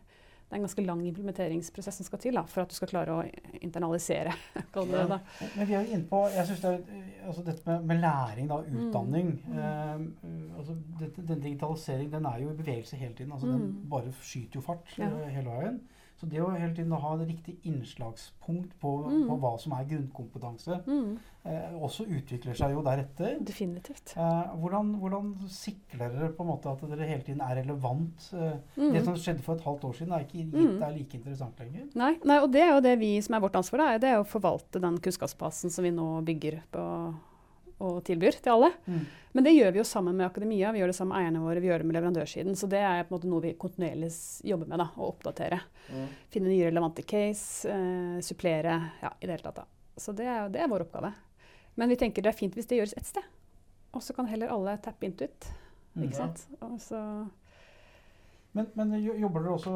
Det 0.53 0.59
er 0.59 0.61
en 0.61 0.67
ganske 0.67 0.83
lang 0.85 0.99
implementeringsprosess 1.09 1.97
som 1.97 2.05
skal 2.05 2.19
til 2.21 2.35
da, 2.37 2.43
for 2.45 2.61
at 2.61 2.69
du 2.69 2.75
skal 2.77 2.87
klare 2.91 3.09
å 3.09 3.23
internalisere. 3.65 4.35
det 4.75 5.05
da. 5.09 5.17
Men 5.55 5.67
vi 5.67 5.73
er 5.73 5.81
jo 5.87 5.95
inne 5.95 6.05
på 6.11 6.19
jeg 6.29 6.45
synes 6.45 6.61
det 6.61 6.73
er, 6.73 6.83
altså 7.25 7.43
Dette 7.47 7.65
med, 7.71 7.87
med 7.89 8.01
læring, 8.03 8.47
da, 8.51 8.59
Mm. 8.61 8.77
utdanning 8.83 9.31
eh, 9.49 10.59
altså 10.59 10.75
dette, 10.99 11.25
Den 11.27 11.41
digitalisering 11.41 12.11
den 12.13 12.25
er 12.29 12.37
jo 12.43 12.51
i 12.51 12.57
bevegelse 12.61 12.95
hele 13.01 13.13
tiden. 13.17 13.31
altså 13.33 13.47
Den 13.47 13.61
Mm. 13.65 13.89
bare 13.89 14.13
skyter 14.21 14.55
jo 14.55 14.61
fart 14.61 14.93
Ja. 14.99 15.05
eh, 15.09 15.29
hele 15.39 15.49
veien. 15.49 15.81
Så 16.23 16.29
det 16.31 16.39
å 16.39 16.51
hele 16.55 16.71
tiden 16.73 16.91
ha 16.95 17.17
det 17.19 17.25
riktige 17.27 17.57
innslagspunkt 17.67 18.71
på, 18.79 18.91
Mm. 19.11 19.27
på 19.27 19.35
hva 19.41 19.59
som 19.59 19.73
er 19.73 19.83
grunnkompetanse, 19.89 20.77
Mm, 20.87 21.17
eh, 21.45 21.73
også 21.81 22.05
utvikler 22.07 22.55
seg 22.55 22.71
jo 22.71 22.81
deretter. 22.81 23.39
definitivt. 23.43 24.13
Eh, 24.15 24.55
hvordan, 24.55 24.95
hvordan 24.99 25.35
sikrer 25.49 26.09
dere 26.13 26.29
på 26.31 26.43
en 26.43 26.47
måte 26.47 26.71
at 26.71 26.79
dere 26.89 27.05
hele 27.07 27.23
tiden 27.23 27.41
er 27.41 27.55
relevant? 27.61 28.29
Eh, 28.33 28.53
Det 28.75 29.01
Mm. 29.01 29.03
som 29.03 29.15
skjedde 29.15 29.41
for 29.41 29.55
et 29.55 29.61
halvt 29.63 29.81
år 29.83 29.93
siden, 29.95 30.13
er 30.13 30.23
ikke 30.23 30.37
gitt 30.45 30.53
Mm. 30.53 30.81
er 30.81 30.91
like 30.97 31.13
interessant 31.13 31.59
lenger. 31.59 31.89
Nei, 31.95 32.17
nei, 32.23 32.39
og 32.39 32.51
det 32.51 32.61
er 32.61 32.73
jo 32.75 32.79
det 32.81 32.99
vi 32.99 33.19
som 33.21 33.35
er 33.35 33.41
vårt 33.41 33.55
ansvar, 33.55 33.77
da, 33.77 33.97
det 33.97 34.07
er 34.09 34.23
å 34.23 34.25
forvalte 34.25 34.79
den 34.79 34.97
kunnskapsbasen 34.99 35.69
som 35.71 35.83
vi 35.83 35.91
nå 35.91 36.23
bygger 36.23 36.61
på 36.71 37.15
og 37.79 38.03
tilbyr 38.05 38.37
til 38.41 38.51
alle. 38.53 38.69
Mm. 38.85 38.99
Men 39.33 39.43
det 39.47 39.53
gjør 39.55 39.71
vi 39.73 39.79
jo 39.79 39.83
sammen 39.83 40.15
med 40.15 40.27
akademia, 40.27 40.71
vi 40.71 40.79
gjør 40.79 40.91
det 40.91 40.95
sammen 40.95 41.15
med 41.15 41.23
eierne 41.23 41.41
våre, 41.41 41.59
vi 41.63 41.67
gjør 41.71 41.81
det 41.81 41.87
med 41.89 41.95
leverandørsiden. 41.97 42.55
Så 42.55 42.67
det 42.69 42.79
er 42.85 43.03
på 43.03 43.13
en 43.13 43.17
måte 43.17 43.29
noe 43.31 43.41
vi 43.41 43.53
kontinuerlig 43.59 44.11
jobber 44.45 44.69
med, 44.69 44.79
da, 44.83 44.87
å 44.97 45.09
oppdatere. 45.09 45.59
Mm. 45.89 46.07
Finne 46.29 46.51
nye 46.53 46.67
relevante 46.69 47.01
case, 47.03 47.67
eh, 47.69 48.19
supplere, 48.21 48.75
ja, 49.01 49.13
i 49.19 49.25
det 49.25 49.37
hele 49.39 49.43
tatt. 49.49 49.55
da. 49.63 49.65
Så 49.97 50.13
det 50.17 50.25
er, 50.29 50.49
det 50.53 50.61
er 50.61 50.69
vår 50.71 50.85
oppgave. 50.87 51.13
Men 51.75 51.89
vi 51.89 51.95
tenker 51.97 52.21
det 52.21 52.29
er 52.29 52.37
fint 52.37 52.53
hvis 52.53 52.67
det 52.69 52.77
gjøres 52.77 52.93
ett 52.97 53.09
sted. 53.09 53.23
Og 53.93 54.01
så 54.01 54.13
kan 54.13 54.25
heller 54.29 54.49
alle 54.53 54.77
tappe 54.81 55.05
into 55.05 55.25
it. 55.25 55.49
Mm. 55.95 56.03
Ikke 56.07 56.15
sant? 56.17 56.45
Og 56.61 56.79
så 56.81 56.99
Men, 58.53 58.67
men 58.77 58.91
jobber 59.01 59.41
dere 59.41 59.53
også 59.53 59.71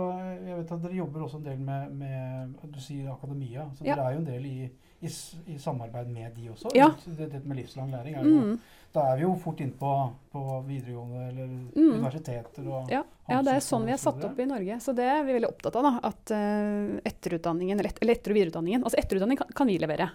Jeg 0.46 0.56
vet 0.58 0.72
at 0.72 0.82
dere 0.84 0.98
jobber 0.98 1.24
også 1.26 1.38
en 1.38 1.46
del 1.46 1.60
med, 1.66 1.92
med 1.98 2.56
Du 2.74 2.80
sier 2.82 3.10
akademia. 3.14 3.68
Så 3.78 3.86
Ja. 3.86 3.96
dere 3.96 4.06
er 4.08 4.14
jo 4.14 4.20
en 4.20 4.26
del 4.26 4.46
i, 4.46 4.70
i, 5.02 5.08
i 5.54 5.58
samarbeid 5.60 6.08
med 6.10 6.34
de 6.36 6.50
også. 6.50 6.72
Ja. 6.76 6.88
Dette 7.06 7.32
det 7.38 7.46
med 7.46 7.58
livslang 7.58 7.92
læring 7.92 8.16
er 8.18 8.24
jo 8.24 8.42
Mm. 8.42 8.60
Da 8.94 9.02
er 9.12 9.18
vi 9.18 9.24
jo 9.24 9.34
fort 9.38 9.60
inne 9.62 9.74
på, 9.78 9.90
på 10.32 10.64
videregående 10.66 11.28
eller 11.30 11.48
Mm. 11.76 12.00
universiteter 12.00 12.68
og 12.72 12.90
Ja, 12.90 13.04
Ja, 13.30 13.42
det 13.44 13.52
er 13.54 13.60
sånn 13.60 13.86
vi 13.86 13.92
er 13.92 13.98
satt 13.98 14.24
opp 14.24 14.40
i 14.40 14.46
Norge. 14.46 14.78
Så 14.82 14.96
det 14.96 15.04
er 15.06 15.24
vi 15.24 15.34
veldig 15.34 15.50
opptatt 15.52 15.76
av. 15.76 15.84
da, 15.84 16.00
At 16.08 16.32
uh, 16.32 17.00
etterutdanningen, 17.06 17.78
eller, 17.80 17.90
et, 17.90 18.00
eller 18.02 18.16
etter- 18.16 18.32
og 18.32 18.38
videreutdanningen 18.40 18.84
Altså 18.84 18.98
etterutdanning 18.98 19.38
kan, 19.38 19.48
kan 19.54 19.68
vi 19.68 19.78
levere. 19.78 20.10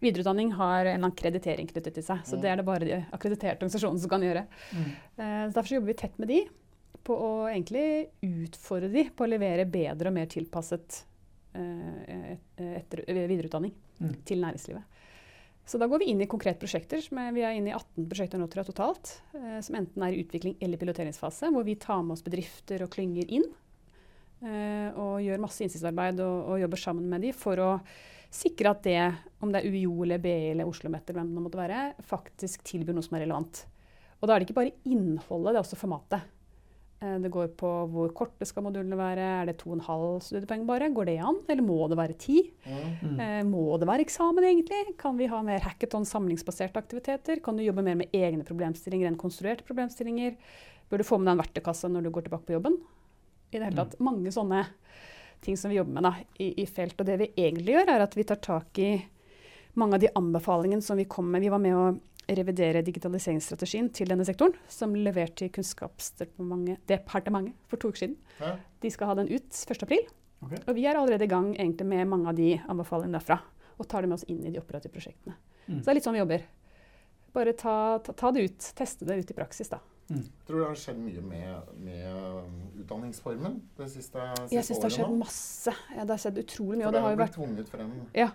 Videreutdanning 0.00 0.52
har 0.52 0.84
en 0.86 1.02
akkreditering 1.10 1.66
knyttet 1.72 1.94
til 1.94 2.02
seg. 2.04 2.22
Så 2.24 2.36
Mm. 2.36 2.42
det 2.42 2.50
er 2.50 2.56
det 2.56 2.64
bare 2.66 2.78
de 2.84 3.06
akkrediterte 3.12 3.58
organisasjonene 3.64 3.98
som 4.00 4.10
kan 4.10 4.20
gjøre. 4.20 4.46
Mm. 4.76 4.84
Eh, 5.18 5.48
derfor 5.50 5.74
jobber 5.74 5.86
vi 5.86 5.94
tett 5.94 6.18
med 6.18 6.28
de 6.28 6.48
på 7.02 7.16
å 7.16 7.48
egentlig 7.50 8.08
utfordre 8.22 8.92
de 8.92 9.04
på 9.10 9.24
å 9.24 9.28
levere 9.28 9.64
bedre 9.66 10.06
og 10.08 10.12
mer 10.14 10.26
tilpasset 10.26 11.02
eh, 11.54 12.32
et- 12.36 12.60
etter, 12.60 13.02
videreutdanning 13.08 13.72
Mm. 14.00 14.14
til 14.24 14.40
næringslivet. 14.40 14.82
Så 15.66 15.78
da 15.78 15.86
går 15.86 15.98
vi 16.00 16.06
inn 16.10 16.20
i 16.22 16.26
konkrete 16.26 16.58
prosjekter. 16.58 16.98
er- 16.98 17.32
Vi 17.32 17.42
er 17.42 17.52
inne 17.54 17.68
i 17.68 17.74
18 17.76 18.08
prosjekter 18.08 18.38
nå 18.40 18.48
tror 18.48 18.64
jeg, 18.64 18.74
totalt. 18.74 19.20
eh, 19.34 19.60
som 19.60 19.76
enten 19.76 20.02
er 20.02 20.12
i 20.16 20.22
utvikling 20.24 20.56
eller 20.60 20.78
piloteringsfase. 20.78 21.50
Hvor 21.52 21.62
vi 21.64 21.74
tar 21.76 22.02
med 22.02 22.12
oss 22.12 22.22
bedrifter 22.22 22.82
og 22.82 22.90
klynger 22.90 23.28
inn. 23.28 23.44
eh, 24.42 24.90
og 24.96 25.20
gjør 25.20 25.38
masse 25.38 25.60
innsiktsarbeid 25.60 26.18
og, 26.20 26.48
og 26.48 26.60
jobber 26.62 26.78
sammen 26.80 27.08
med 27.10 27.20
de 27.20 27.32
for 27.32 27.56
å 27.56 27.80
sikre 28.30 28.70
at 28.70 28.82
det, 28.82 29.14
om 29.42 29.52
det 29.52 29.62
er 29.64 29.68
UiO 29.70 30.02
eller 30.02 30.18
BI 30.18 30.50
eller 30.52 30.64
OsloMet 30.64 31.02
eller 31.10 31.20
hvem 31.20 31.34
det 31.34 31.42
måtte 31.44 31.60
være, 31.60 31.94
faktisk 32.02 32.62
tilbyr 32.64 32.94
noe 32.94 33.02
som 33.02 33.16
er 33.18 33.26
relevant. 33.26 33.66
Og 34.22 34.26
da 34.28 34.34
er 34.34 34.38
det 34.40 34.48
ikke 34.48 34.54
bare 34.62 34.72
innholdet, 34.86 35.52
det 35.52 35.58
er 35.58 35.64
også 35.64 35.76
formatet. 35.76 36.22
Eh, 37.00 37.18
Det 37.18 37.30
går 37.32 37.48
på 37.56 37.68
hvor 37.88 38.12
korte 38.12 38.46
skal 38.48 38.64
modulene 38.66 38.98
være. 38.98 39.26
Er 39.42 39.46
det 39.48 39.58
2,5 39.62 40.20
studiepoeng 40.26 40.66
bare? 40.68 40.90
Går 40.92 41.06
det 41.08 41.18
an? 41.24 41.40
Eller 41.48 41.64
må 41.64 41.88
det 41.88 41.96
være 41.96 42.16
10? 42.18 42.50
Mm. 42.66 42.80
Mm. 43.02 43.20
Eh, 43.20 43.42
må 43.48 43.78
det 43.80 43.88
være 43.88 44.04
eksamen, 44.04 44.44
egentlig? 44.44 44.96
Kan 45.00 45.16
vi 45.16 45.26
ha 45.32 45.40
mer 45.42 45.60
hackathon, 45.64 46.04
samlingsbaserte 46.04 46.76
aktiviteter? 46.76 47.40
Kan 47.42 47.56
du 47.56 47.64
jobbe 47.64 47.84
mer 47.86 47.96
med 47.96 48.12
egne 48.12 48.44
problemstillinger 48.44 49.08
enn 49.08 49.16
konstruerte 49.20 49.64
problemstillinger? 49.64 50.36
Bør 50.90 50.98
du 50.98 51.04
få 51.06 51.18
med 51.18 51.30
deg 51.30 51.38
en 51.38 51.44
verktøykasse 51.44 51.88
når 51.88 52.04
du 52.04 52.10
går 52.10 52.26
tilbake 52.28 52.48
på 52.48 52.56
jobben? 52.58 52.76
I 53.50 53.58
det 53.58 53.64
hele 53.64 53.76
tatt, 53.80 53.96
Mange 54.00 54.30
sånne 54.34 54.66
ting 55.40 55.56
som 55.56 55.70
vi 55.70 55.78
jobber 55.78 55.96
med 55.96 56.04
da, 56.04 56.12
i, 56.38 56.52
i 56.62 56.66
felt. 56.66 56.98
Og 57.00 57.06
det 57.06 57.16
vi 57.18 57.32
egentlig 57.38 57.78
gjør, 57.78 57.94
er 57.94 58.04
at 58.04 58.16
vi 58.18 58.26
tar 58.28 58.36
tak 58.44 58.78
i 58.78 58.90
mange 59.80 59.96
av 59.96 60.02
de 60.02 60.10
anbefalingene 60.18 60.82
som 60.82 60.98
vi 60.98 61.06
kom 61.08 61.30
med. 61.30 61.40
Vi 61.40 61.48
var 61.48 61.62
med 61.62 61.74
å 61.78 61.84
revidere 62.38 62.82
digitaliseringsstrategien 62.86 63.88
til 63.96 64.06
denne 64.12 64.24
sektoren, 64.26 64.54
som 64.70 64.94
levert 64.94 65.34
til 65.40 65.48
Kunnskapsdepartementet 65.54 67.54
for 67.70 67.76
to 67.80 67.86
uker 67.90 68.00
siden. 68.04 68.16
Ja. 68.40 68.50
De 68.82 68.88
skal 68.92 69.06
ha 69.10 69.14
den 69.20 69.30
ut 69.32 69.48
1.4. 69.50 69.98
Okay. 70.40 70.60
Og 70.66 70.72
vi 70.76 70.86
er 70.88 70.96
allerede 70.96 71.24
i 71.26 71.30
gang 71.30 71.48
egentlig 71.56 71.86
med 71.90 72.08
mange 72.08 72.28
av 72.32 72.36
de 72.38 72.50
anbefalingene 72.70 73.18
derfra. 73.18 73.38
Og 73.80 73.84
tar 73.88 74.00
det 74.04 74.08
med 74.10 74.18
oss 74.20 74.28
inn 74.28 74.42
i 74.44 74.52
de 74.52 74.60
operative 74.60 74.92
prosjektene. 74.94 75.34
Mm. 75.66 75.80
Så 75.80 75.84
det 75.84 75.90
er 75.92 75.96
litt 75.98 76.06
sånn 76.08 76.16
vi 76.16 76.22
jobber. 76.22 76.40
Bare 77.36 77.52
ta, 77.56 77.74
ta, 78.04 78.12
ta 78.16 78.28
det 78.34 78.40
ut. 78.48 78.60
Teste 78.76 79.02
det 79.08 79.20
ut 79.22 79.30
i 79.30 79.36
praksis, 79.36 79.68
da. 79.72 79.78
Jeg 80.10 80.24
tror 80.48 80.58
det 80.64 80.68
har 80.72 80.78
skjedd 80.80 80.98
mye 80.98 81.20
med, 81.22 81.68
med 81.86 82.06
um, 82.10 82.54
utdanningsformen 82.82 83.60
det 83.78 83.86
siste, 83.92 84.18
siste 84.40 84.56
Jeg 84.56 84.64
syns 84.66 84.80
det 84.80 84.86
har 84.88 84.94
skjedd 84.96 85.12
nå. 85.12 85.18
masse. 85.20 85.72
Ja, 85.94 86.02
det 86.02 86.12
har 86.16 86.22
skjedd 86.24 86.40
utrolig 86.42 86.76
mye. 86.80 86.82
For 86.82 86.88
Og 86.88 86.90
det 86.90 86.98
det 86.98 87.04
har 87.04 87.06
har 87.06 87.14
jo 87.14 87.18
blitt 87.20 87.28
vært 87.28 87.38
tvunget 87.38 87.68
frem. 87.70 87.90
Ja. 88.18 88.28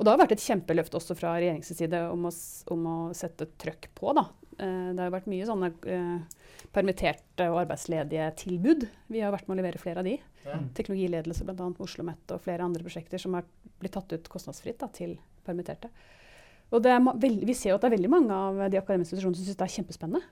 Og 0.00 0.06
det 0.06 0.12
har 0.14 0.20
vært 0.22 0.32
et 0.32 0.42
kjempeløft 0.42 0.94
også 0.96 1.12
fra 1.12 1.34
regjeringens 1.36 1.74
side 1.76 1.98
om 2.08 2.22
å, 2.24 2.30
om 2.72 2.86
å 2.88 2.98
sette 3.16 3.50
trøkk 3.60 3.90
på. 3.98 4.14
Da. 4.16 4.22
Eh, 4.56 4.92
Det 4.96 5.02
har 5.04 5.12
vært 5.12 5.28
mye 5.28 5.48
sånne 5.48 5.68
eh, 5.92 6.46
permitterte 6.72 7.50
og 7.52 7.58
arbeidsledige 7.66 8.30
tilbud. 8.40 8.86
Vi 9.12 9.20
har 9.20 9.34
vært 9.34 9.44
med 9.50 9.58
å 9.58 9.60
levere 9.60 9.82
flere 9.82 10.00
av 10.00 10.08
de. 10.08 10.16
Ja. 10.46 10.56
Teknologiledelse 10.78 11.44
bl.a. 11.44 11.68
med 11.68 11.84
OsloMet 11.84 12.32
og 12.32 12.40
flere 12.46 12.64
andre 12.64 12.86
prosjekter 12.86 13.20
som 13.20 13.36
har 13.36 13.44
blitt 13.80 13.92
tatt 13.92 14.16
ut 14.16 14.32
kostnadsfritt 14.32 14.80
da, 14.80 14.88
til 14.88 15.18
permitterte. 15.44 15.92
Og 16.70 16.80
det 16.80 16.94
er, 16.94 17.02
vi 17.44 17.56
ser 17.58 17.74
jo 17.74 17.76
at 17.76 17.84
det 17.84 17.90
er 17.90 17.96
veldig 17.98 18.12
mange 18.12 18.36
av 18.36 18.60
de 18.72 18.78
akademiske 18.80 19.12
institusjonene 19.12 19.36
som 19.36 19.48
syns 19.50 19.58
det 19.60 19.66
er 19.66 19.74
kjempespennende. 19.74 20.22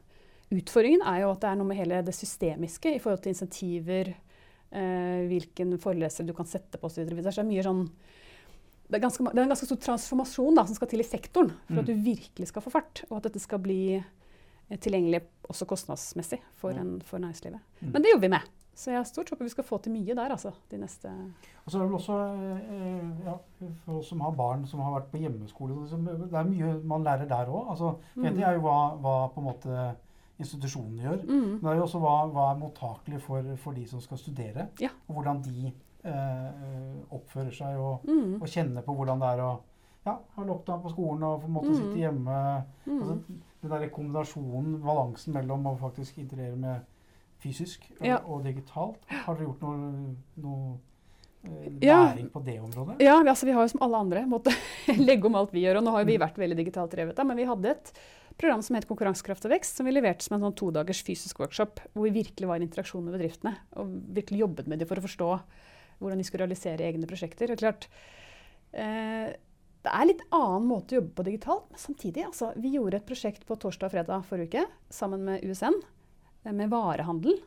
Utfordringen 0.54 1.04
er 1.04 1.26
jo 1.26 1.33
at 1.35 1.42
det 1.42 1.50
er 1.50 1.59
noe 1.61 1.68
med 1.68 1.76
hele 1.76 2.00
det 2.07 2.14
systemiske 2.16 2.94
i 2.94 3.00
forhold 3.02 3.20
til 3.20 3.35
insentiver, 3.35 4.14
eh, 4.72 5.26
hvilken 5.28 5.76
foreleser 5.83 6.24
du 6.24 6.33
kan 6.33 6.48
sette 6.48 6.81
på 6.81 6.88
osv. 6.88 7.04
Det 7.11 7.35
er 7.35 7.48
mye 7.50 7.66
sånn 7.66 7.83
det 8.88 8.96
er, 8.96 9.03
ganske, 9.05 9.24
det 9.24 9.38
er 9.38 9.42
en 9.44 9.48
ganske 9.53 9.66
stor 9.68 9.77
transformasjon 9.85 10.55
da, 10.57 10.64
som 10.66 10.74
skal 10.79 10.88
til 10.88 11.01
i 11.01 11.05
sektoren 11.05 11.51
for 11.66 11.74
Mm. 11.74 11.79
at 11.83 11.87
du 11.87 11.94
virkelig 11.94 12.48
skal 12.48 12.62
få 12.62 12.70
fart, 12.70 13.05
og 13.11 13.16
at 13.18 13.22
dette 13.29 13.38
skal 13.40 13.59
bli 13.59 13.96
eh, 13.96 14.79
tilgjengelig 14.79 15.22
også 15.48 15.66
kostnadsmessig 15.66 16.40
for, 16.57 16.72
Mm. 16.72 16.79
en, 16.81 17.01
for 17.03 17.18
næringslivet. 17.18 17.61
Mm. 17.83 17.92
Men 17.92 18.03
det 18.03 18.11
jobber 18.14 18.27
vi 18.29 18.29
med. 18.37 18.40
Så 18.79 18.90
jeg 18.92 18.98
har 19.01 19.05
stort 19.05 19.29
håp 19.31 19.40
vi 19.42 19.48
skal 19.51 19.64
få 19.64 19.79
til 19.83 19.90
mye 19.92 20.14
der, 20.14 20.31
altså. 20.31 20.53
De 20.70 20.79
neste 20.79 21.09
Og 21.66 21.70
så 21.72 21.79
er 21.79 21.83
det 21.83 21.88
vel 21.90 21.98
også, 21.98 22.18
eh, 22.70 23.27
ja, 23.27 23.35
for 23.85 23.98
oss 23.98 24.09
som 24.09 24.20
har 24.20 24.31
barn 24.31 24.66
som 24.66 24.81
har 24.81 24.92
vært 25.01 25.11
på 25.11 25.18
hjemmeskole, 25.18 25.88
så 25.88 25.96
det 25.98 26.33
er 26.33 26.44
mye 26.44 26.81
man 26.85 27.03
lærer 27.03 27.27
der 27.29 27.46
òg. 27.51 27.70
Altså, 27.70 27.96
mm. 28.14 28.24
En 28.24 28.35
ting 28.35 28.44
er 28.44 28.55
jo 28.55 28.61
hva, 28.61 28.94
hva 29.03 29.16
på 29.35 29.40
en 29.40 29.48
måte 29.48 29.96
institusjonene 30.38 31.03
gjør. 31.03 31.22
Mm. 31.27 31.46
Men 31.48 31.61
det 31.64 31.70
er 31.72 31.77
jo 31.81 31.83
også 31.88 31.98
hva, 32.03 32.14
hva 32.31 32.44
er 32.53 32.59
mottakelig 32.61 33.20
for, 33.24 33.42
for 33.57 33.72
de 33.72 33.87
som 33.87 34.01
skal 34.01 34.18
studere. 34.18 34.68
Ja. 34.81 34.88
Og 35.09 35.14
hvordan 35.18 35.42
de 35.42 35.66
eh, 35.66 35.72
oppfører 37.14 37.53
seg 37.55 37.79
og, 37.79 38.05
Mm. 38.09 38.40
og 38.42 38.49
kjenner 38.49 38.83
på 38.85 38.94
hvordan 38.97 39.21
det 39.23 39.29
er 39.35 39.42
å 39.44 39.51
ja, 40.07 40.14
ha 40.37 40.44
lockdown 40.44 40.83
på 40.83 40.90
skolen 40.94 41.23
og 41.29 41.40
på 41.42 41.47
en 41.47 41.53
måte 41.53 41.68
Mm. 41.73 41.77
sitte 41.77 41.99
hjemme. 42.03 42.64
Mm. 42.87 43.01
Altså, 43.01 43.18
den 43.62 43.71
der 43.71 43.88
kombinasjonen, 43.90 44.81
balansen 44.83 45.35
mellom 45.35 45.64
å 45.66 45.79
faktisk 45.79 46.18
integrere 46.18 46.57
med 46.57 46.81
fysisk 47.40 47.90
og, 48.01 48.07
Ja. 48.07 48.18
og 48.27 48.44
digitalt. 48.44 48.99
Har 49.09 49.35
dere 49.35 49.47
gjort 49.47 49.61
noe, 49.62 50.14
noe 50.37 50.79
læring 51.44 51.83
Ja. 51.83 52.14
på 52.33 52.44
det 52.44 52.61
området? 52.61 53.01
Ja, 53.01 53.23
vi, 53.23 53.29
altså, 53.29 53.44
vi 53.47 53.53
har 53.53 53.62
jo 53.62 53.68
som 53.68 53.83
alle 53.83 53.97
andre 53.97 54.25
måttet 54.27 54.55
legge 55.09 55.25
om 55.27 55.35
alt 55.35 55.53
vi 55.53 55.62
gjør. 55.64 55.79
Og 55.79 55.85
nå 55.85 55.90
har 55.92 56.05
vi 56.05 56.16
vært 56.18 56.37
veldig 56.37 56.57
digitalt 56.57 56.90
drevet, 56.90 57.27
men 57.27 57.37
vi 57.37 57.44
hadde 57.44 57.66
et 57.71 57.92
program 58.38 58.62
som 58.62 58.77
het 58.77 58.87
Konkurransekraft 58.87 59.44
og 59.44 59.51
vekst, 59.51 59.77
som 59.77 59.87
vi 59.87 59.92
leverte 59.92 60.23
som 60.23 60.37
en 60.37 60.51
sånn 60.53 60.55
todagers 60.57 61.03
fysisk 61.03 61.38
workshop, 61.40 61.81
hvor 61.94 62.05
vi 62.11 62.23
virkelig 62.23 62.47
var 62.47 62.57
i 62.61 62.66
interaksjon 62.66 63.05
med 63.05 63.14
bedriftene. 63.18 63.57
Og 63.77 63.87
virkelig 64.14 64.38
jobbet 64.40 64.66
med 64.68 64.79
dem 64.79 64.87
for 64.88 64.97
å 64.97 65.03
forstå 65.03 65.40
hvordan 65.98 66.20
de 66.20 66.26
skulle 66.26 66.46
realisere 66.46 66.87
egne 66.87 67.08
prosjekter. 67.11 67.52
Og 67.52 67.61
klart, 67.61 67.88
eh, 68.72 69.34
det 69.84 69.92
er 69.94 70.08
litt 70.08 70.24
annen 70.34 70.66
måte 70.68 70.94
å 70.94 71.00
jobbe 71.00 71.14
på 71.16 71.26
digitalt, 71.28 71.68
men 71.70 71.82
samtidig. 71.82 72.24
Altså, 72.26 72.50
vi 72.56 72.74
gjorde 72.74 73.00
et 73.00 73.06
prosjekt 73.08 73.46
på 73.46 73.56
torsdag 73.61 73.88
og 73.88 73.94
fredag 73.94 74.26
forrige 74.28 74.50
uke 74.50 74.66
sammen 74.94 75.24
med 75.24 75.46
USN, 75.46 75.78
eh, 76.44 76.52
med 76.52 76.70
varehandel. 76.70 77.40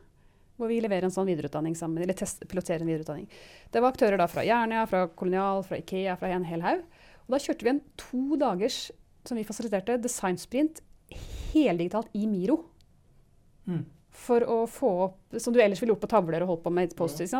Hvor 0.58 0.68
vi 0.68 0.80
leverer 0.80 1.04
en 1.08 1.14
sånn 1.14 1.26
videreutdanning 1.26 1.74
sammen, 1.74 2.02
eller 2.02 2.14
test, 2.14 2.44
piloterer 2.46 2.82
en 2.84 2.90
videreutdanning. 2.90 3.28
Det 3.72 3.80
var 3.80 3.92
aktører 3.92 4.18
da 4.18 4.26
fra 4.28 4.44
Jernia, 4.44 4.86
fra 4.86 5.06
Kolonial, 5.08 5.64
fra 5.64 5.78
Ikea, 5.80 6.16
fra 6.16 6.28
en 6.28 6.44
hel 6.44 6.60
haug. 6.60 6.84
Og 7.26 7.34
da 7.34 7.40
kjørte 7.40 7.64
vi 7.64 7.70
en 7.70 7.80
to 7.96 8.36
dagers, 8.36 8.90
som 9.24 9.38
vi 9.38 9.44
fasiliterte, 9.44 9.96
designsprint 10.02 10.82
heldigitalt 11.52 12.08
i 12.12 12.26
Miro. 12.26 12.58
Mm. 13.66 13.84
For 14.12 14.44
å 14.44 14.66
få 14.68 14.90
opp, 15.06 15.38
som 15.40 15.54
du 15.54 15.60
ellers 15.62 15.80
ville 15.80 15.94
gjort 15.94 16.04
på 16.04 16.10
tavler 16.12 16.44
og 16.44 16.52
holdt 16.52 16.64
på 16.66 16.74
med 16.74 16.96
Post-It. 16.98 17.32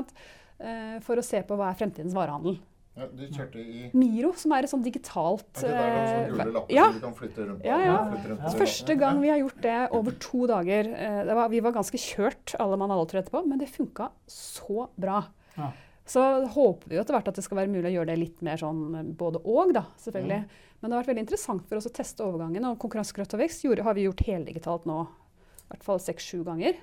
For 1.02 1.18
å 1.18 1.24
se 1.26 1.40
på 1.46 1.56
hva 1.58 1.72
er 1.72 1.78
fremtidens 1.78 2.14
varehandel. 2.14 2.60
Ja, 2.92 3.06
du 3.08 3.22
kjørte 3.32 3.60
i 3.60 3.86
Miro, 3.96 4.34
som 4.36 4.52
er 4.52 4.66
et 4.66 4.70
sånn 4.70 4.82
digitalt 4.84 5.62
Er 5.62 5.70
det 5.70 5.76
der 5.78 5.94
er 5.94 6.08
sånne 6.10 6.24
eh, 6.26 6.32
gule 6.34 6.52
lapper 6.58 6.74
ja. 6.76 6.82
som 6.84 6.98
du 6.98 7.04
kan 7.06 7.14
flytte 7.16 7.46
rundt 7.46 7.62
på? 7.62 7.68
Ja, 7.70 7.78
ja. 7.80 7.94
Rundt 8.04 8.42
på? 8.42 8.50
Første 8.58 8.96
gang 9.00 9.22
vi 9.22 9.30
har 9.32 9.40
gjort 9.40 9.62
det 9.64 9.76
over 9.96 10.18
to 10.20 10.40
dager 10.50 10.90
eh, 10.90 11.20
det 11.24 11.36
var, 11.38 11.48
Vi 11.54 11.62
var 11.64 11.72
ganske 11.78 12.00
kjørt, 12.02 12.52
alle 12.60 12.76
mann 12.82 12.92
alle 12.92 13.06
tror 13.08 13.22
etterpå, 13.22 13.42
men 13.48 13.62
det 13.62 13.70
funka 13.72 14.10
så 14.28 14.90
bra. 15.00 15.22
Ja. 15.56 15.70
Så 16.12 16.26
håper 16.52 16.90
vi 16.90 16.98
jo 16.98 17.06
etter 17.06 17.16
hvert 17.16 17.32
at 17.32 17.40
det 17.40 17.46
skal 17.46 17.62
være 17.62 17.72
mulig 17.72 17.88
å 17.88 17.94
gjøre 17.94 18.10
det 18.12 18.20
litt 18.20 18.44
mer 18.44 18.60
sånn 18.60 18.84
eh, 19.00 19.08
både 19.24 19.40
og, 19.40 19.72
da, 19.78 19.86
selvfølgelig. 20.04 20.42
Men 20.82 20.84
det 20.84 20.92
har 20.92 21.00
vært 21.00 21.12
veldig 21.14 21.24
interessant 21.30 21.64
for 21.70 21.80
oss 21.80 21.88
å 21.88 21.96
teste 21.96 22.28
overgangen. 22.28 22.68
Og 22.68 22.80
Konkurransekraft 22.82 23.38
og 23.38 23.40
vekst 23.46 23.64
gjorde, 23.64 23.88
har 23.88 23.96
vi 23.96 24.04
gjort 24.04 24.26
heldigitalt 24.28 24.84
nå 24.90 25.00
i 25.06 25.72
hvert 25.72 25.88
fall 25.88 26.02
seks-sju 26.04 26.42
ganger. 26.44 26.76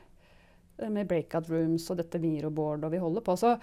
Eh, 0.82 0.90
Med 0.90 1.08
breakout 1.10 1.50
rooms 1.52 1.90
og 1.92 2.00
dette 2.02 2.22
Miro-board, 2.22 2.86
og 2.86 2.94
vi 2.94 3.02
holder 3.02 3.26
på. 3.26 3.36
Så 3.40 3.56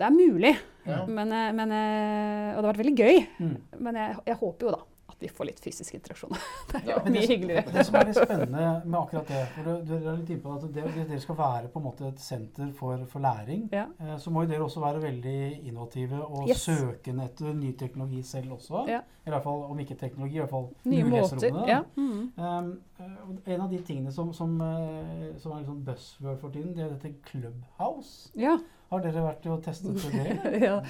det 0.00 0.06
er 0.06 0.14
mulig. 0.14 0.54
Ja. 0.86 1.02
Men, 1.06 1.32
eh, 1.32 1.50
men, 1.56 1.74
eh, 1.76 2.54
og 2.54 2.60
det 2.60 2.64
har 2.64 2.72
vært 2.72 2.84
veldig 2.84 2.96
gøy. 2.96 3.20
Mm. 3.40 3.56
Men 3.78 4.00
jeg, 4.00 4.16
jeg 4.30 4.40
håper 4.40 4.66
jo 4.66 4.76
da 4.76 4.84
vi 5.20 5.28
får 5.28 5.46
litt 5.50 5.60
fysisk 5.60 5.94
interaksjon. 5.94 6.32
Det 6.72 6.80
er 6.80 6.88
Ja. 6.90 6.96
jo 7.04 7.12
mye 7.12 7.26
hyggeligere. 7.28 7.72
Det 7.74 7.84
som 7.86 7.94
er 8.00 8.06
litt 8.08 8.16
spennende 8.16 8.64
med 8.84 8.98
akkurat 9.00 9.28
det, 9.28 9.42
for 9.54 9.62
du, 9.68 9.72
du 9.90 9.94
er 10.08 10.16
litt 10.16 10.30
inne 10.34 10.42
på 10.44 10.54
at 10.56 10.66
det, 10.74 10.84
det, 10.94 11.04
dere 11.10 11.20
skal 11.20 11.36
være 11.38 11.68
på 11.72 11.80
en 11.82 11.86
måte 11.86 12.08
et 12.08 12.20
senter 12.24 12.72
for, 12.78 13.04
for 13.12 13.20
læring, 13.24 13.68
Ja. 13.72 13.86
eh, 14.00 14.16
så 14.22 14.30
må 14.32 14.42
jo 14.46 14.50
dere 14.54 14.64
også 14.66 14.80
være 14.84 15.02
veldig 15.04 15.36
innovative 15.68 16.22
og 16.24 16.48
Yes. 16.48 16.64
søkende 16.66 17.24
etter 17.30 17.52
ny 17.54 17.72
teknologi 17.76 18.22
selv 18.22 18.52
også. 18.58 18.84
Ja. 18.88 19.00
I 19.26 19.30
hvert 19.30 19.42
fall, 19.44 19.62
om 19.70 19.78
ikke 19.78 19.94
teknologi, 20.00 20.36
i 20.36 20.40
hvert 20.40 20.50
fall 20.50 20.68
Nye 20.88 21.04
måter. 21.04 21.62
Ja. 21.68 21.82
Mm. 21.96 22.32
Um, 22.40 22.70
eh, 22.98 23.54
en 23.54 23.60
av 23.60 23.70
de 23.70 23.78
tingene 23.84 24.12
som, 24.12 24.32
som, 24.32 24.56
eh, 24.60 25.36
som 25.38 25.52
er 25.52 25.60
litt 25.60 25.68
sånn 25.68 25.84
buzzword 25.84 26.40
for 26.40 26.50
tiden, 26.54 26.72
det 26.74 26.84
er 26.86 26.94
dette 26.96 27.14
Clubhouse. 27.28 28.30
ja. 28.34 28.56
Har 28.90 29.02
dere 29.04 29.20
vært 29.22 29.44
og 29.46 29.60
testet 29.62 30.00
for 30.02 30.10
det? 30.10 30.32
ja. 30.66 30.80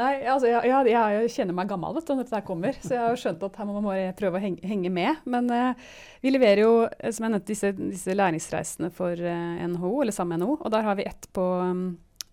Nei, 0.00 0.10
altså, 0.26 0.48
jeg, 0.50 0.66
jeg, 0.66 0.88
jeg 0.90 1.28
kjenner 1.36 1.54
meg 1.54 1.68
gammel 1.70 1.94
vet 1.94 2.08
du, 2.08 2.10
når 2.16 2.26
dette 2.26 2.40
kommer, 2.48 2.78
så 2.82 2.96
jeg 2.96 3.04
har 3.04 3.20
skjønt 3.20 3.44
at 3.46 3.58
her 3.60 3.68
må 3.68 3.76
man 3.76 3.86
bare 3.86 4.08
prøve 4.18 4.40
å 4.40 4.42
henge, 4.42 4.58
henge 4.66 4.90
med. 4.90 5.20
Men 5.30 5.46
uh, 5.54 5.92
vi 6.24 6.32
leverer 6.34 6.64
jo, 6.64 6.72
eh, 6.88 7.12
som 7.14 7.28
jeg 7.28 7.34
nevnte, 7.36 7.52
disse, 7.52 7.70
disse 7.78 8.16
læringsreisene 8.18 8.90
for 8.96 9.22
uh, 9.22 9.62
NHO, 9.70 9.92
eller 10.02 10.16
sammen 10.16 10.34
med 10.34 10.42
NHO. 10.42 10.56
Og 10.66 10.74
der 10.74 10.88
har 10.88 10.98
vi 10.98 11.06
ett 11.06 11.30
på 11.38 11.46
um, 11.62 11.84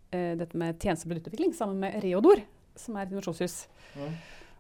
uh, 0.09 0.33
dette 0.41 0.57
med 0.57 0.81
tjeneste- 0.81 1.05
og 1.05 1.13
produktutvikling 1.13 1.53
sammen 1.53 1.77
med 1.85 2.01
Reodor, 2.01 2.41
som 2.81 2.97
er 2.97 3.05
et 3.05 3.13
innovasjonshus. 3.13 3.59
Mm. 3.93 4.17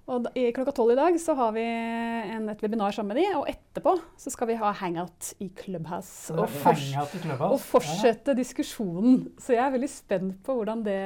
Og 0.09 0.23
da, 0.25 0.31
i 0.35 0.47
klokka 0.51 0.71
tolv 0.75 0.91
i 0.91 0.95
dag 0.97 1.15
så 1.21 1.35
har 1.37 1.51
vi 1.55 1.61
en, 1.63 2.47
et 2.49 2.61
webinar 2.65 2.91
sammen 2.91 3.13
med 3.13 3.21
de, 3.21 3.25
og 3.37 3.45
etterpå 3.47 3.93
så 4.19 4.31
skal 4.33 4.49
vi 4.49 4.55
ha 4.59 4.71
hangout 4.81 5.29
i 5.39 5.47
Clubhouse. 5.55 6.33
Og, 6.33 6.49
fors 6.49 6.81
Hangout 6.91 7.13
i 7.15 7.21
Clubhouse. 7.21 7.53
og 7.53 7.61
fortsette 7.61 8.33
diskusjonen. 8.35 9.21
Så 9.39 9.53
jeg 9.53 9.61
er 9.63 9.71
veldig 9.77 9.89
spent 9.93 10.39
på 10.43 10.55
hvordan 10.57 10.81
det 10.83 10.97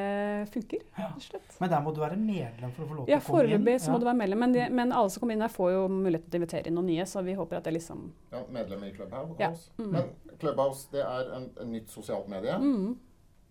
funker. 0.56 0.82
Ja. 0.98 1.12
Ja. 1.12 1.42
Men 1.60 1.74
der 1.76 1.84
må 1.86 1.94
du 1.94 2.00
være 2.02 2.18
medlem 2.18 2.72
for 2.74 2.86
å 2.86 2.88
få 2.90 2.98
lov 3.02 3.06
til 3.06 3.14
Ja, 3.14 3.20
å 3.20 3.26
komme 3.28 3.44
inn. 3.44 3.52
Foreløpig 3.52 3.76
så 3.84 3.92
må 3.94 4.00
du 4.02 4.08
være 4.08 4.22
medlem, 4.24 4.44
men, 4.46 4.56
de, 4.56 4.66
men 4.80 4.96
alle 4.96 5.14
som 5.14 5.22
kommer 5.26 5.38
inn 5.38 5.46
her, 5.46 5.54
får 5.60 5.72
jo 5.76 5.84
muligheten 5.92 6.32
til 6.32 6.40
å 6.40 6.42
invitere 6.44 6.72
inn 6.72 6.80
noen 6.80 6.90
nye. 6.94 7.06
Så 7.12 7.22
vi 7.28 7.36
håper 7.38 7.60
at 7.62 7.68
det 7.70 7.76
liksom 7.78 8.08
Ja, 8.32 8.42
medlem 8.58 8.88
i 8.88 8.94
Clubhouse. 8.96 9.38
Ja. 9.44 9.52
Mm. 9.78 9.92
Men 10.00 10.40
Clubhouse 10.42 10.88
det 10.96 11.04
er 11.06 11.34
en, 11.38 11.50
en 11.62 11.72
nytt 11.76 11.92
sosialt 11.94 12.32
medie. 12.32 12.58
mm, 12.58 12.96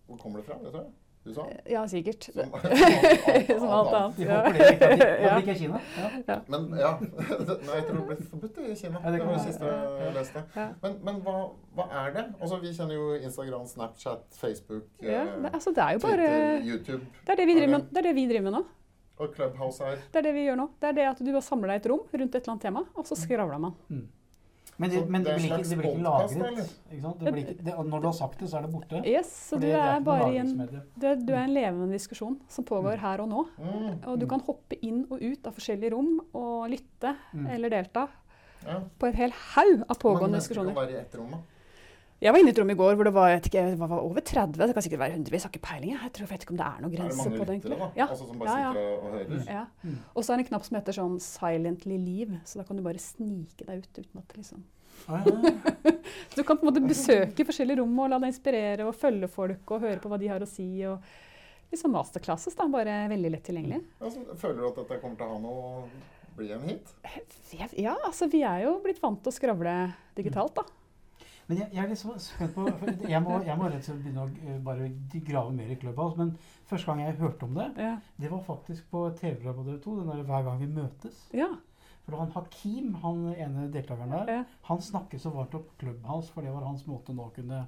Hvor 0.09 0.17
kommer 0.21 0.41
det 0.41 0.49
fra? 0.49 0.57
Vet 0.65 0.73
du? 0.73 0.83
USA? 1.25 1.45
Ja, 1.69 1.81
sikkert. 1.89 2.23
Som, 2.29 2.51
Som 3.59 3.69
alt 3.77 3.93
annet. 3.99 4.17
Vi 4.19 4.25
Ja. 4.27 4.41
håper 4.41 4.53
det 4.59 4.67
ikke, 4.75 4.89
blir 4.95 5.37
ikke 5.41 5.55
Kina. 5.59 5.79
Ja. 6.27 6.37
Men 6.53 6.67
ja 6.79 6.91
Nei, 7.01 7.75
jeg 7.79 7.85
tror 7.87 7.97
det 7.99 8.05
ble 8.09 8.17
forbudt 8.29 8.59
i 8.65 8.75
Kina. 8.79 9.01
Det 9.05 9.21
var 9.25 9.33
det 9.33 9.41
siste 9.47 9.71
jeg 9.73 10.13
leste. 10.19 10.43
Men, 10.83 10.97
men 11.09 11.19
hva, 11.25 11.35
hva 11.79 11.87
er 12.05 12.15
det? 12.19 12.25
Altså, 12.39 12.59
Vi 12.63 12.73
kjenner 12.77 12.95
jo 12.99 13.07
Instagram, 13.19 13.65
Snapchat, 13.73 14.25
Facebook, 14.39 14.85
Ja, 15.01 15.23
eh, 15.25 15.49
altså, 15.53 15.73
det 15.75 15.83
er 15.87 15.97
jo 15.97 16.03
bare 16.05 16.25
Twitter, 16.29 16.65
YouTube. 16.71 17.05
det 17.25 17.35
er 17.35 17.41
det, 17.41 17.47
vi 17.51 17.55
driver 17.59 17.73
med, 17.77 17.87
det 17.91 18.03
er 18.03 18.09
det 18.09 18.15
vi 18.17 18.27
driver 18.29 18.47
med 18.49 18.57
nå. 18.59 18.63
Og 19.15 19.31
Clubhouse 19.35 19.79
her. 19.83 19.95
Det 20.11 20.19
er 20.19 20.25
det 20.27 20.33
vi 20.35 20.41
gjør 20.49 20.57
nå. 20.59 20.67
Det 20.81 20.89
er 20.89 20.95
det 20.97 21.03
at 21.13 21.19
du 21.23 21.29
bare 21.31 21.45
samler 21.45 21.71
deg 21.71 21.77
i 21.77 21.81
et 21.85 21.89
rom 21.93 22.01
rundt 22.11 22.35
et 22.35 22.41
eller 22.41 22.51
annet 22.57 22.65
tema, 22.67 22.81
og 22.99 23.05
så 23.07 23.15
skravler 23.15 23.61
man. 23.63 23.77
Men, 24.77 24.89
det, 24.91 25.01
men 25.09 25.23
det 25.23 25.31
det, 25.31 25.35
blir 25.39 25.51
ikke, 25.55 25.69
det 25.69 25.77
blir 25.79 25.89
ikke 25.93 26.03
lagret. 26.03 26.31
Ikke 26.91 27.01
sant? 27.01 27.19
Det 27.23 27.31
blir 27.33 27.43
ikke, 27.45 27.63
det, 27.63 27.75
når 27.87 28.01
du 28.01 28.07
har 28.09 28.15
sagt 28.17 28.39
det, 28.41 28.49
så 28.51 28.57
er 28.59 28.65
det 28.65 28.71
borte. 28.73 29.01
Yes, 29.07 29.29
så 29.49 29.59
du 29.61 29.67
er, 29.69 29.77
er 29.95 30.01
bare 30.03 30.27
i 30.33 30.37
en 30.41 30.51
du, 30.59 31.05
er, 31.07 31.15
Du 31.15 31.31
er 31.33 31.43
en 31.45 31.53
levende 31.55 31.87
diskusjon 31.95 32.35
som 32.51 32.65
pågår 32.67 32.99
her 32.99 33.23
og 33.23 33.29
nå. 33.31 33.45
mm, 33.57 34.03
Og 34.11 34.19
du 34.19 34.27
kan 34.27 34.43
hoppe 34.43 34.75
inn 34.83 35.05
og 35.09 35.21
ut 35.23 35.47
av 35.47 35.55
forskjellige 35.55 35.93
rom 35.95 36.19
og 36.33 36.69
lytte 36.69 37.15
Mm. 37.33 37.47
eller 37.55 37.69
delta 37.69 38.07
ja. 38.65 38.79
på 38.99 39.07
en 39.07 39.13
hel 39.13 39.31
haug 39.55 39.81
av 39.85 39.95
Men 39.95 39.99
pågående 40.01 40.31
mennesker 40.35 40.55
kan 40.55 40.65
diskusjoner. 40.65 40.75
være 40.75 40.91
i 40.91 41.01
ett 41.05 41.15
rom, 41.15 41.31
da. 41.31 41.37
Jeg 42.23 42.31
var 42.31 42.39
inne 42.39 42.47
i 42.49 42.53
et 42.55 42.59
rom 42.61 42.69
i 42.71 42.75
går 42.79 42.95
hvor 42.95 43.03
det 43.09 43.11
var, 43.13 43.27
jeg 43.29 43.39
vet 43.41 43.47
ikke, 43.49 43.63
det 43.73 43.79
var 43.81 43.91
over 43.99 44.21
30. 44.23 44.53
Det 44.55 44.73
kan 44.77 44.83
sikkert 44.85 45.01
være 45.03 45.15
hundrevis. 45.17 45.43
Jeg 45.43 45.49
har 45.49 45.53
ikke 45.57 45.65
peiling. 45.67 45.89
jeg. 45.91 46.11
Tror, 46.15 46.23
jeg 46.25 46.31
vet 46.31 46.45
ikke 46.45 46.53
om 46.55 46.59
det 46.61 46.67
er 46.67 46.77
noen 46.85 46.93
grense 46.95 47.25
på 47.33 47.43
det. 47.43 47.55
egentlig. 47.57 47.79
Ja. 47.99 48.07
Altså 48.07 48.27
Som 48.29 48.39
bare 48.39 48.53
Ja, 48.55 48.61
ja. 48.61 48.69
sitter 48.71 48.87
og, 48.95 49.11
hører? 49.11 49.43
Ja. 49.51 49.65
Mm. 49.83 49.97
Og 50.15 50.23
så 50.23 50.31
er 50.31 50.37
det 50.37 50.45
en 50.45 50.49
knapp 50.53 50.65
som 50.65 50.77
heter 50.79 50.93
sånn 50.95 51.17
'silently 51.19 51.97
leave', 51.99 52.39
så 52.45 52.57
da 52.61 52.63
kan 52.63 52.77
du 52.77 52.83
bare 52.83 52.97
snike 53.03 53.65
deg 53.67 53.83
ut 53.83 53.99
uten 53.99 54.17
at 54.23 54.27
det 54.29 54.37
liksom 54.37 54.63
Ah, 55.09 55.19
ja. 55.25 55.91
Du 56.35 56.43
kan 56.43 56.57
på 56.57 56.63
en 56.65 56.71
måte 56.73 56.87
besøke 56.87 57.43
forskjellige 57.45 57.77
rom 57.81 57.99
og 57.99 58.09
la 58.09 58.17
deg 58.17 58.31
inspirere 58.31 58.87
og 58.87 58.95
følge 58.95 59.27
folk 59.27 59.69
og 59.75 59.81
høre 59.81 59.99
på 59.99 60.07
hva 60.09 60.17
de 60.17 60.27
har 60.31 60.39
å 60.39 60.47
si. 60.47 60.85
og 60.87 61.01
Liksom 61.71 61.91
masterclasses, 61.91 62.55
da, 62.55 62.65
bare 62.71 63.09
veldig 63.11 63.31
lett 63.31 63.43
tilgjengelig. 63.43 63.81
Altså, 63.99 64.23
føler 64.39 64.61
du 64.61 64.67
at 64.69 64.75
dette 64.77 65.01
kommer 65.01 65.17
til 65.17 65.25
å 65.25 65.33
ha 65.33 65.39
noe 65.39 65.89
bli 66.37 66.51
en 66.53 66.61
hit? 66.61 66.87
Ja, 67.75 67.95
altså 68.05 68.29
vi 68.31 68.41
er 68.43 68.63
jo 68.63 68.79
blitt 68.83 69.01
vant 69.03 69.21
til 69.21 69.31
å 69.33 69.35
skravle 69.35 69.93
digitalt, 70.15 70.55
da. 70.55 70.63
Men 71.47 71.57
jeg, 71.59 71.67
jeg 71.73 71.83
er 71.83 71.87
litt 71.91 71.99
så 72.01 72.15
spent 72.17 72.55
på 72.55 72.63
for 72.79 72.89
Jeg 73.09 73.21
må, 73.21 73.35
jeg 73.45 73.57
må 73.59 73.67
rett 73.69 73.83
og 73.83 73.83
slett 73.89 74.01
begynne 74.03 74.23
å 74.25 74.29
eh, 74.49 74.59
bare 74.65 74.87
grave 75.27 75.51
mer 75.53 75.69
i 75.69 75.75
Clubhouse. 75.77 76.17
Men 76.17 76.31
første 76.65 76.85
gang 76.89 77.03
jeg 77.05 77.19
hørte 77.19 77.43
om 77.45 77.53
det, 77.53 77.67
Ja. 77.77 77.91
det 78.17 78.31
var 78.31 78.41
faktisk 78.47 78.89
på 78.89 79.03
TV-programmet 79.19 79.65
TV2. 79.83 79.99
Den 79.99 80.07
der 80.09 80.23
'Hver 80.23 80.43
gang 80.43 80.59
vi 80.59 80.67
møtes'. 80.81 81.23
ja. 81.33 81.47
For 82.05 82.17
han 82.17 82.29
Hakim, 82.35 82.93
han 83.01 83.33
ene 83.33 83.71
deltakeren 83.73 84.11
der, 84.11 84.27
Ja. 84.33 84.43
han 84.63 84.77
snakket 84.81 85.21
så 85.21 85.31
varmt 85.33 85.55
om 85.55 85.63
Clubhouse, 85.79 86.31
for 86.31 86.41
det 86.41 86.51
var 86.53 86.61
hans 86.63 86.83
måte 86.85 87.13
nå 87.15 87.25
å 87.29 87.33
kunne 87.33 87.65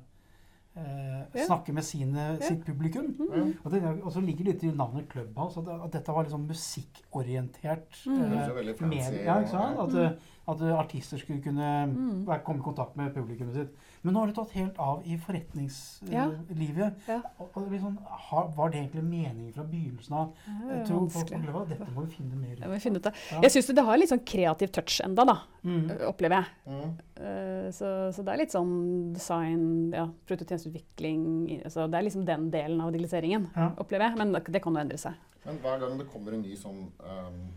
eh, 0.77 1.23
Ja. 1.33 1.45
snakke 1.47 1.73
med 1.73 1.83
sine, 1.83 2.37
Ja. 2.39 2.47
sitt 2.47 2.63
publikum. 2.65 3.15
Mm. 3.17 3.53
Og, 3.65 3.71
det, 3.71 3.81
og 4.03 4.11
så 4.13 4.21
ligger 4.21 4.45
det 4.45 4.53
litt 4.61 4.63
i 4.63 4.75
navnet 4.77 5.09
Clubhouse, 5.09 5.57
at, 5.59 5.67
at 5.67 5.91
dette 5.91 6.13
var 6.13 6.23
liksom 6.23 6.45
musikkorientert 6.47 8.05
Mm. 8.05 8.29
Det 8.29 8.37
er 8.37 8.47
jo 8.47 8.53
veldig 8.55 8.75
fancy 8.77 9.11
Med, 9.11 9.25
Ja, 9.25 9.39
ikke 9.39 9.49
sant? 9.49 9.79
At, 9.79 9.95
eh, 9.95 10.17
at 10.47 10.61
eh, 10.61 10.79
artister 10.79 11.17
skulle 11.19 11.41
kunne 11.43 11.67
Mm. 11.87 12.25
være- 12.25 12.43
komme 12.43 12.59
i 12.59 12.63
kontakt 12.63 12.95
med 12.95 13.13
publikummet 13.13 13.53
sitt. 13.55 13.73
Men 14.03 14.13
nå 14.13 14.19
har 14.19 14.27
det 14.27 14.35
tatt 14.35 14.51
helt 14.51 14.77
av 14.79 15.01
i 15.05 15.17
forretningslivet. 15.17 16.95
Ja. 17.07 17.19
Og, 17.39 17.49
og 17.57 17.69
det 17.71 17.81
sånn, 17.81 17.97
har, 18.07 18.47
var 18.55 18.69
det 18.71 18.79
egentlig 18.79 19.03
meningen 19.03 19.53
fra 19.53 19.63
begynnelsen 19.67 20.13
av? 20.15 20.29
Det 20.45 20.77
Jeg 20.77 20.85
tror 20.87 21.09
folk 21.09 21.31
opplever 21.35 21.61
at 21.61 21.69
dette 21.73 21.91
må 21.95 22.05
vi 22.05 22.15
finne 22.15 22.35
mer 22.39 22.55
ut 22.55 22.71
vi 22.71 22.79
finne 22.79 22.97
ut 23.01 23.09
av. 23.09 23.13
Ja. 23.31 23.41
Jeg 23.41 23.51
syns 23.51 23.67
det 23.75 23.83
har 23.89 23.97
litt 23.97 24.09
sånn 24.13 24.23
kreativ 24.25 24.71
touch 24.71 25.01
enda, 25.03 25.25
da, 25.25 25.37
Mm. 25.63 25.89
opplever 26.07 26.35
jeg. 26.35 26.45
Mm. 26.67 26.97
Uh, 27.19 27.71
Så, 27.71 28.13
så 28.15 28.23
det 28.23 28.33
er 28.33 28.37
litt 28.37 28.51
sånn 28.53 29.13
design, 29.13 29.91
ja, 29.91 30.07
produktutvikling 30.27 31.63
altså 31.65 31.89
Det 31.89 31.97
er 31.99 32.03
liksom 32.07 32.25
den 32.25 32.49
delen 32.51 32.79
av 32.81 32.91
digitaliseringen, 32.93 33.49
Ja. 33.55 33.71
opplever 33.77 34.09
jeg. 34.09 34.17
Men 34.17 34.31
det, 34.31 34.45
det 34.51 34.61
kan 34.63 34.73
jo 34.73 34.79
endre 34.79 34.97
seg. 34.97 35.13
Men 35.45 35.57
hver 35.59 35.79
gang 35.79 35.97
det 35.97 36.07
kommer 36.11 36.33
en 36.33 36.41
ny 36.41 36.55
sånn 36.55 36.87
um, 36.99 37.49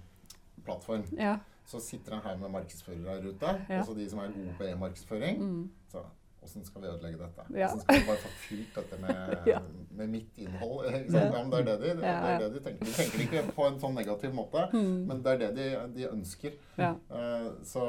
plattform, 0.65 1.05
Ja. 1.19 1.39
Så 1.71 1.81
sitter 1.81 2.17
han 2.19 2.25
her 2.27 2.37
med 2.41 2.51
markedsførere 2.57 3.15
her 3.21 3.29
ute. 3.31 3.53
Ja. 3.69 3.81
også 3.81 3.95
de 3.95 4.09
som 4.11 4.19
er 4.25 4.33
gode 4.35 4.55
på 4.59 4.65
e-markedsføring. 4.73 5.39
Mm. 5.43 5.71
Så 5.93 6.03
åssen 6.43 6.65
skal 6.65 6.83
vi 6.83 6.89
ødelegge 6.89 7.19
dette? 7.21 7.43
Ja. 7.59 7.67
Åssen 7.69 7.81
skal 7.85 8.01
vi 8.01 8.07
bare 8.09 8.23
få 8.23 8.29
fylt 8.49 8.75
dette 8.79 8.99
med, 9.03 9.37
Ja. 9.53 9.59
med 9.91 10.09
mitt 10.09 10.39
innhold? 10.41 10.87
Ja, 10.91 10.99
det 10.99 11.61
er 11.61 11.65
det 11.65 11.77
de, 11.83 11.93
det 12.01 12.15
er 12.15 12.39
det 12.41 12.49
de 12.55 12.63
tenker. 12.65 12.87
De 12.87 12.93
tenker 12.97 13.25
ikke 13.27 13.43
på 13.57 13.67
en 13.69 13.79
sånn 13.83 13.95
negativ 13.95 14.35
måte, 14.35 14.67
Mm. 14.73 15.07
men 15.11 15.23
det 15.23 15.33
er 15.37 15.39
det 15.45 15.51
de, 15.61 15.69
de 15.99 16.09
ønsker. 16.11 16.57
Eh, 16.79 17.51
så 17.65 17.85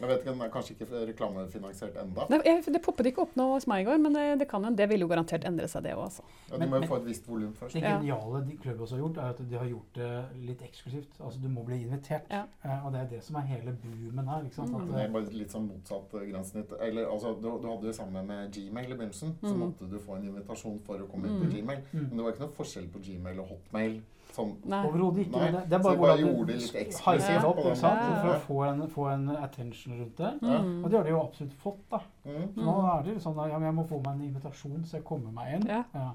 jeg 0.00 0.08
vet 0.08 0.20
ikke, 0.22 0.32
den 0.32 0.40
er 0.42 0.48
kanskje 0.50 0.74
ikke 0.76 0.86
reklamefinansiert 1.12 1.96
enda. 2.02 2.26
Det, 2.30 2.40
det 2.74 2.80
poppet 2.82 3.06
ikke 3.06 3.22
opp 3.26 3.36
noe 3.38 3.54
hos 3.56 3.66
meg 3.70 3.82
i 3.84 3.86
går, 3.90 3.98
men 4.02 4.12
det, 4.16 4.24
det, 4.40 4.48
kan 4.50 4.64
jo, 4.66 4.70
det 4.74 4.88
vil 4.90 5.00
jo 5.04 5.08
garantert 5.10 5.44
endre 5.48 5.68
seg, 5.68 5.82
det 5.84 5.92
òg. 5.94 6.04
Altså. 6.08 6.22
Ja, 6.50 6.56
du 6.58 6.64
må 6.66 6.70
men- 6.78 6.82
jo 6.82 6.88
få 6.88 6.96
et 7.02 7.06
visst 7.06 7.28
volum 7.28 7.52
først. 7.54 7.74
Det 7.74 7.82
geniale 7.82 8.40
de 8.48 8.56
Clubhouse 8.62 8.94
har 8.96 9.02
gjort, 9.02 9.16
er 9.22 9.28
at 9.34 9.42
de 9.50 9.58
har 9.58 9.66
gjort 9.70 9.92
det 9.94 10.10
litt 10.48 10.62
eksklusivt. 10.62 11.20
Altså 11.20 11.40
Du 11.42 11.48
må 11.48 11.64
bli 11.64 11.82
invitert. 11.82 12.26
Ja. 12.30 12.42
Eh, 12.64 12.86
og 12.86 12.92
det 12.92 13.00
er 13.00 13.06
det 13.16 13.22
som 13.24 13.36
er 13.36 13.40
hele 13.52 13.72
boomen 13.82 14.28
her. 14.28 14.42
ikke 14.44 14.54
sant? 14.54 14.70
Mm. 14.70 14.80
At, 14.82 14.88
Det 14.88 15.00
eh, 15.00 15.04
er 15.04 15.12
bare 15.12 15.36
litt 15.42 15.50
sånn 15.52 15.68
motsatt 15.68 16.14
eh, 16.14 16.26
grensesnitt. 16.32 16.72
Eller, 16.80 17.06
altså, 17.12 17.34
du, 17.40 17.48
du 17.62 17.68
hadde 17.70 17.86
jo 17.86 17.92
samme 17.92 18.22
med 18.26 18.52
Gmail 18.52 18.90
i 18.92 18.94
begynnelsen. 18.96 19.36
Så 19.42 19.52
Mm. 19.54 19.58
måtte 19.60 19.90
du 19.90 19.98
få 19.98 20.16
en 20.16 20.24
invitasjon 20.28 20.80
for 20.86 20.98
å 20.98 21.06
komme 21.10 21.26
inn 21.28 21.38
på 21.40 21.46
Mm. 21.46 21.52
Gmail. 21.52 21.78
Mm. 21.92 22.08
Men 22.08 22.16
det 22.16 22.24
var 22.24 22.32
ikke 22.32 22.44
noe 22.46 22.56
forskjell 22.56 22.88
på 22.92 22.98
Gmail 23.04 23.38
og 23.40 23.48
Hotmail. 23.48 24.00
Sånn, 24.32 24.52
Overhodet 24.64 25.26
ikke. 25.26 25.38
Nei, 25.38 25.50
Det, 25.52 25.62
det 25.68 25.76
er 25.78 25.82
bare 25.84 26.00
bare 26.00 26.16
hvordan 26.24 26.46
det 26.48 26.58
eksklusivt 26.82 27.28
hyper 27.28 27.48
opp, 27.48 27.56
på 27.58 27.66
den 27.66 27.72
ikke 27.72 27.80
sant? 27.82 28.02
For 28.22 28.32
å 28.32 28.38
få 28.46 28.58
en, 28.68 28.82
få 28.94 29.06
en 29.12 29.26
attention 29.36 29.96
rundt 29.98 30.18
det. 30.22 30.32
Mm. 30.40 30.70
Og 30.84 30.90
det 30.90 30.98
har 30.98 31.08
de 31.08 31.14
jo 31.14 31.22
absolutt 31.22 31.56
fått. 31.64 31.82
da. 31.90 32.00
mm. 32.24 32.46
Så 32.54 32.66
nå 32.68 32.76
er 32.94 33.02
det 33.06 33.16
jo 33.16 33.24
sånn 33.26 33.42
at 33.44 33.52
ja, 33.52 33.62
jeg 33.66 33.76
må 33.78 33.86
få 33.90 34.00
meg 34.04 34.12
en 34.14 34.28
invitasjon, 34.30 34.84
så 34.88 34.98
jeg 34.98 35.04
kommer 35.08 35.34
meg 35.36 35.58
inn. 35.58 35.68
Ja. 35.68 36.06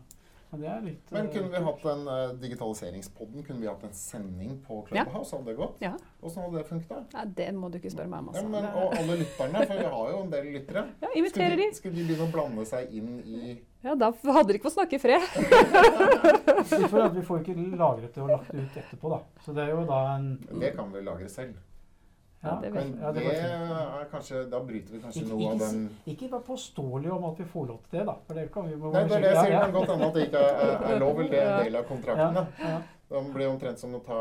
Men 0.57 0.63
det 0.65 0.69
er 0.73 0.85
litt 0.87 1.11
Men 1.13 1.27
eh, 1.27 1.31
kunne 1.35 1.49
vi 1.53 1.59
hatt 1.67 1.83
en 1.91 1.99
uh, 2.09 2.15
digitaliseringspodden? 2.41 3.43
Kunne 3.45 3.61
vi 3.61 3.67
hatt 3.69 3.83
en 3.85 3.93
sending 3.93 4.55
på 4.65 4.79
Ja. 4.89 5.03
Clubhouse? 5.05 5.35
Hadde 5.35 5.51
det 5.51 5.55
gått? 5.59 5.77
Ja. 5.83 5.91
Åssen 6.21 6.41
hadde 6.43 6.57
det 6.57 6.65
funka? 6.71 6.99
da? 7.13 7.25
Det 7.37 7.47
må 7.53 7.69
du 7.69 7.77
ikke 7.77 7.91
spørre 7.93 8.09
meg 8.09 8.19
om. 8.25 8.31
Ja, 8.33 8.41
Altså. 8.41 8.49
men, 8.55 8.65
og 8.65 8.97
alle 8.97 9.17
lytterne, 9.21 9.63
for 9.69 9.81
vi 9.83 9.87
har 9.93 10.11
jo 10.11 10.19
en 10.23 10.31
del 10.33 10.49
lyttere. 10.57 10.85
ja, 11.05 11.13
inviterer 11.21 11.55
de, 11.61 11.67
de. 11.69 11.77
skulle 11.77 11.95
de 11.99 12.07
begynne 12.09 12.27
å 12.27 12.33
blande 12.33 12.65
seg 12.65 12.93
inn 12.97 13.13
i 13.21 13.57
Ja, 13.85 13.93
da 13.95 14.09
hadde 14.11 14.47
de 14.49 14.57
ikke 14.57 14.67
fått 14.71 14.79
snakke 14.79 14.97
i 14.97 14.99
fred. 14.99 15.21
Vi 17.17 17.21
får 17.23 17.43
ikke 17.43 17.55
lagret 17.77 18.13
det 18.15 18.21
og 18.23 18.29
lagt 18.33 18.51
det 18.51 18.65
ut 18.65 18.77
etterpå, 18.81 19.11
da. 19.13 19.19
Så 19.45 19.53
det 19.55 19.67
er 19.67 19.75
jo 19.75 19.85
da 19.87 19.99
en 20.17 20.31
Det 20.59 20.73
kan 20.75 20.89
vi 20.93 21.03
lagre 21.05 21.29
selv. 21.31 21.55
Ja, 22.43 22.51
det 22.61 22.69
det 22.73 23.15
det 23.15 23.23
er 23.27 24.05
kanskje 24.11 24.43
Da 24.51 24.59
bryter 24.59 24.91
vi 24.93 24.99
kanskje 25.01 25.21
Ikke- 25.23 25.37
noe 25.37 25.51
av 25.51 25.59
den 25.59 25.89
Ikke 26.05 26.29
vær 26.31 26.39
påståelig 26.45 27.11
om 27.11 27.23
at 27.25 27.39
vi 27.39 27.43
får 27.53 27.65
lov 27.67 27.79
til 27.89 27.99
det, 27.99 28.05
da. 28.07 28.13
For 28.27 28.33
det 28.33 28.51
kan 28.53 28.69
vi 28.69 28.75
må 28.75 28.91
Nei, 28.93 29.03
det 29.03 29.11
er 29.11 29.19
det 29.21 29.31
jeg 29.33 29.45
sier. 29.45 29.51
ja. 29.51 29.65
Det 29.65 29.73
kan 29.73 29.73
godt 29.73 29.89
hende 29.89 30.05
at 30.07 30.13
det 30.13 30.23
ikke 30.27 30.37
er, 30.37 30.93
er 30.93 30.99
lov, 30.99 31.19
eller 31.19 31.31
det 31.31 31.41
er 31.41 31.57
en 31.57 31.65
del 31.65 31.75
av 31.75 31.83
kontrakten. 31.83 32.33
da. 32.35 32.45
Ja, 32.59 32.69
ja. 32.69 32.81
Det 33.09 33.21
blir 33.33 33.47
omtrent 33.47 33.79
som 33.79 33.93
å 33.95 33.99
ta 34.03 34.17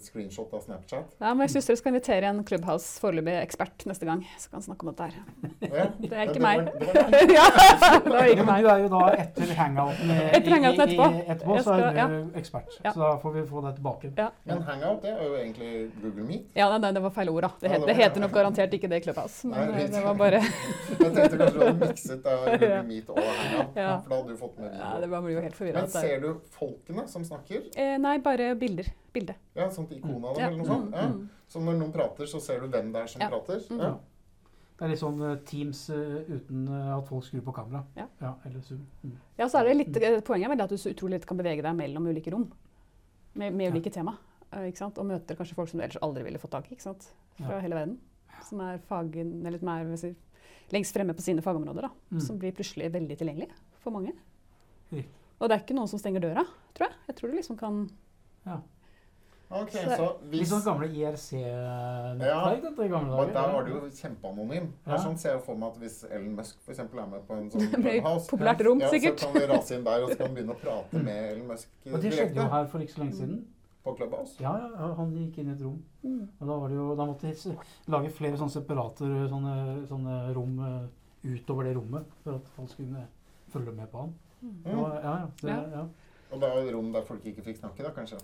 screenshot 0.00 0.52
av 0.56 0.62
Snapchat. 0.64 1.10
Ja, 1.20 1.34
men 1.36 1.44
jeg 1.44 1.50
syns 1.52 1.66
dere 1.68 1.76
skal 1.76 1.92
invitere 1.92 2.28
en 2.30 2.38
Clubhouse 2.48 2.96
foreløpig 3.02 3.34
ekspert 3.42 3.84
neste 3.84 4.06
gang. 4.08 4.22
Så 4.40 4.48
kan 4.48 4.62
snakke 4.64 4.86
om 4.86 4.94
dette 4.94 5.08
her. 5.10 5.18
Ja. 5.60 5.84
Det 6.00 6.12
er 6.16 6.30
ikke 6.30 6.40
meg. 6.40 6.62
det 6.80 7.34
ja, 7.36 7.44
det 8.00 8.14
var 8.14 8.28
ikke 8.32 8.46
meg. 8.48 8.64
du 8.64 8.68
er 8.72 8.80
jo 8.80 8.88
da 8.94 9.02
etter 9.12 9.52
hangouten 9.58 10.12
Etter 10.30 10.54
hangouten 10.56 10.80
i- 10.80 10.96
etterpå. 10.96 11.08
etterpå 11.34 11.58
så 11.66 11.74
er 11.76 11.98
du 11.98 12.14
du 12.30 12.38
ekspert. 12.40 12.78
Ja. 12.84 12.94
Så 12.94 13.02
da 13.04 13.10
får 13.20 13.34
vi 13.36 13.42
få 13.50 13.60
det 13.66 13.74
tilbake. 13.76 14.12
Ja, 14.16 14.30
Men 14.48 14.62
hangout, 14.70 15.02
det 15.04 15.12
er 15.12 15.20
jo 15.28 15.36
egentlig 15.36 15.70
Google 16.00 16.24
Meet. 16.30 16.48
ja 16.56 16.70
nei, 16.78 16.92
det 16.96 17.04
var 17.04 17.14
feil 17.20 17.28
ord, 17.34 17.42
da. 17.44 17.52
Det, 17.60 17.68
Ja, 17.68 17.74
het, 17.76 17.84
det 17.84 17.92
det 17.92 17.98
heter 18.00 18.24
nok 18.24 18.32
garantert 18.38 18.72
ikke 18.80 18.88
det 18.94 19.02
i 19.02 19.04
Clubhouse. 19.04 19.46
Men 19.52 19.68
Nei, 19.74 19.84
eh, 19.84 19.92
det 19.92 20.02
var 20.08 20.16
bare 20.24 20.40
Jeg 20.40 20.96
tenkte 20.96 21.36
kanskje 21.36 21.52
du 21.52 21.60
hadde 21.66 21.76
mikset 21.84 22.24
da 22.24 22.38
Google 22.56 22.82
Meet 22.88 23.12
og 23.12 23.20
hangout. 23.20 23.76
Ja. 23.76 23.92
For 24.00 24.08
da 24.08 24.16
hadde 24.22 24.32
du 24.32 24.40
fått 24.40 24.58
med 24.64 24.80
Ja, 24.80 24.90
det 25.04 25.12
blir 25.12 25.36
jo 25.36 25.44
helt 25.44 25.60
forvirra. 25.60 25.84
Men 25.84 25.92
ser 25.92 26.20
du 26.24 26.28
folkene 26.56 27.06
som 27.12 27.24
snakker? 27.28 27.68
Eh, 27.76 27.96
nei, 28.00 28.16
bare 28.18 28.29
bilder. 28.36 28.86
Bilde. 29.12 29.34
Ja, 29.54 29.68
sånt 29.70 29.90
ikon 29.92 30.24
av 30.24 30.34
dem 30.36 30.40
Ja. 30.42 30.46
eller 30.48 30.58
noe 30.58 30.66
sånt? 30.66 30.86
Mm, 30.90 30.94
Ja. 30.94 31.08
mm. 31.08 31.28
Så 31.48 31.60
når 31.60 31.78
noen 31.78 31.92
prater, 31.92 32.24
så 32.26 32.40
ser 32.40 32.60
du 32.60 32.68
hvem 32.68 32.92
det 32.92 33.02
er 33.02 33.06
som 33.06 33.20
Ja. 33.20 33.28
prater? 33.28 33.58
Mm. 33.70 33.78
Ja. 33.78 33.98
Det 34.78 34.84
er 34.84 34.88
litt 34.88 34.98
sånn 35.00 35.20
eh, 35.32 35.36
Teams 35.44 35.90
uh, 35.90 36.24
uten 36.28 36.68
eh, 36.68 36.96
at 36.98 37.06
folk 37.06 37.24
skrur 37.24 37.42
på 37.42 37.52
kamera. 37.54 37.84
Ja. 37.96 38.06
eller 38.46 38.60
Zoom. 38.60 38.86
Mm. 39.04 39.16
Ja, 39.38 39.46
så 39.46 39.58
er 39.60 39.64
det 39.64 39.76
litt, 39.76 39.92
mm. 39.92 40.22
Poenget 40.22 40.44
er 40.46 40.48
vel 40.56 40.60
at 40.62 40.70
du 40.70 40.76
så 40.76 40.90
utrolig 40.94 41.10
lett 41.18 41.26
kan 41.26 41.36
bevege 41.36 41.62
deg 41.62 41.76
mellom 41.76 42.06
ulike 42.06 42.30
rom 42.32 42.50
med, 43.34 43.52
med 43.54 43.66
Ja. 43.66 43.70
ulike 43.72 43.92
tema. 43.92 44.16
Uh, 44.52 44.60
Ikke 44.70 44.78
sant? 44.78 44.96
Og 44.98 45.04
møter 45.06 45.36
kanskje 45.36 45.54
folk 45.54 45.68
som 45.68 45.78
du 45.78 45.84
ellers 45.84 45.96
aldri 46.02 46.22
ville 46.24 46.38
fått 46.38 46.50
tak 46.52 46.70
i 46.70 46.74
ikke 46.74 46.82
sant? 46.82 47.12
fra 47.36 47.54
Ja. 47.56 47.60
hele 47.60 47.74
verden. 47.74 47.98
Som 48.42 48.60
er, 48.60 48.78
fagen, 48.78 49.44
eller 49.46 49.58
som 49.58 49.68
er 49.68 49.96
si, 49.96 50.14
lengst 50.72 50.94
fremme 50.94 51.12
på 51.14 51.20
sine 51.20 51.42
fagområder. 51.42 51.82
da. 51.82 51.90
Mm. 52.12 52.20
Som 52.20 52.38
blir 52.38 52.52
plutselig 52.52 52.90
veldig 52.92 53.18
tilgjengelig 53.18 53.50
for 53.80 53.90
mange. 53.90 54.12
Og 54.92 55.48
det 55.48 55.52
er 55.56 55.64
ikke 55.64 55.74
noen 55.76 55.88
som 55.88 55.98
stenger 55.98 56.20
døra, 56.20 56.44
tror 56.74 56.88
jeg. 56.88 56.96
Jeg 57.08 57.16
tror 57.16 57.30
du 57.30 57.36
liksom 57.36 57.56
kan 57.58 57.90
Ok, 59.50 59.70
Så- 59.72 59.96
så 59.96 60.04
Litt 60.30 60.40
hvis 60.42 60.48
sånn 60.52 60.62
gamle 60.64 60.86
IRC-nettverk 60.86 62.20
Ja, 62.22 62.52
i 62.54 62.88
gamle 62.88 63.10
dager. 63.16 63.32
der 63.34 63.52
var 63.52 63.64
det 63.64 63.72
jo 63.72 63.80
kjempeanonym. 63.90 64.68
Ja. 64.86 64.96
sånn 64.96 65.18
ser 65.18 65.32
jeg 65.32 65.42
for 65.42 65.56
meg 65.56 65.72
at 65.72 65.78
Hvis 65.80 66.04
Ellen 66.08 66.36
Musk 66.36 66.60
for 66.60 66.72
eksempel 66.72 67.00
er 67.02 67.06
med 67.06 67.26
på 67.26 67.34
en 67.36 67.50
sånn 67.50 67.70
clubhouse, 67.82 68.28
populært 68.30 68.60
rom, 68.64 68.78
ja, 68.80 68.88
sikkert. 68.88 69.18
så 69.18 69.32
kan 69.32 69.40
vi 69.40 69.46
rase 69.48 69.74
inn 69.74 69.82
der 69.84 70.02
og 70.04 70.10
så 70.10 70.16
kan 70.18 70.34
vi 70.34 70.42
begynne 70.42 70.54
å 70.54 70.60
prate 70.60 71.02
med 71.02 71.32
Ellen 71.32 71.48
Musk 71.48 71.68
Og 71.92 72.00
det 72.00 72.12
skjedde 72.12 72.34
jo 72.36 72.48
her 72.48 72.66
for 72.66 72.78
ikke 72.78 72.94
så 72.94 72.98
lenge 73.02 73.14
siden. 73.14 73.44
på 73.84 73.96
Clubhouse. 73.96 74.36
Ja, 74.40 74.52
ja, 74.56 74.94
han 74.94 75.12
gikk 75.16 75.38
inn 75.38 75.48
i 75.48 75.52
et 75.52 75.62
rom. 75.62 75.82
Mm. 76.04 76.28
Og 76.40 76.46
da, 76.46 76.54
var 76.60 76.68
det 76.68 76.76
jo, 76.76 76.94
da 76.94 77.04
måtte 77.06 77.22
de 77.22 77.56
lage 77.88 78.10
flere 78.12 78.36
sånne 78.36 78.50
separater, 78.54 79.28
sånne, 79.28 79.88
sånne 79.88 80.34
rom 80.36 80.60
eh, 80.60 80.86
utover 81.26 81.64
det 81.64 81.74
rommet, 81.76 82.04
for 82.22 82.34
at 82.36 82.46
folk 82.54 82.68
skulle 82.70 83.06
følge 83.50 83.72
med 83.74 83.90
på 83.90 83.98
han. 83.98 84.14
Det 84.40 84.72
Mm. 84.72 84.76
var, 84.82 85.00
ja, 85.02 85.18
ja, 85.18 85.26
det, 85.42 85.72
Ja. 85.72 85.86
Ja. 86.30 86.36
Og 86.36 86.42
er 86.50 86.62
et 86.68 86.74
rom 86.74 86.92
der 86.92 87.02
folk 87.02 87.26
ikke 87.26 87.42
fikk 87.42 87.58
snakke, 87.58 87.82
da, 87.82 87.90
kanskje. 87.90 88.18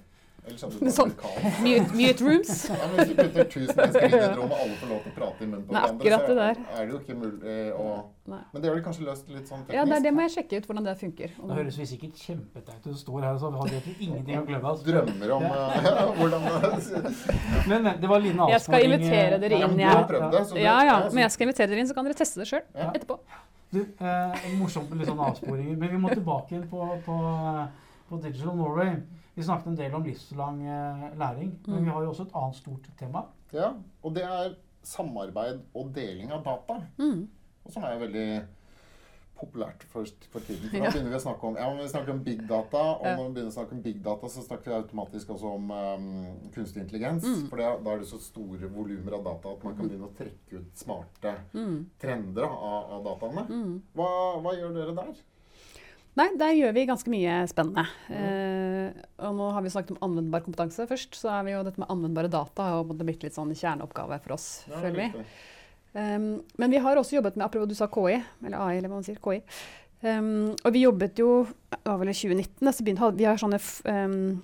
Ellers 0.47 0.63
hadde 0.63 0.77
du 0.79 0.85
vært 0.85 0.95
bare 0.95 0.95
sånn- 0.95 1.63
Mute, 1.67 1.95
mute 1.99 2.23
rooms. 2.23 2.51
Ja, 2.71 2.87
men 2.87 3.01
hvis 3.01 3.09
du 3.09 3.15
putter 3.19 3.49
tusen 3.51 3.77
mennesker 3.81 4.05
inn 4.07 4.13
i 4.15 4.19
et 4.23 4.37
rom, 4.39 4.53
og 4.53 4.61
alle 4.63 4.77
får 4.79 4.91
lov 4.93 5.01
til 5.03 5.11
å 5.11 5.15
prate 5.17 5.43
i 5.43 5.47
munnen 5.51 5.65
på 5.67 5.75
Nei, 5.75 5.81
hverandre, 5.81 6.19
så 6.21 6.29
det 6.29 6.37
der. 6.39 6.61
er 6.77 6.85
det 6.87 6.93
jo 6.95 6.99
ikke 7.01 7.17
mulig 7.19 7.57
å 7.75 7.87
Nei. 8.27 8.39
Men 8.53 8.63
det 8.63 8.69
har 8.71 8.77
de 8.79 8.83
kanskje 8.85 9.05
løst 9.07 9.29
litt 9.31 9.47
sånn 9.51 9.61
teknisk? 9.65 9.75
Ja, 9.79 9.83
det, 9.87 9.97
er 9.97 10.05
det 10.07 10.13
må 10.15 10.23
jeg 10.25 10.33
sjekke 10.37 10.59
ut 10.61 10.65
hvordan 10.67 10.87
det 10.87 10.95
funker. 10.99 11.35
Det 11.51 11.57
høres 11.59 11.77
vi 11.79 11.85
sikkert 11.87 12.23
kjempeteit 12.23 12.79
ut. 12.79 12.87
Du 12.93 12.99
står 12.99 13.21
her 13.27 13.35
og 13.37 13.43
så 13.43 13.51
har 13.55 13.71
du 13.71 13.91
ingenting 14.03 14.39
å 14.41 14.45
glemme. 14.49 14.71
Altså. 14.71 14.87
Drømmer 14.87 15.35
om 15.37 15.45
Ja, 15.47 16.07
hvordan 16.19 16.47
Men, 17.71 17.83
men 17.87 18.01
det 18.03 18.11
var 18.11 18.19
avsporing. 18.19 18.51
Jeg 18.55 18.65
skal 18.67 18.87
invitere 18.89 19.39
dere 19.43 19.61
Ja, 19.61 19.69
inn, 19.69 19.77
men 19.79 19.91
har 19.91 20.07
prøvd 20.11 20.31
det, 20.35 20.43
så 20.51 20.55
det- 20.59 20.65
Ja, 20.67 20.77
ja, 20.91 20.97
men 21.11 21.23
jeg 21.27 21.35
skal 21.37 21.47
invitere 21.49 21.71
dere 21.71 21.83
inn, 21.85 21.91
så 21.91 21.95
kan 21.99 22.05
dere 22.11 22.19
teste 22.23 22.43
det 22.43 22.49
sjøl 22.51 22.63
Ja. 22.75 22.91
etterpå. 22.95 23.19
Du, 23.73 23.81
eh, 23.83 24.47
morsomt 24.59 24.91
med 24.91 24.99
litt 25.05 25.09
sånn 25.11 25.23
avsporinger. 25.27 25.77
Men 25.79 25.91
vi 25.95 26.03
må 26.03 26.11
tilbake 26.15 26.51
igjen 26.55 26.67
på, 26.71 26.83
på, 27.07 27.17
på 28.09 28.21
Digital 28.23 28.57
Norway. 28.57 28.97
Vi 29.37 29.43
snakket 29.45 29.67
en 29.67 29.77
del 29.77 29.95
om 29.95 30.03
livslang 30.05 30.63
eh, 30.67 31.07
læring. 31.19 31.53
Men 31.67 31.79
Mm. 31.79 31.85
vi 31.85 31.91
har 31.91 32.03
jo 32.03 32.11
også 32.13 32.23
et 32.27 32.35
annet 32.35 32.57
stort 32.57 32.89
tema. 32.99 33.25
Ja, 33.53 33.73
og 34.03 34.15
det 34.15 34.23
er 34.25 34.55
samarbeid 34.83 35.61
og 35.75 35.95
deling 35.95 36.33
av 36.33 36.45
data. 36.45 36.81
Mm. 36.99 37.29
Og 37.65 37.73
som 37.73 37.83
er 37.83 37.99
veldig 37.99 38.29
populært 39.37 39.83
for, 39.93 40.07
for 40.33 40.41
tiden. 40.41 40.69
For 40.71 40.77
Ja. 40.79 40.85
da 40.87 40.91
begynner 40.95 41.11
vi 41.13 41.19
å 41.19 41.25
snakke 41.27 41.45
om 41.45 41.57
ja, 41.61 41.67
vi 41.77 41.89
snakker 41.91 42.13
om 42.15 42.23
big 42.25 42.47
data, 42.49 42.79
og 42.97 43.05
Ja. 43.05 43.17
når 43.17 43.27
vi 43.29 43.35
begynner 43.35 43.51
å 43.53 43.57
snakke 43.59 43.73
om 43.77 43.83
big 43.83 43.99
data, 44.03 44.27
så 44.33 44.43
snakker 44.47 44.65
vi 44.71 44.77
automatisk 44.79 45.29
også 45.35 45.51
om 45.59 45.71
um, 45.71 46.51
kunstig 46.55 46.81
intelligens. 46.81 47.25
Mm. 47.27 47.49
For 47.51 47.57
det, 47.61 47.85
da 47.85 47.91
er 47.91 47.99
det 47.99 48.09
så 48.09 48.19
store 48.23 48.71
volumer 48.73 49.13
av 49.19 49.25
data 49.25 49.53
at 49.53 49.65
man 49.65 49.77
kan 49.77 49.89
begynne 49.91 50.09
å 50.09 50.17
trekke 50.17 50.57
ut 50.63 50.73
smarte 50.81 51.35
Mm. 51.53 51.87
trender 52.01 52.45
av, 52.49 52.91
av 52.97 53.05
dataene. 53.05 53.47
Mm. 53.51 53.83
Hva, 53.95 54.09
hva 54.41 54.55
gjør 54.57 54.73
dere 54.75 54.95
der? 54.97 55.15
Nei, 56.17 56.31
der 56.41 56.55
gjør 56.57 56.73
vi 56.73 56.87
ganske 56.89 57.12
mye 57.12 57.41
spennende. 57.51 57.85
Eh, 58.09 59.03
og 59.27 59.35
nå 59.37 59.51
har 59.53 59.64
vi 59.64 59.73
snakket 59.75 59.97
om 59.97 60.05
anvendbar 60.07 60.45
kompetanse 60.47 60.87
først, 60.89 61.19
så 61.19 61.29
er 61.35 61.45
vi 61.45 61.53
jo 61.53 61.64
dette 61.67 61.83
med 61.83 61.91
anvendbare 61.93 62.31
data 62.33 62.71
har 62.73 62.89
blitt 62.89 63.27
litt 63.27 63.37
sånn 63.37 63.53
kjerneoppgave 63.53 64.17
for 64.25 64.37
oss, 64.39 64.49
Nei, 64.71 64.81
føler 64.81 64.97
vi. 65.03 65.27
Um, 65.97 66.25
men 66.61 66.73
vi 66.73 66.81
har 66.85 66.97
også 66.97 67.17
jobbet 67.17 67.37
med 67.37 67.47
apropos 67.47 67.69
du 67.69 67.77
sa 67.77 67.89
KI, 67.93 68.19
eller 68.45 68.57
AI, 68.61 68.79
eller 68.79 68.93
hva 68.93 68.99
man 68.99 69.07
sier. 69.07 69.21
KI. 69.21 69.43
Um, 70.05 70.53
og 70.53 70.73
vi 70.75 70.85
jobbet 70.85 71.21
jo 71.21 71.31
det 71.73 71.81
var 71.85 72.01
vel 72.01 72.12
i 72.12 72.17
2019. 72.17 72.73
Så 72.73 72.85
begynte, 72.85 73.11
vi 73.17 73.29
har 73.29 73.41
sånne 73.41 73.61
um, 73.61 74.43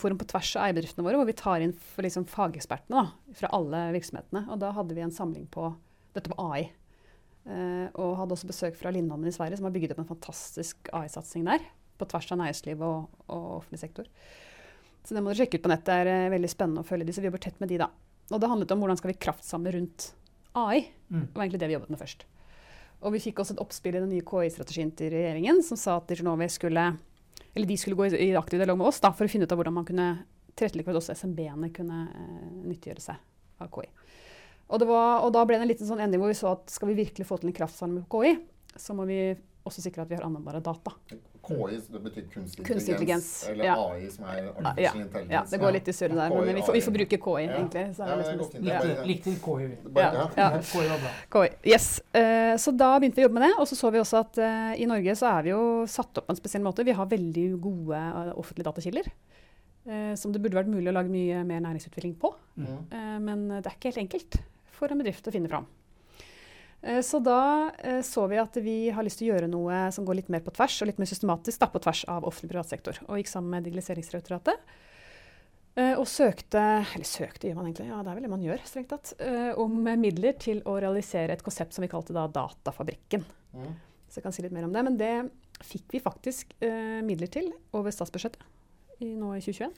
forum 0.00 0.20
på 0.20 0.28
tvers 0.28 0.54
av 0.56 0.66
eierbedriftene 0.66 1.04
våre, 1.04 1.20
hvor 1.20 1.28
vi 1.28 1.36
tar 1.36 1.64
inn 1.64 1.74
for 1.94 2.04
liksom, 2.06 2.28
fagekspertene 2.28 3.00
da, 3.00 3.32
fra 3.40 3.52
alle 3.56 3.88
virksomhetene. 3.96 4.46
Og 4.52 4.60
da 4.60 4.72
hadde 4.76 4.96
vi 4.96 5.04
en 5.04 5.14
samling 5.14 5.48
på 5.52 5.70
dette 6.16 6.32
med 6.32 6.40
AI. 6.40 6.68
Eh, 7.48 7.86
og 7.96 8.16
hadde 8.20 8.36
også 8.36 8.50
besøk 8.50 8.76
fra 8.76 8.92
Lindholmen 8.92 9.30
i 9.30 9.34
Sverige, 9.34 9.58
som 9.58 9.68
har 9.68 9.74
bygget 9.74 9.94
opp 9.94 10.02
en 10.04 10.10
fantastisk 10.10 10.90
AI-satsing 10.94 11.48
der. 11.48 11.64
På 11.98 12.06
tvers 12.08 12.28
av 12.34 12.40
næringsliv 12.42 12.84
og, 12.84 13.08
og 13.26 13.46
offentlig 13.58 13.80
sektor. 13.82 14.08
Så 15.02 15.16
det 15.16 15.22
må 15.24 15.32
dere 15.32 15.42
sjekke 15.42 15.58
ut 15.58 15.64
på 15.64 15.72
nettet. 15.72 15.88
Det 15.88 15.98
er 16.02 16.12
eh, 16.12 16.32
veldig 16.36 16.52
spennende 16.52 16.84
å 16.84 16.88
følge 16.88 17.08
de, 17.08 17.16
så 17.16 17.24
vi 17.24 17.30
jobber 17.30 17.44
tett 17.46 17.60
med 17.62 17.72
de 17.72 17.80
da. 17.80 17.90
Og 18.28 18.42
det 18.42 18.50
handlet 18.52 18.74
om 18.74 18.82
hvordan 18.84 19.00
skal 19.00 19.12
vi 19.14 19.20
kraftsamle 19.24 19.72
rundt 19.78 20.10
AI. 20.58 20.82
Mm. 21.08 21.22
Det 21.24 21.34
var 21.34 21.46
egentlig 21.46 21.62
det 21.62 21.70
vi 21.70 21.78
jobbet 21.78 21.94
med 21.94 22.02
først. 22.02 22.26
Og 22.98 23.14
vi 23.14 23.22
fikk 23.22 23.40
også 23.40 23.54
et 23.54 23.62
oppspill 23.62 23.96
i 23.96 24.02
den 24.02 24.10
nye 24.12 24.26
KI-strategien 24.26 24.90
til 24.98 25.12
regjeringen 25.14 25.62
som 25.64 25.78
sa 25.80 25.96
at 26.00 26.08
Diginovay 26.10 26.50
skulle 26.50 26.90
eller 27.54 27.66
de 27.66 27.76
skulle 27.76 27.96
gå 27.96 28.06
i, 28.06 28.28
i 28.28 28.36
aktiv 28.36 28.60
dialog 28.60 28.78
med 28.78 28.90
oss 28.90 29.00
da, 29.02 29.10
for 29.14 29.26
å 29.26 29.30
finne 29.30 29.46
ut 29.48 29.52
av 29.54 29.58
hvordan 29.58 29.74
man 29.78 29.86
kunne 29.88 30.08
tilrettelegge 30.58 30.86
for 30.86 30.94
at 30.94 31.00
også 31.00 31.16
SMB-ene 31.18 31.70
kunne 31.74 32.02
eh, 32.06 32.50
nyttiggjøre 32.68 33.02
seg 33.02 33.62
av 33.62 33.70
KI. 33.72 33.88
Og, 34.68 34.78
det 34.82 34.88
var, 34.88 35.22
og 35.24 35.32
da 35.32 35.44
ble 35.48 35.56
det 35.56 35.64
en 35.64 35.70
liten 35.72 35.88
sånn 35.88 36.00
endring 36.04 36.20
hvor 36.20 36.28
vi 36.32 36.36
så 36.36 36.52
at 36.52 36.68
skal 36.70 36.90
vi 36.90 36.98
virkelig 37.04 37.24
få 37.26 37.38
til 37.40 37.48
en 37.48 37.56
kraftsamling 37.56 38.02
med 38.02 38.08
KI, 38.12 38.34
så 38.76 38.94
må 38.94 39.06
vi 39.08 39.20
også 39.68 39.82
sikre 39.84 40.02
at 40.04 40.08
vi 40.08 40.16
har 40.16 40.24
anvendbare 40.24 40.60
data. 40.64 40.92
KI, 41.48 41.78
det 41.92 42.00
betyr 42.04 42.24
kunstig, 42.32 42.64
Kunstig 42.66 42.92
intelligens. 42.92 43.28
intelligens, 43.48 43.48
Eller 43.48 43.64
ja. 43.64 43.74
AI, 43.80 44.08
som 44.12 44.24
er 44.28 44.36
Ja, 44.38 44.52
artificial 44.60 45.00
intelligence. 45.02 45.32
Ja, 45.32 45.42
det 45.50 45.60
går 45.62 45.72
litt 45.76 45.88
i 45.88 45.94
surre 45.96 46.16
der, 46.18 46.34
men 46.34 46.54
vi 46.58 46.62
får, 46.66 46.72
vi 46.76 46.82
får 46.84 46.94
bruke 46.98 47.18
KI, 47.24 47.44
Ja. 47.44 47.52
egentlig. 47.56 47.84
Så 47.96 48.08
Ja, 48.08 48.16
liksom 48.16 48.64
ja. 48.68 48.80
Likte, 48.82 49.06
likte 49.08 49.34
KI. 49.44 49.66
vi. 49.66 49.92
Bare, 49.92 50.04
Ja. 50.04 50.12
ja. 50.12 50.26
Ja. 50.56 50.60
KI 50.60 50.84
var 50.88 50.98
bra. 51.04 51.12
KI. 51.36 51.70
Yes. 51.72 51.88
Uh, 52.14 52.54
så 52.60 52.76
da 52.76 52.90
begynte 52.98 53.16
vi 53.16 53.24
å 53.24 53.28
jobbe 53.28 53.40
med 53.40 53.48
det. 53.48 53.54
Og 53.58 53.66
så 53.68 53.76
så 53.80 53.92
vi 53.92 53.98
også 54.04 54.20
at 54.20 54.38
uh, 54.44 54.72
i 54.76 54.84
Norge 54.88 55.16
så 55.16 55.30
er 55.38 55.42
vi 55.48 55.50
jo 55.54 55.62
satt 55.88 56.20
opp 56.20 56.26
på 56.28 56.36
en 56.36 56.40
spesiell 56.42 56.62
måte. 56.64 56.84
Vi 56.84 56.92
har 56.92 57.06
veldig 57.08 57.46
gode 57.60 57.96
eh, 57.96 58.32
offentlige 58.36 58.68
datakilder. 58.68 59.08
Uh, 59.88 60.12
som 60.20 60.32
det 60.32 60.42
burde 60.44 60.58
vært 60.60 60.68
mulig 60.68 60.90
å 60.92 60.96
lage 60.96 61.08
mye 61.08 61.44
mer 61.48 61.60
næringsutvikling 61.64 62.16
på. 62.20 62.34
Mm. 62.60 62.78
Eh, 62.92 63.18
men 63.24 63.48
det 63.48 63.66
er 63.66 63.76
ikke 63.78 63.92
helt 63.92 64.04
enkelt 64.04 64.40
for 64.78 64.92
en 64.92 65.00
bedrift 65.02 65.26
å 65.28 65.34
finne 65.34 65.50
fram. 65.50 65.66
Eh, 66.82 67.00
Så 67.02 67.20
da 67.24 67.70
eh, 67.82 68.00
så 68.06 68.26
vi 68.30 68.38
at 68.40 68.58
vi 68.62 68.76
har 68.94 69.06
lyst 69.06 69.20
til 69.20 69.28
å 69.28 69.32
gjøre 69.34 69.50
noe 69.50 69.88
som 69.94 70.06
går 70.06 70.20
litt 70.22 70.30
mer 70.32 70.44
på 70.46 70.54
tvers, 70.54 70.80
og 70.82 70.90
litt 70.90 71.00
mer 71.02 71.10
systematisk 71.10 71.60
da, 71.62 71.70
på 71.72 71.82
tvers 71.82 72.04
av 72.08 72.28
offentlig 72.28 72.52
og 72.52 72.54
privat 72.56 72.74
sektor. 72.74 73.00
Og 73.08 73.18
gikk 73.20 73.32
sammen 73.32 73.50
med 73.56 73.66
Digitaliseringsdirektoratet. 73.66 74.62
eh, 75.76 75.94
Og 75.98 76.06
søkte, 76.06 76.62
eller 76.94 77.06
søkte 77.06 77.48
gjør 77.50 77.58
man 77.60 77.68
egentlig, 77.68 77.90
ja 77.90 78.02
det 78.02 78.10
er 78.10 78.14
vel 78.18 78.26
det 78.28 78.32
man 78.36 78.46
gjør, 78.46 78.64
strengt 78.66 78.88
tatt, 78.94 79.12
om 79.58 79.82
midler 79.98 80.38
til 80.38 80.62
å 80.66 80.78
realisere 80.80 81.32
et 81.34 81.42
konsept 81.44 81.74
som 81.74 81.82
vi 81.82 81.90
kalte 81.90 82.16
da 82.16 82.26
Datafabrikken. 82.26 83.26
Mm. 83.54 83.76
Så 84.08 84.18
jeg 84.18 84.24
kan 84.24 84.32
si 84.34 84.42
litt 84.42 84.54
mer 84.56 84.66
om 84.66 84.72
det. 84.72 84.84
Men 84.86 84.96
det 84.98 85.12
fikk 85.64 85.92
vi 85.92 86.00
faktisk 86.02 86.54
eh, 86.64 87.00
midler 87.04 87.30
til 87.32 87.50
over 87.76 87.92
statsbudsjettet 87.94 88.42
i, 89.02 89.12
nå 89.18 89.34
i 89.36 89.42
2021. 89.42 89.74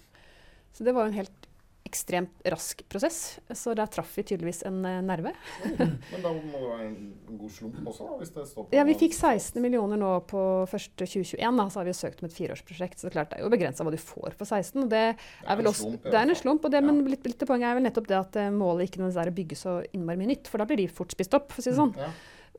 Så 0.77 0.87
det 0.87 0.95
var 0.95 1.07
jo 1.07 1.13
en 1.13 1.19
helt 1.19 1.49
ekstremt 1.87 2.45
rask 2.53 2.83
prosess. 2.93 3.39
Så 3.57 3.73
der 3.75 3.89
traff 3.91 4.13
vi 4.19 4.23
tydeligvis 4.23 4.63
en 4.69 4.81
nerve. 4.83 5.03
nerve. 5.11 5.33
Men 6.13 6.23
da 6.23 6.33
må 6.35 6.61
det 6.61 6.69
være 6.69 6.87
en 6.87 6.99
god 7.41 7.51
slump 7.55 7.81
også, 7.83 8.07
da, 8.07 8.19
hvis 8.21 8.33
det 8.37 8.45
står 8.51 8.67
på 8.69 8.77
Ja, 8.77 8.85
vi 8.87 8.95
fikk 9.01 9.17
16 9.17 9.59
millioner 9.65 9.99
nå 10.01 10.11
på 10.31 10.43
første 10.71 11.07
2021. 11.09 11.59
Da, 11.61 11.67
så 11.73 11.81
har 11.81 11.89
vi 11.89 11.95
jo 11.95 11.99
søkt 12.01 12.23
om 12.23 12.29
et 12.29 12.37
fireårsprosjekt. 12.37 12.99
Så 13.01 13.09
det 13.09 13.13
er 13.13 13.17
klart 13.19 13.33
det 13.35 13.41
er 13.41 13.47
jo 13.47 13.53
begrensa 13.55 13.87
hva 13.87 13.95
du 13.95 14.01
får 14.01 14.37
for 14.39 14.47
16. 14.47 14.85
Og 14.85 14.91
det 14.93 15.05
er 15.11 15.61
vel 15.61 15.71
også, 15.73 15.89
slump, 15.89 16.05
det 16.07 16.19
er 16.21 16.27
en 16.29 16.41
slump, 16.43 16.65
og 16.69 16.75
det, 16.75 16.83
Ja. 16.85 16.87
men 16.91 17.05
litt, 17.11 17.25
litt 17.27 17.39
til 17.41 17.49
poenget 17.51 17.71
er 17.73 17.79
vel 17.81 17.89
nettopp 17.89 18.11
det 18.11 18.19
at 18.21 18.37
eh, 18.43 18.51
målet 18.55 18.89
ikke 18.91 19.01
nødvendigvis 19.03 19.23
er 19.25 19.33
å 19.33 19.39
bygge 19.41 19.59
så 19.59 19.79
innmari 19.97 20.21
mye 20.21 20.31
nytt, 20.35 20.53
for 20.53 20.63
da 20.63 20.69
blir 20.71 20.83
de 20.85 20.87
fort 20.93 21.11
spist 21.17 21.35
opp, 21.35 21.51
for 21.53 21.63
å 21.63 21.65
si 21.65 21.73
det 21.73 21.81
sånn. 21.81 21.97
Ja. 21.99 22.11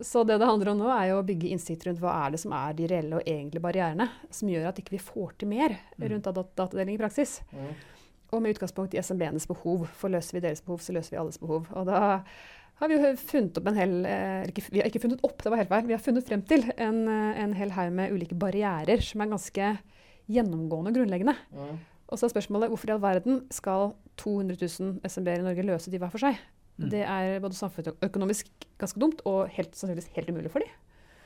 Så 0.01 0.23
det 0.25 0.39
det 0.41 0.47
handler 0.49 0.71
om 0.71 0.79
nå, 0.81 0.89
er 0.89 1.11
jo 1.11 1.19
å 1.21 1.25
bygge 1.25 1.51
innsikt 1.53 1.85
rundt 1.85 1.99
hva 2.01 2.13
er 2.25 2.33
det 2.33 2.39
som 2.41 2.53
er 2.57 2.73
de 2.73 2.87
reelle 2.89 3.19
og 3.19 3.25
egentlige 3.27 3.61
barrierene 3.61 4.07
som 4.33 4.49
gjør 4.49 4.71
at 4.71 4.79
ikke 4.81 4.95
vi 4.95 5.01
får 5.03 5.35
til 5.37 5.51
mer 5.51 5.75
rundt 6.01 6.25
dat 6.25 6.39
datadeling 6.57 6.95
i 6.97 7.01
praksis. 7.01 7.35
Mm. 7.53 7.73
Og 8.31 8.41
med 8.41 8.55
utgangspunkt 8.55 8.95
i 8.95 9.01
SMB-enes 9.03 9.47
behov. 9.49 9.85
For 9.99 10.11
løser 10.11 10.37
vi 10.37 10.43
deres 10.45 10.63
behov, 10.63 10.79
så 10.83 10.95
løser 10.95 11.15
vi 11.15 11.19
alles 11.21 11.39
behov. 11.41 11.67
Og 11.75 11.87
da 11.89 12.01
har 12.81 12.89
vi 12.89 12.97
jo 12.97 13.11
funnet 13.19 13.57
opp 13.59 13.67
en 13.69 13.77
hel 13.77 13.91
eh, 14.09 14.47
ikke, 14.49 14.63
Vi 14.71 14.81
har 14.81 14.87
ikke 14.89 15.03
funnet 15.03 15.21
opp, 15.27 15.37
det 15.43 15.51
var 15.53 15.59
helt 15.61 15.69
feil. 15.69 15.89
Vi 15.89 15.93
har 15.97 16.01
funnet 16.01 16.27
frem 16.27 16.41
til 16.49 16.65
en, 16.77 17.03
eh, 17.11 17.41
en 17.43 17.53
hel 17.57 17.73
haug 17.75 17.91
med 17.93 18.15
ulike 18.15 18.37
barrierer 18.39 19.03
som 19.05 19.21
er 19.21 19.29
ganske 19.33 19.67
gjennomgående 20.31 20.93
og 20.93 20.97
grunnleggende. 20.97 21.35
Mm. 21.53 21.75
Og 22.11 22.19
så 22.19 22.25
er 22.25 22.33
spørsmålet 22.33 22.71
hvorfor 22.71 22.89
i 22.89 22.95
all 22.95 23.03
verden 23.03 23.43
skal 23.53 23.93
200 24.17 24.57
000 24.57 25.11
SMB-er 25.11 25.43
i 25.43 25.45
Norge 25.45 25.67
løse 25.67 25.93
de 25.93 25.99
hver 26.01 26.11
for 26.11 26.23
seg? 26.23 26.39
Mm. 26.81 26.89
Det 26.89 27.03
er 27.05 27.39
både 27.43 27.59
samfunnsøkonomisk 27.59 28.49
ganske 28.81 28.99
dumt 28.99 29.21
og 29.29 29.45
helt, 29.53 29.75
sannsynligvis 29.77 30.09
helt 30.15 30.33
umulig 30.33 30.51
for 30.51 30.63
dem. 30.63 30.73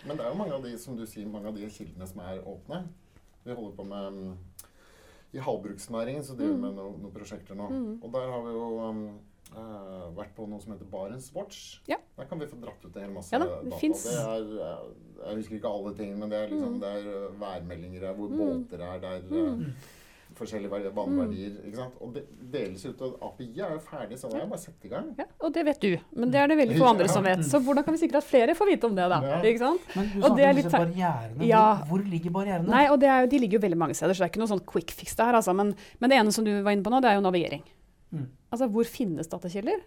Men 0.06 0.18
det 0.18 0.26
er 0.26 0.34
jo 0.34 0.38
mange 0.38 0.54
av 0.54 0.66
de 0.66 0.76
som 0.78 0.98
du 0.98 1.06
sier, 1.10 1.26
mange 1.30 1.50
av 1.50 1.56
de 1.58 1.70
kildene 1.72 2.08
som 2.10 2.22
er 2.22 2.44
åpne. 2.44 2.84
Vi 3.46 3.56
holder 3.56 3.74
på 3.78 3.86
med 3.88 4.12
mm, 4.12 4.36
I 5.34 5.38
havbruksnæringen 5.40 6.24
så 6.24 6.36
driver 6.38 6.54
vi 6.54 6.62
med 6.62 6.76
noen, 6.76 7.00
noen 7.02 7.12
prosjekter 7.14 7.56
nå. 7.56 7.70
Mm. 7.70 8.04
Og 8.04 8.12
der 8.14 8.28
har 8.32 8.42
vi 8.46 8.52
jo 8.60 8.68
um, 8.90 9.08
Uh, 9.56 10.10
vært 10.18 10.32
på 10.36 10.48
noe 10.50 10.60
som 10.60 10.72
heter 10.74 10.88
Barents 10.90 11.30
Watch. 11.36 11.78
Ja. 11.88 11.96
Der 12.18 12.26
kan 12.28 12.40
vi 12.42 12.48
få 12.50 12.58
dratt 12.60 12.82
ut 12.84 12.96
en 12.98 13.04
hel 13.06 13.12
masse 13.14 13.32
Ja 13.32 13.38
da, 13.40 13.46
data. 13.46 13.78
finnes. 13.78 14.02
Det 14.04 14.16
er, 14.20 14.48
eh, 14.66 14.88
jeg 15.30 15.36
husker 15.38 15.56
ikke 15.56 15.70
alle 15.70 15.92
ting, 15.96 16.16
men 16.20 16.30
det 16.34 16.40
er, 16.40 16.48
liksom, 16.50 16.74
Mm. 16.74 16.80
det 16.82 16.90
er 16.90 17.06
eh, 17.14 17.40
værmeldinger, 17.40 18.00
der, 18.02 18.14
hvor 18.18 18.28
Mm. 18.28 18.38
båter 18.38 18.84
er 18.84 19.00
der. 19.00 19.22
Mm. 19.30 19.66
Forskjellige 20.38 20.92
vannverdier. 20.96 21.54
Mm. 21.56 21.68
ikke 21.70 21.80
sant? 21.80 21.98
Og 22.04 22.14
det 22.16 22.24
deles 22.54 22.86
ut, 22.86 23.02
og 23.08 23.24
API 23.30 23.48
er 23.56 23.74
jo 23.76 23.80
ferdig, 23.88 24.18
så 24.20 24.30
da 24.32 24.38
er 24.38 24.44
det 24.46 24.50
bare 24.52 24.60
å 24.60 24.64
sette 24.66 24.90
i 24.90 24.92
gang. 24.92 25.08
Ja, 25.20 25.26
og 25.40 25.54
det 25.56 25.66
vet 25.70 25.82
du, 25.86 25.90
men 26.20 26.34
det 26.34 26.42
er 26.42 26.52
det 26.52 26.58
veldig 26.62 26.78
få 26.82 26.90
andre 26.92 27.10
som 27.12 27.26
vet. 27.28 27.46
Så 27.48 27.62
hvordan 27.66 27.88
kan 27.88 27.96
vi 27.98 28.02
sikre 28.04 28.22
at 28.22 28.28
flere 28.28 28.58
får 28.58 28.72
vite 28.74 28.90
om 28.90 28.96
det, 29.00 29.08
da? 29.16 29.22
Ja. 29.24 29.40
Ikke 29.52 29.64
sant? 29.64 29.90
Men 29.96 30.12
du 30.14 30.20
Og 30.22 30.38
det 30.40 30.46
er 30.50 30.58
litt 30.60 30.72
barrierene. 30.72 31.50
Ja. 31.50 31.66
Hvor, 31.86 32.00
hvor 32.04 32.12
ligger 32.16 32.36
barrierene? 32.40 32.70
Nei, 32.72 32.86
og 32.92 33.00
det 33.04 33.10
er 33.12 33.26
jo, 33.26 33.32
De 33.36 33.42
ligger 33.46 33.60
jo 33.60 33.66
veldig 33.68 33.82
mange 33.86 33.98
steder, 33.98 34.14
så 34.18 34.24
det 34.26 34.30
er 34.30 34.34
ikke 34.36 34.44
noe 34.44 34.54
sånn 34.56 34.66
quick 34.76 34.96
fix 34.96 35.16
det 35.18 35.28
her. 35.30 35.40
Altså. 35.42 35.56
Men, 35.58 35.74
men 36.00 36.12
det 36.14 36.20
ene 36.22 36.36
som 36.36 36.46
du 36.48 36.54
var 36.62 36.72
inne 36.76 36.86
på 36.86 36.94
nå, 36.94 37.02
det 37.04 37.12
er 37.14 37.20
jo 37.20 37.26
navigering. 37.26 37.64
Mm. 38.16 38.28
Altså 38.54 38.68
hvor 38.72 38.88
finnes 38.88 39.28
datakilder? 39.32 39.82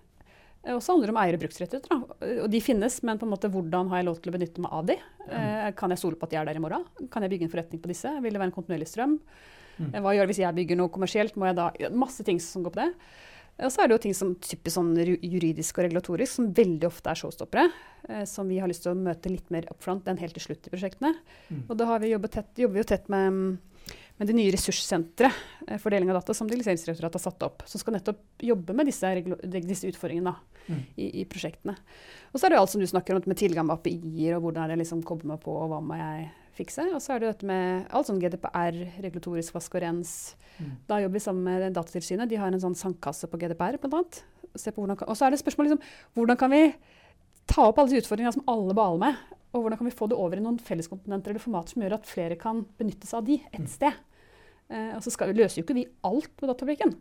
Eh, 0.66 0.74
Og 0.74 0.82
så 0.82 0.92
handler 0.92 1.09
det 1.11 1.14
om 1.14 1.20
eier- 1.22 1.36
og 1.38 1.42
bruksrettigheter. 1.44 2.01
Og 2.44 2.49
de 2.53 2.61
finnes, 2.64 2.96
men 3.07 3.20
på 3.20 3.28
en 3.28 3.32
måte 3.32 3.51
hvordan 3.53 3.88
har 3.92 4.03
jeg 4.03 4.09
lov 4.09 4.18
til 4.22 4.32
å 4.32 4.36
benytte 4.38 4.64
meg 4.64 4.74
av 4.74 4.88
de? 4.90 4.96
Eh, 5.28 5.68
kan 5.78 5.94
jeg 5.94 6.01
stole 6.03 6.18
på 6.18 6.26
at 6.28 6.34
de 6.34 6.40
er 6.40 6.49
der 6.51 6.59
i 6.59 6.64
morgen? 6.64 6.84
Kan 7.12 7.24
jeg 7.24 7.32
bygge 7.36 7.46
en 7.49 7.53
forretning 7.55 7.82
på 7.84 7.92
disse? 7.92 8.11
Vil 8.24 8.34
det 8.34 8.42
være 8.42 8.51
en 8.51 8.57
kontinuerlig 8.59 8.90
strøm? 8.90 9.18
Mm. 9.78 9.88
Eh, 9.94 10.00
Hva 10.04 10.12
gjør 10.14 10.26
det 10.26 10.32
hvis 10.34 10.42
jeg 10.44 10.58
bygger 10.58 10.78
noe 10.80 10.92
kommersielt? 10.94 11.36
Må 11.38 11.48
jeg 11.48 11.58
da, 11.58 11.70
masse 11.94 12.24
ting 12.26 12.40
som 12.42 12.66
går 12.66 12.74
på 12.74 12.82
det. 12.82 12.92
Og 13.58 13.72
så 13.74 13.82
er 13.82 13.88
det 13.90 13.96
jo 13.96 14.02
ting 14.04 14.14
som 14.14 14.36
typisk 14.38 14.76
sånn 14.76 14.92
juridisk 14.94 15.78
og 15.80 15.88
regulatorisk, 15.88 16.30
som 16.36 16.50
veldig 16.54 16.86
ofte 16.86 17.10
er 17.10 17.18
showstoppere. 17.18 17.64
Eh, 18.08 18.24
som 18.30 18.46
vi 18.50 18.60
har 18.62 18.70
lyst 18.70 18.84
til 18.86 18.92
å 18.94 18.98
møte 18.98 19.32
litt 19.32 19.48
mer 19.50 19.66
up 19.72 19.80
front 19.82 20.06
enn 20.06 20.20
helt 20.20 20.36
til 20.38 20.44
slutt 20.46 20.68
i 20.68 20.74
prosjektene. 20.74 21.14
Mm. 21.50 21.64
Og 21.66 21.74
da 21.80 21.88
har 21.90 22.04
vi 22.04 22.12
tett, 22.28 22.52
jobber 22.54 22.78
vi 22.78 22.84
jo 22.84 22.90
tett 22.92 23.08
med, 23.10 23.58
med 24.18 24.30
det 24.30 24.36
nye 24.38 24.52
ressurssenteret 24.54 25.66
eh, 25.66 25.78
for 25.82 25.90
deling 25.90 26.12
av 26.12 26.20
data 26.20 26.36
som 26.36 26.46
Digitaliseringsdirektoratet 26.46 27.18
har 27.18 27.26
satt 27.32 27.48
opp. 27.48 27.66
Som 27.66 27.82
skal 27.82 27.98
nettopp 27.98 28.22
jobbe 28.46 28.76
med 28.78 28.86
disse, 28.92 29.10
disse 29.58 29.90
utfordringene 29.90 30.30
da, 30.34 30.38
Mm. 30.68 30.82
i, 31.00 31.22
i 31.22 31.24
prosjektene. 31.24 31.72
Og 32.28 32.36
så 32.36 32.44
er 32.44 32.52
det 32.52 32.58
jo 32.58 32.60
alt 32.60 32.72
som 32.74 32.82
du 32.82 32.86
snakker 32.90 33.16
om 33.16 33.22
med 33.24 33.38
tilgang 33.40 33.64
med 33.64 33.78
API-er, 33.78 34.34
og 34.36 34.42
hvordan 34.44 34.66
er 34.66 34.74
det 34.74 34.82
liksom 34.82 35.00
kobler 35.00 35.30
meg 35.30 35.40
på, 35.40 35.54
og 35.56 35.70
hva 35.72 35.78
må 35.80 35.96
jeg 35.96 36.26
fikse. 36.59 36.84
Og 36.94 37.00
så 37.04 37.14
er 37.14 37.22
det 37.22 37.30
dette 37.32 37.48
med 37.48 37.88
alt 37.94 38.09
sånn 38.11 38.20
GDPR, 38.22 38.78
regulatorisk 39.04 39.54
vask 39.56 39.74
og 39.78 39.84
rens. 39.84 40.12
Mm. 40.59 40.72
Da 40.90 41.00
jobber 41.04 41.18
vi 41.20 41.24
sammen 41.24 41.46
med 41.46 41.72
Datatilsynet. 41.78 42.28
De 42.30 42.38
har 42.40 42.50
en 42.52 42.62
sånn 42.62 42.76
sandkasse 42.78 43.30
på 43.30 43.38
GDPR, 43.40 43.78
blant 43.82 43.94
annet. 44.00 44.20
Se 44.59 44.72
på 44.74 44.82
kan, 44.88 45.06
og 45.06 45.16
så 45.18 45.26
er 45.28 45.34
det 45.34 45.42
spørsmål 45.42 45.68
liksom, 45.68 45.82
hvordan 46.18 46.38
kan 46.40 46.50
vi 46.50 46.62
ta 47.48 47.68
opp 47.68 47.78
alle 47.80 47.92
de 47.94 48.00
utfordringene 48.02 48.34
som 48.34 48.46
alle 48.50 48.74
baler 48.76 48.98
med, 49.02 49.20
og 49.54 49.62
hvordan 49.64 49.78
kan 49.80 49.88
vi 49.88 49.94
få 49.96 50.09
det 50.11 50.16
over 50.20 50.36
i 50.36 50.42
noen 50.44 50.59
felleskomponenter 50.61 51.32
eller 51.32 51.40
formater 51.40 51.72
som 51.72 51.84
gjør 51.84 51.94
at 51.96 52.09
flere 52.09 52.36
kan 52.40 52.64
benytte 52.80 53.06
seg 53.09 53.20
av 53.22 53.28
de 53.28 53.38
Mm. 53.38 53.62
et 53.62 53.68
sted. 53.72 53.92
Eh, 54.70 54.90
og 54.96 55.02
så 55.04 55.11
skal, 55.14 55.32
løser 55.32 55.61
jo 55.61 55.64
ikke 55.64 55.76
vi 55.78 55.86
alt 56.04 56.34
på 56.36 56.48
datafabrikken, 56.48 56.92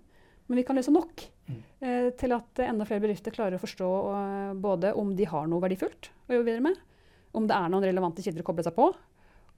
men 0.48 0.56
vi 0.56 0.64
kan 0.64 0.76
løse 0.78 0.92
nok 0.94 1.26
Mm. 1.48 1.64
eh, 1.82 2.10
til 2.12 2.32
at 2.36 2.60
enda 2.60 2.86
flere 2.86 3.02
bedrifter 3.04 3.32
klarer 3.32 3.56
å 3.56 3.64
forstå 3.64 3.90
eh, 4.14 4.54
både 4.60 4.94
om 4.96 5.16
de 5.16 5.26
har 5.26 5.48
noe 5.48 5.62
verdifullt 5.64 6.10
å 6.30 6.34
jobbe 6.36 6.46
videre 6.46 6.62
med, 6.64 6.78
om 7.34 7.48
det 7.48 7.56
er 7.56 7.70
noen 7.70 7.84
relevante 7.84 8.24
kilder 8.24 8.44
å 8.44 8.48
koble 8.48 8.64
seg 8.64 8.76
på, 8.76 8.94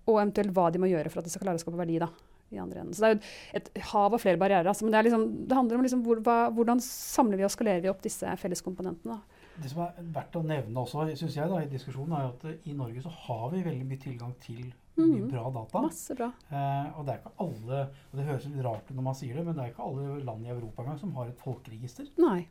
og 0.10 0.20
eventuelt 0.24 0.53
hva 0.57 0.68
de 0.74 0.82
må 0.82 0.89
gjøre 0.91 1.10
for 1.14 1.22
at 1.22 1.30
de 1.30 1.34
skal 1.34 1.45
klare 1.45 1.60
å 1.62 1.64
skape 1.64 1.80
verdi. 1.80 1.99
da, 2.01 2.10
i 2.51 2.57
andre 2.57 2.80
enden. 2.82 2.95
Så 2.97 3.03
det 3.03 3.10
er 3.10 3.14
jo 3.14 3.60
et 3.60 3.68
hav 3.91 4.14
av 4.18 4.22
flere 4.24 4.39
barrierer. 4.41 4.66
Altså, 4.72 4.82
men 4.88 4.91
det, 4.95 5.03
liksom, 5.05 5.26
det 5.47 5.53
handler 5.57 5.78
om 5.78 5.84
liksom 5.86 5.99
hvor, 6.01 6.18
hva, 6.26 6.38
hvordan 6.57 6.80
samler 6.82 7.38
vi 7.38 7.45
og 7.45 7.51
skalerer 7.53 7.84
vi 7.84 7.91
opp 7.91 8.01
disse 8.01 8.26
felleskomponentene. 8.41 9.20
da. 9.20 9.45
Det 9.62 9.70
som 9.70 9.84
er 9.84 9.99
verdt 10.16 10.38
å 10.39 10.41
nevne 10.47 10.82
også, 10.82 11.03
synes 11.20 11.36
jeg, 11.38 11.49
da, 11.51 11.60
i 11.62 11.70
diskusjonen, 11.70 12.16
er 12.18 12.30
at 12.32 12.45
eh, 12.49 12.55
i 12.72 12.74
Norge 12.74 13.03
så 13.05 13.12
har 13.28 13.49
vi 13.53 13.62
veldig 13.68 13.86
mye 13.86 14.01
tilgang 14.01 14.34
til 14.41 14.64
mye 14.97 15.20
Mhm. 15.22 15.30
bra 15.32 15.43
data. 15.60 15.82
Masse 15.86 16.16
bra. 16.18 16.32
Eh, 16.49 16.88
og 16.97 17.05
det 17.05 17.14
er 17.14 17.20
ikke 17.22 17.36
alle 17.45 17.78
og 17.86 18.18
det 18.18 18.26
høres 18.26 18.45
litt 18.49 18.66
rart 18.66 18.89
ut 18.89 18.95
når 18.97 19.03
man 19.12 19.16
sier 19.16 19.36
det, 19.38 19.45
men 19.45 19.55
det 19.55 19.64
er 19.64 19.70
ikke 19.76 19.86
alle 19.86 20.24
land 20.26 20.45
i 20.45 20.49
Europa 20.49 20.82
engang 20.84 20.99
som 20.99 21.14
har 21.16 21.28
et 21.30 21.38
folkeregister. 21.45 22.10
Nei. 22.18 22.47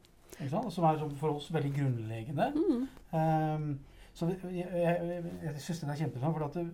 Som 0.49 0.85
er 0.85 0.99
som 1.03 1.11
for 1.19 1.35
oss 1.35 1.51
veldig 1.51 1.75
grunnleggende. 1.75 2.53
Mm. 2.55 2.89
Ehm, 3.19 3.79
så 4.19 4.27
jeg, 4.51 4.67
jeg, 4.73 5.25
jeg 5.45 5.61
syns 5.63 5.81
det 5.85 5.91
er 5.95 6.01
kjempesmart. 6.03 6.35
For 6.35 6.47
at 6.49 6.57
det, 6.59 6.65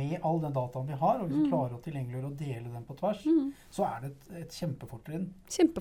med 0.00 0.12
all 0.24 0.38
den 0.40 0.52
dataen 0.54 0.86
vi 0.86 0.96
har, 1.00 1.18
og 1.20 1.26
hvis 1.28 1.36
vi 1.36 1.42
Mm. 1.42 1.50
klarer 1.50 1.74
å 1.76 1.80
tilgjengeliggjøre 1.82 2.28
og 2.30 2.36
dele 2.38 2.70
den 2.72 2.84
på 2.86 2.94
tvers, 3.00 3.24
Mm. 3.26 3.48
så 3.74 3.84
er 3.88 4.00
det 4.04 4.10
et, 4.12 4.30
et 4.44 4.54
kjempefortrinn 4.60 5.26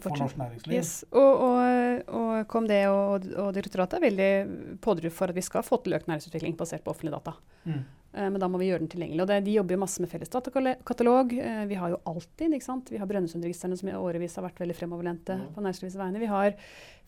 for 0.02 0.18
norsk 0.18 0.38
næringsliv. 0.42 0.74
Yes. 0.80 1.06
Og, 1.12 1.46
og, 1.46 2.10
og 2.20 2.48
KMD 2.52 2.74
og, 2.90 3.30
og 3.46 3.54
direktoratet 3.56 4.00
er 4.00 4.08
veldig 4.10 4.80
pådriver 4.82 5.14
for 5.14 5.30
at 5.32 5.36
vi 5.38 5.46
skal 5.46 5.64
få 5.64 5.80
til 5.84 5.94
økt 6.00 6.10
næringsutvikling 6.10 6.58
basert 6.58 6.84
på 6.84 6.92
offentlige 6.92 7.16
data. 7.20 7.38
Mm. 7.66 7.86
Eh, 8.14 8.30
Men 8.30 8.40
da 8.42 8.48
må 8.50 8.58
vi 8.58 8.70
gjøre 8.70 8.80
den 8.84 8.90
tilgjengelig. 8.90 9.22
Og 9.22 9.28
det, 9.30 9.40
de 9.46 9.54
jobber 9.54 9.76
jo 9.76 9.82
masse 9.84 10.02
med 10.02 10.10
felles 10.10 10.30
datakatalog. 10.34 11.34
Eh, 11.38 11.66
Vi 11.70 11.76
har 11.76 11.90
jo 11.94 12.00
alltid, 12.10 12.54
ikke 12.54 12.66
sant? 12.66 12.90
Vi 12.90 12.98
har 12.98 13.06
Brønnøysundregistrene 13.10 13.78
som 13.78 13.90
i 13.90 13.94
årevis 13.98 14.36
har 14.36 14.44
vært 14.48 14.60
veldig 14.64 14.76
fremoverlente 14.78 15.36
mm. 15.38 15.48
på 15.56 15.62
næringslivets 15.62 15.98
vegne. 16.00 16.20
Vi 16.24 16.32
har 16.32 16.56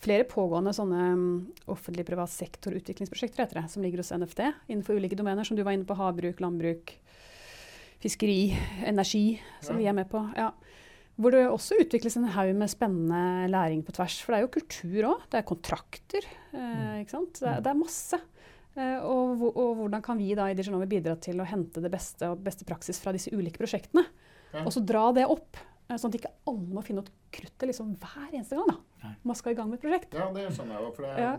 flere 0.02 0.26
pågående 0.30 0.74
sånne 0.74 1.02
mm, 1.16 1.40
offentlig-privat 1.74 2.30
sektor-utviklingsprosjekter 2.34 3.44
heter 3.46 3.62
det, 3.62 3.68
som 3.74 3.82
ligger 3.86 4.02
hos 4.02 4.12
NFD 4.14 4.44
innenfor 4.70 4.98
ulike 4.98 5.18
domener, 5.18 5.44
som 5.48 5.58
du 5.58 5.64
var 5.64 5.74
inne 5.78 5.86
på. 5.90 5.98
Havbruk, 5.98 6.40
landbruk, 6.42 6.94
fiskeri, 8.02 8.54
energi, 8.86 9.40
som 9.62 9.76
Ja. 9.76 9.80
vi 9.80 9.88
er 9.88 9.94
med 9.94 10.10
på. 10.10 10.22
Ja. 10.38 10.52
Hvor 11.20 11.32
det 11.32 11.44
også 11.52 11.78
utvikles 11.78 12.16
en 12.18 12.24
haug 12.34 12.56
med 12.56 12.70
spennende 12.70 13.48
læring 13.52 13.84
på 13.86 13.92
tvers. 13.94 14.22
For 14.24 14.34
det 14.34 14.40
er 14.40 14.46
jo 14.48 14.54
kultur 14.56 15.04
òg. 15.12 15.22
Det 15.30 15.38
er 15.38 15.44
kontrakter. 15.50 16.26
Eh, 16.54 17.02
ikke 17.04 17.12
sant? 17.14 17.34
Det, 17.42 17.64
det 17.64 17.70
er 17.70 17.78
masse. 17.78 18.18
Eh, 18.76 19.00
og, 19.04 19.42
og 19.52 19.74
hvordan 19.82 20.02
kan 20.06 20.18
vi 20.22 20.30
da 20.38 20.46
i 20.48 20.56
Digenome 20.56 20.88
bidra 20.88 21.18
til 21.20 21.42
å 21.44 21.48
hente 21.50 21.82
det 21.84 21.92
beste 21.92 22.30
og 22.32 22.40
beste 22.46 22.64
praksis 22.68 23.02
fra 23.04 23.12
disse 23.12 23.32
ulike 23.36 23.60
prosjektene? 23.60 24.06
Ja. 24.54 24.64
Og 24.66 24.72
så 24.76 24.80
dra 24.84 25.10
det 25.16 25.26
opp, 25.28 25.58
eh, 25.90 25.98
sånn 26.00 26.12
at 26.14 26.20
ikke 26.22 26.32
alle 26.48 26.76
må 26.78 26.84
finne 26.84 27.04
opp 27.04 27.10
kruttet 27.32 27.68
liksom 27.68 27.94
hver 28.00 28.32
eneste 28.32 28.56
gang. 28.56 28.68
da. 28.72 28.78
Nei. 29.02 29.12
Man 29.26 29.36
skal 29.36 29.52
i 29.52 29.56
gang 29.58 29.70
med 29.72 29.80
et 29.80 29.84
prosjekt. 29.84 30.14
Ja, 30.14 30.28
det 30.36 30.44
skjønner 30.54 30.78
jeg 30.78 30.84
jo, 30.86 30.92
for 30.94 31.02
det 31.08 31.18
Ja. 31.18 31.32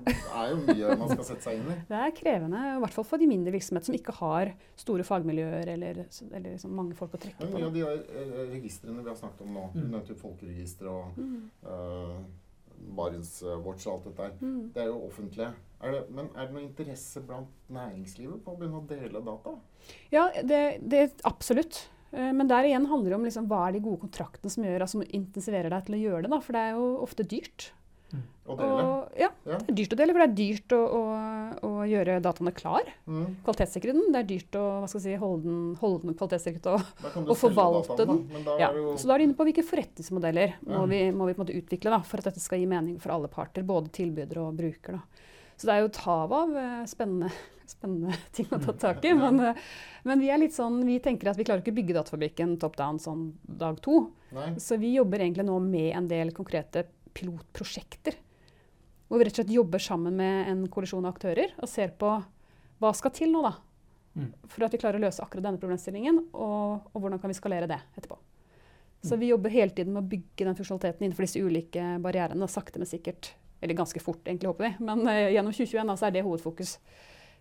er 0.43 0.49
jo 0.51 0.57
mye 0.67 0.97
man 0.99 1.09
skal 1.13 1.25
sette 1.25 1.43
seg 1.47 1.61
inn 1.61 1.69
i. 1.71 1.77
Det 1.93 1.99
er 2.03 2.15
krevende, 2.17 2.63
i 2.77 2.81
hvert 2.83 2.97
fall 2.97 3.05
for 3.07 3.19
de 3.23 3.27
mindre 3.31 3.53
virksomheter 3.55 3.87
som 3.87 3.95
ikke 3.95 4.13
har 4.19 4.53
store 4.77 5.05
fagmiljøer 5.07 5.69
eller, 5.77 6.03
eller 6.33 6.51
liksom 6.57 6.75
mange 6.75 6.97
folk 6.99 7.13
å 7.15 7.21
trekke 7.23 7.39
på. 7.39 7.53
mye 7.55 7.69
av 7.69 7.73
de 7.73 7.85
eh, 7.87 8.37
registrene 8.53 9.01
vi 9.05 9.09
har 9.09 9.17
snakket 9.17 9.41
om 9.47 9.55
nå, 9.57 9.65
Mm. 9.73 10.17
folkeregister 10.21 10.89
og 10.91 11.17
Mm. 11.17 11.51
uh, 11.65 12.21
Barentswatch 12.97 13.87
og 13.87 13.93
alt 13.95 14.05
dette 14.11 14.23
her, 14.27 14.33
Mm. 14.41 14.73
det 14.75 14.83
er 14.83 14.87
jo 14.91 15.07
offentlige. 15.09 15.53
Er 15.83 15.93
det, 15.93 16.11
men 16.15 16.29
er 16.37 16.47
det 16.47 16.55
noe 16.55 16.63
interesse 16.63 17.21
blant 17.27 17.49
næringslivet 17.71 18.43
på 18.45 18.53
å 18.55 18.59
begynne 18.59 18.81
å 18.83 18.87
dele 18.87 19.21
data? 19.25 19.57
Ja, 20.13 20.29
det, 20.43 20.81
det 20.89 21.13
absolutt. 21.25 21.89
Eh, 22.13 22.33
Men 22.33 22.47
der 22.47 22.65
igjen 22.69 22.87
handler 22.87 23.11
det 23.11 23.15
om 23.19 23.25
liksom, 23.25 23.47
hva 23.49 23.69
er 23.69 23.73
de 23.73 23.81
gode 23.81 24.01
kontraktene 24.05 24.51
som, 24.51 24.65
gjør, 24.65 24.81
altså, 24.85 25.01
som 25.01 25.03
intensiverer 25.09 25.71
deg 25.71 25.87
til 25.87 25.95
å 25.97 26.03
gjøre 26.03 26.23
det. 26.23 26.31
Da? 26.31 26.41
For 26.41 26.53
det 26.53 26.61
er 26.61 26.75
jo 26.77 26.89
ofte 27.03 27.25
dyrt. 27.27 27.71
Å 28.43 28.57
dele? 28.59 28.83
Og, 28.83 29.13
ja, 29.17 29.29
Ja. 29.47 29.57
det 29.63 29.71
er 29.71 29.77
dyrt 29.79 29.93
å 29.95 29.99
dele, 30.01 30.13
for 30.13 30.23
det 30.23 30.27
er 30.29 30.35
dyrt 30.41 30.73
å, 30.75 30.79
å, 30.99 31.03
å 31.69 31.71
gjøre 31.87 32.17
dataene 32.25 32.53
klar. 32.55 32.89
Mm. 33.07 33.37
Kvalitetssikre 33.47 33.95
den. 33.95 34.09
Det 34.13 34.19
er 34.23 34.29
dyrt 34.33 34.59
å 34.59 34.65
hva 34.83 34.89
skal 34.91 35.03
si, 35.05 35.15
holde 35.21 35.45
den, 35.47 35.61
holde 35.81 36.03
den 36.09 36.17
kvalitetssikret. 36.19 36.67
Og, 36.73 37.21
Og 37.23 37.37
forvalte 37.39 37.95
dataen, 37.97 38.25
den. 38.33 38.45
Da 38.49 38.57
ja. 38.61 38.73
det 38.75 38.83
jo 38.83 38.97
Så 38.99 39.07
da 39.09 39.15
er 39.15 39.23
du 39.23 39.27
inne 39.29 39.39
på 39.39 39.47
hvilke 39.47 39.65
forretningsmodeller 39.69 40.57
må 40.67 40.81
Ja. 40.83 40.85
vi, 40.91 41.01
må 41.15 41.27
vi 41.31 41.35
på 41.39 41.41
en 41.41 41.47
måte 41.47 41.59
utvikle 41.63 41.95
da, 41.95 42.01
for 42.03 42.19
at 42.19 42.31
dette 42.33 42.43
skal 42.43 42.59
gi 42.59 42.67
mening 42.67 42.99
for 43.01 43.15
alle 43.15 43.31
parter, 43.31 43.63
både 43.63 43.93
tilbyder 43.95 44.43
og 44.43 44.57
bruker. 44.59 44.99
Da. 44.99 45.29
Så 45.57 45.69
det 45.69 45.75
er 45.77 45.81
jo 45.85 45.91
et 45.93 46.01
hav 46.03 46.33
av 46.35 46.57
eh, 46.59 46.81
spennende, 46.91 47.31
spennende 47.77 48.17
ting 48.35 48.49
å 48.51 48.59
ta 48.65 48.73
tak 48.89 49.05
i. 49.07 49.13
Men, 49.15 49.39
eh, 49.53 49.55
men 50.05 50.19
vi 50.19 50.31
er 50.35 50.39
litt 50.43 50.57
sånn, 50.57 50.81
vi 50.85 50.99
tenker 51.05 51.31
at 51.31 51.39
vi 51.39 51.45
klarer 51.47 51.63
ikke 51.63 51.71
å 51.75 51.79
bygge 51.79 51.95
datafabrikken 52.01 52.57
top 52.59 52.75
down 52.81 52.99
sånn 52.99 53.29
dag 53.47 53.79
to. 53.85 54.09
Nei. 54.35 54.51
Så 54.59 54.77
vi 54.83 54.97
jobber 54.97 55.23
egentlig 55.23 55.47
nå 55.47 55.61
med 55.63 55.93
en 55.95 56.09
del 56.11 56.33
konkrete 56.35 56.87
pilotprosjekter. 57.15 58.17
Hvor 59.09 59.21
vi 59.21 59.27
rett 59.29 59.37
og 59.37 59.43
slett 59.43 59.55
jobber 59.55 59.83
sammen 59.83 60.17
med 60.17 60.51
en 60.51 60.65
koalisjon 60.73 61.05
av 61.05 61.15
aktører 61.15 61.55
og 61.59 61.69
ser 61.71 61.93
på 62.01 62.15
hva 62.83 62.91
skal 62.97 63.13
til 63.15 63.31
nå, 63.33 63.45
da. 63.45 63.55
Mm. 64.19 64.29
For 64.51 64.67
at 64.67 64.75
vi 64.75 64.81
klarer 64.83 65.01
å 65.01 65.05
løse 65.07 65.23
akkurat 65.25 65.47
denne 65.47 65.61
problemstillingen, 65.61 66.19
og, 66.33 66.89
og 66.93 66.99
hvordan 67.01 67.21
kan 67.23 67.33
vi 67.33 67.39
skalere 67.39 67.69
det 67.71 67.79
etterpå. 67.97 68.19
Så 69.03 69.17
vi 69.19 69.33
jobber 69.33 69.51
hele 69.51 69.75
tiden 69.75 69.97
med 69.97 70.05
å 70.05 70.11
bygge 70.13 70.47
den 70.47 70.55
funksjonaliteten 70.55 71.03
innenfor 71.03 71.27
disse 71.27 71.41
ulike 71.43 71.87
barrierene. 72.03 72.47
Sakte, 72.51 72.79
men 72.79 72.87
sikkert. 72.87 73.33
Eller 73.63 73.75
ganske 73.75 73.99
fort, 74.03 74.23
egentlig, 74.27 74.51
håper 74.53 74.69
vi. 74.69 74.85
Men 74.87 75.03
uh, 75.09 75.31
gjennom 75.33 75.55
2021 75.55 75.91
da, 75.91 75.97
så 75.99 76.07
er 76.07 76.15
det 76.15 76.23
hovedfokus. 76.27 76.77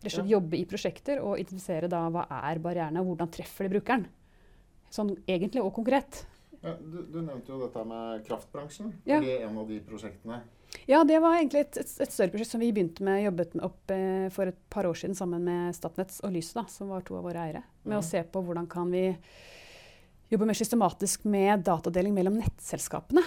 Rett 0.01 0.09
og 0.09 0.15
slett 0.15 0.31
jobbe 0.31 0.57
i 0.57 0.65
prosjekter 0.69 1.21
og 1.21 1.37
identifisere 1.37 1.89
da 1.91 2.07
hva 2.13 2.25
er 2.39 2.61
barrierene, 2.63 3.03
og 3.03 3.11
hvordan 3.11 3.29
treffer 3.35 3.67
de 3.67 3.75
brukeren. 3.75 4.07
Sånn 4.91 5.13
egentlig 5.29 5.61
og 5.61 5.69
konkret. 5.75 6.23
Ja, 6.61 6.75
du, 6.77 6.99
du 7.09 7.19
nevnte 7.25 7.49
jo 7.53 7.59
dette 7.63 7.83
med 7.89 8.25
kraftbransjen. 8.27 8.91
Ja. 9.09 9.17
Er 9.17 9.25
det 9.25 9.37
en 9.47 9.57
av 9.57 9.67
de 9.69 9.79
prosjektene? 9.85 10.41
Ja, 10.87 11.01
det 11.03 11.17
var 11.19 11.35
egentlig 11.35 11.63
et, 11.65 11.77
et, 11.81 11.93
et 12.05 12.13
større 12.13 12.31
prosjekt 12.31 12.51
som 12.53 12.61
vi 12.63 12.69
begynte 12.71 13.03
med, 13.03 13.23
jobbet 13.25 13.55
med 13.57 13.65
opp 13.67 13.91
eh, 13.91 14.27
for 14.31 14.47
et 14.51 14.59
par 14.71 14.87
år 14.87 14.95
siden 15.01 15.17
sammen 15.17 15.43
med 15.43 15.73
Statnett 15.75 16.13
og 16.23 16.31
Lyset, 16.35 16.55
da, 16.61 16.63
som 16.71 16.91
var 16.93 17.01
to 17.07 17.17
av 17.17 17.25
våre 17.27 17.41
eiere. 17.47 17.63
Med 17.83 17.97
Mhm. 17.97 17.99
å 17.99 18.05
se 18.07 18.21
på 18.23 18.43
hvordan 18.45 18.69
kan 18.71 18.91
vi 18.93 19.07
jobbe 20.31 20.47
mer 20.47 20.55
systematisk 20.55 21.25
med 21.27 21.65
datadeling 21.67 22.13
mellom 22.15 22.37
nettselskapene. 22.39 23.23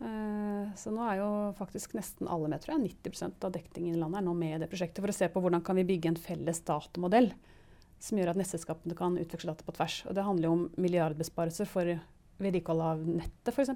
Eh, 0.00 0.72
så 0.78 0.90
nå 0.94 1.04
er 1.10 1.20
jo 1.20 1.28
faktisk 1.58 1.94
nesten 1.98 2.26
alle 2.30 2.48
med, 2.50 2.60
tror 2.64 2.76
jeg, 2.78 2.88
90% 3.02 3.44
av 3.46 3.52
dekningen 3.54 3.94
i 3.94 3.98
landet 4.00 4.20
er 4.22 4.26
nå 4.26 4.34
med 4.34 4.56
i 4.56 4.60
det 4.64 4.70
prosjektet, 4.72 5.02
for 5.04 5.12
å 5.12 5.14
se 5.20 5.28
på 5.30 5.42
hvordan 5.44 5.62
kan 5.66 5.76
vi 5.78 5.84
bygge 5.86 6.08
en 6.14 6.18
felles 6.22 6.60
datamodell 6.66 7.32
som 8.00 8.18
gjør 8.18 8.30
at 8.30 8.38
nettselskapene 8.38 8.94
kan 8.98 9.16
utveksle 9.18 9.50
data 9.54 9.66
på 9.66 9.74
tvers. 9.74 10.00
Og 10.06 10.14
det 10.14 10.24
handler 10.26 10.48
jo 10.48 10.52
om 10.56 10.68
milliardbesparelser 10.78 11.66
for 11.66 11.94
vedlikehold 12.42 12.80
av 12.80 13.04
nettet, 13.06 13.52
f.eks. 13.52 13.70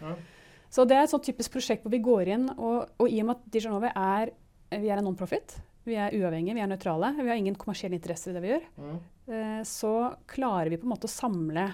Ja. 0.00 0.14
Så 0.70 0.84
det 0.88 0.96
er 0.96 1.04
et 1.06 1.12
sånt 1.12 1.24
typisk 1.26 1.52
prosjekt 1.54 1.84
hvor 1.84 1.92
vi 1.94 2.02
går 2.02 2.32
inn, 2.34 2.48
og, 2.56 2.88
og 3.00 3.08
i 3.08 3.20
og 3.22 3.28
med 3.28 3.36
at 3.38 3.48
Dijonove 3.54 3.92
er, 3.94 4.32
vi 4.74 4.90
er 4.90 4.98
en 5.00 5.06
non-profit, 5.06 5.56
vi 5.86 5.94
er 5.94 6.14
uavhengige, 6.18 6.56
vi 6.58 6.62
er 6.64 6.70
nøytrale, 6.72 7.12
vi 7.20 7.28
har 7.30 7.38
ingen 7.38 7.54
kommersielle 7.58 7.94
interesser 8.00 8.32
i 8.32 8.34
det 8.36 8.42
vi 8.42 8.50
gjør, 8.50 8.64
ja. 8.82 8.94
eh, 9.30 9.60
så 9.68 9.92
klarer 10.26 10.72
vi 10.72 10.80
på 10.82 10.88
en 10.88 10.94
måte 10.96 11.06
å 11.06 11.12
samle 11.12 11.68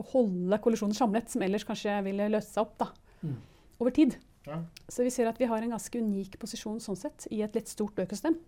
og 0.00 0.06
holde 0.14 0.56
kollisjonen 0.64 0.96
samlet, 0.96 1.28
som 1.28 1.42
ellers 1.44 1.66
kanskje 1.68 1.98
ville 2.06 2.30
løst 2.32 2.54
seg 2.56 2.62
opp 2.68 2.76
da, 2.84 2.90
Mm. 3.20 3.34
over 3.82 3.92
tid. 3.92 4.14
Ja. 4.46 4.62
Så 4.88 5.04
vi 5.04 5.10
ser 5.12 5.28
at 5.28 5.36
vi 5.36 5.44
har 5.44 5.60
en 5.60 5.74
ganske 5.74 5.98
unik 6.00 6.38
posisjon 6.40 6.78
sånn 6.80 6.96
sett, 6.96 7.26
i 7.28 7.42
et 7.44 7.52
litt 7.58 7.68
stort 7.68 7.98
økosystem. 8.00 8.38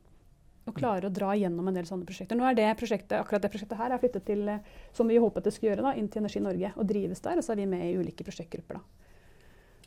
Og 0.70 0.76
klarer 0.76 1.08
å 1.08 1.12
dra 1.12 1.32
gjennom 1.34 1.66
en 1.68 1.74
del 1.74 1.86
sånne 1.88 2.06
prosjekter. 2.06 2.38
Nå 2.38 2.46
er 2.46 2.54
det 2.54 2.68
prosjektet, 2.78 3.16
akkurat 3.18 3.42
det 3.42 3.50
prosjektet 3.50 3.80
her 3.80 3.90
er 3.90 4.02
flyttet 4.02 4.26
til, 4.28 4.44
eh, 4.48 4.60
som 4.94 5.10
vi 5.10 5.18
håpet 5.18 5.44
det 5.44 5.54
skulle 5.54 5.72
gjøre, 5.72 5.86
da, 5.88 5.94
inn 5.98 6.08
til 6.08 6.22
Energi 6.22 6.42
Norge 6.44 6.72
og 6.76 6.86
drives 6.86 7.24
der. 7.24 7.40
Og 7.40 7.46
så 7.46 7.54
er 7.54 7.62
vi 7.64 7.70
med 7.72 7.86
i 7.88 7.96
ulike 7.98 8.26
prosjektgrupper. 8.26 8.78
da. 8.78 9.08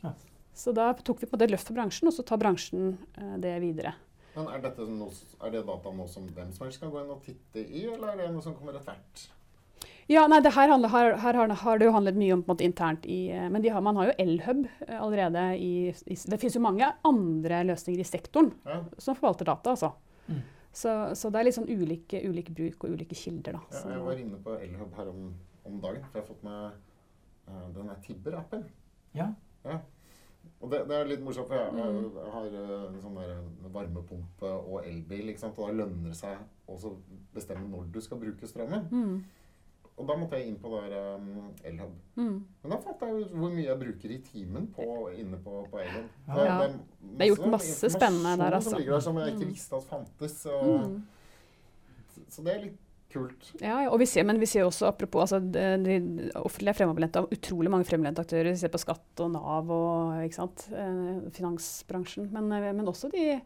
Ja. 0.02 0.12
Så 0.56 0.72
da 0.76 0.90
tok 0.94 1.20
vi 1.20 1.28
på 1.28 1.34
en 1.34 1.38
måte 1.38 1.48
et 1.48 1.52
løft 1.52 1.68
for 1.68 1.76
bransjen, 1.76 2.08
og 2.08 2.16
så 2.16 2.24
tar 2.24 2.40
bransjen 2.40 2.98
eh, 3.16 3.38
det 3.44 3.56
videre. 3.64 3.94
Men 4.36 4.50
er, 4.52 4.60
dette 4.64 4.84
noe, 4.88 5.12
er 5.44 5.52
det 5.54 5.64
data 5.64 5.92
nå 5.96 6.04
som 6.12 6.28
hvem 6.28 6.52
som 6.52 6.66
helst 6.66 6.80
kan 6.82 6.92
gå 6.92 7.00
inn 7.00 7.12
og 7.12 7.24
titte 7.24 7.62
i, 7.64 7.86
eller 7.88 8.12
er 8.12 8.22
det 8.26 8.28
noe 8.34 8.44
som 8.44 8.56
kommer 8.56 8.76
etter 8.76 8.92
hvert? 8.92 9.24
Ja, 10.08 10.22
nei, 10.30 10.38
det 10.44 10.52
her, 10.54 10.70
handler, 10.70 10.92
her, 10.92 11.14
her 11.18 11.38
har, 11.40 11.52
har 11.60 11.78
det 11.80 11.88
jo 11.88 11.92
handlet 11.94 12.18
mye 12.18 12.34
om 12.36 12.42
på 12.44 12.52
en 12.52 12.54
måte, 12.54 12.66
internt 12.66 13.06
i 13.10 13.26
eh, 13.34 13.48
Men 13.50 13.64
de 13.64 13.72
har, 13.74 13.82
man 13.82 13.98
har 13.98 14.12
jo 14.12 14.16
Elhub 14.22 14.60
eh, 14.86 14.98
allerede 15.00 15.46
i, 15.58 15.90
i 15.90 16.16
Det 16.16 16.38
finnes 16.38 16.56
jo 16.56 16.62
mange 16.62 16.88
andre 17.04 17.62
løsninger 17.72 18.04
i 18.04 18.06
sektoren 18.06 18.52
Ja, 18.68 18.84
som 19.02 19.18
forvalter 19.18 19.48
data, 19.48 19.74
altså. 19.74 19.90
Mm. 20.30 20.44
Så, 20.76 20.90
så 21.16 21.30
det 21.32 21.40
er 21.40 21.46
litt 21.48 21.56
sånn 21.56 21.70
ulike, 21.72 22.20
ulik 22.28 22.50
bruk 22.52 22.84
og 22.84 22.92
ulike 22.98 23.16
kilder, 23.16 23.56
da. 23.56 23.62
ja, 23.72 23.94
jeg 23.94 24.02
var 24.04 24.18
inne 24.20 24.40
på 24.44 24.56
Elhub 24.60 24.96
her 24.98 25.08
om, 25.08 25.30
om 25.64 25.78
dagen, 25.80 26.02
for 26.10 26.18
jeg 26.20 26.26
har 26.26 26.28
fått 26.28 26.42
med 26.44 26.80
uh, 27.48 27.68
den 27.78 27.88
der 27.88 28.02
Tibber-appen. 28.04 28.66
Ja. 29.16 29.30
Og 30.60 30.70
det, 30.70 30.82
det 30.88 30.94
er 30.98 31.08
litt 31.08 31.22
morsomt, 31.24 31.48
for 31.48 31.56
jeg, 31.56 31.72
jeg, 31.80 31.94
Mm. 31.96 32.18
jeg 32.20 32.32
har 32.34 32.44
eh, 32.60 32.84
en 32.90 33.00
sånn 33.02 33.16
der 33.18 33.32
varmepumpe 33.74 34.50
og 34.52 34.84
elbil, 34.86 35.32
ikke 35.32 35.42
sant? 35.42 35.58
og 35.58 35.68
da 35.72 35.78
lønner 35.80 36.12
det 36.12 36.16
seg 36.20 36.38
også 36.70 36.92
å 36.92 37.18
bestemme 37.34 37.66
når 37.72 37.88
du 37.92 37.98
skal 38.04 38.20
bruke 38.20 38.46
strømmen. 38.48 38.86
mm, 38.92 39.16
Og 39.96 40.06
da 40.10 40.14
måtte 40.20 40.36
jeg 40.36 40.50
inn 40.50 40.56
på 40.60 40.68
der 40.74 41.16
um, 41.16 41.52
Elhub. 41.64 41.92
mm. 42.16 42.32
Men 42.62 42.70
da 42.74 42.76
fant 42.84 43.00
jeg 43.00 43.14
ut 43.22 43.30
hvor 43.32 43.50
mye 43.54 43.64
jeg 43.64 43.78
bruker 43.80 44.10
i 44.12 44.18
timen 44.26 44.66
på, 44.76 44.86
inne 45.16 45.38
på, 45.40 45.62
på 45.72 45.78
Elhub. 45.80 46.08
Ja. 46.28 46.34
Det, 46.36 46.46
Ja. 46.46 46.56
Det 47.16 47.24
er 47.24 47.30
gjort 47.34 47.50
masse 47.54 47.90
spennende 47.94 48.34
der, 48.42 48.56
altså. 48.58 48.70
Som 48.74 48.78
ligger 48.82 48.92
der 48.98 49.00
som 49.06 49.16
jeg 49.22 49.32
ikke 49.34 49.46
Mm. 49.46 49.52
visste 49.54 49.76
at 49.76 49.84
fantes. 49.88 50.46
Og, 50.46 50.80
Mm. 50.80 50.98
Så 52.28 52.42
det 52.44 52.52
er 52.54 52.60
litt 52.66 52.78
kult. 53.12 53.52
Ja, 53.62 53.82
ja, 53.84 53.90
og 53.90 53.98
vi 54.00 54.06
ser, 54.06 54.24
men 54.24 54.38
vi 54.40 54.46
ser 54.50 54.64
også, 54.66 54.88
apropos 54.90 55.22
altså, 55.32 55.38
de, 55.40 55.62
de 55.84 56.30
offentlige 56.34 56.72
er 56.74 56.78
fremoverlente, 56.80 57.22
utrolig 57.32 57.70
mange 57.70 57.86
fremoverlente 57.88 58.24
aktører. 58.24 58.50
Vi 58.52 58.56
ser 58.60 58.72
på 58.72 58.80
skatt 58.82 59.22
og 59.24 59.30
Nav 59.32 59.70
og 59.70 60.24
ikke 60.26 60.34
sant, 60.40 60.66
eh, 60.72 61.30
finansbransjen. 61.36 62.28
Men, 62.32 62.50
eh, 62.52 62.72
men 62.72 62.86
også 62.90 63.08
de, 63.12 63.40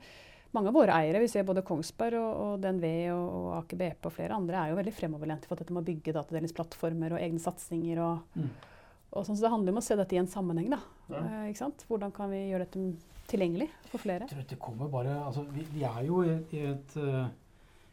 mange 0.57 0.69
av 0.71 0.75
våre 0.75 0.95
eiere. 0.97 1.21
Vi 1.23 1.29
ser 1.31 1.45
både 1.47 1.63
Kongsberg 1.67 2.17
og, 2.19 2.41
og 2.45 2.61
DNV 2.65 2.87
og, 3.15 3.29
og 3.41 3.53
Aker 3.61 3.79
BP 3.81 4.09
og 4.11 4.15
flere 4.17 4.35
andre 4.37 4.57
er 4.65 4.73
jo 4.73 4.79
veldig 4.81 4.95
fremoverlente 4.97 5.47
for 5.51 5.61
dette 5.61 5.73
med 5.75 5.83
å 5.85 5.89
bygge 5.91 6.15
datadelingsplattformer 6.17 7.15
og 7.17 7.23
egne 7.23 7.43
satsinger. 7.43 8.01
Og, 8.07 8.41
Mm. 8.41 8.49
og 9.13 9.25
sånn, 9.27 9.37
så 9.39 9.47
det 9.47 9.51
handler 9.53 9.73
om 9.75 9.79
å 9.81 9.85
se 9.85 9.97
dette 9.99 10.15
i 10.15 10.19
en 10.23 10.27
sammenheng. 10.31 10.71
da. 10.71 10.81
Ja. 11.11 11.21
Eh, 11.21 11.47
ikke 11.53 11.63
sant? 11.65 11.85
Hvordan 11.89 12.13
kan 12.15 12.31
vi 12.31 12.43
gjøre 12.51 12.67
dette 12.67 12.85
tilgjengelig 13.31 13.69
for 13.91 13.99
flere? 14.03 14.27
Jeg 14.27 14.35
tror 14.35 14.49
det 14.49 14.59
kommer 14.59 14.89
bare 14.91 15.17
altså, 15.27 15.45
vi, 15.55 15.67
vi 15.75 15.83
er 15.87 16.03
jo 16.07 16.23
i, 16.25 16.37
i, 16.57 16.65
et, 16.73 16.97
eh, 16.97 17.29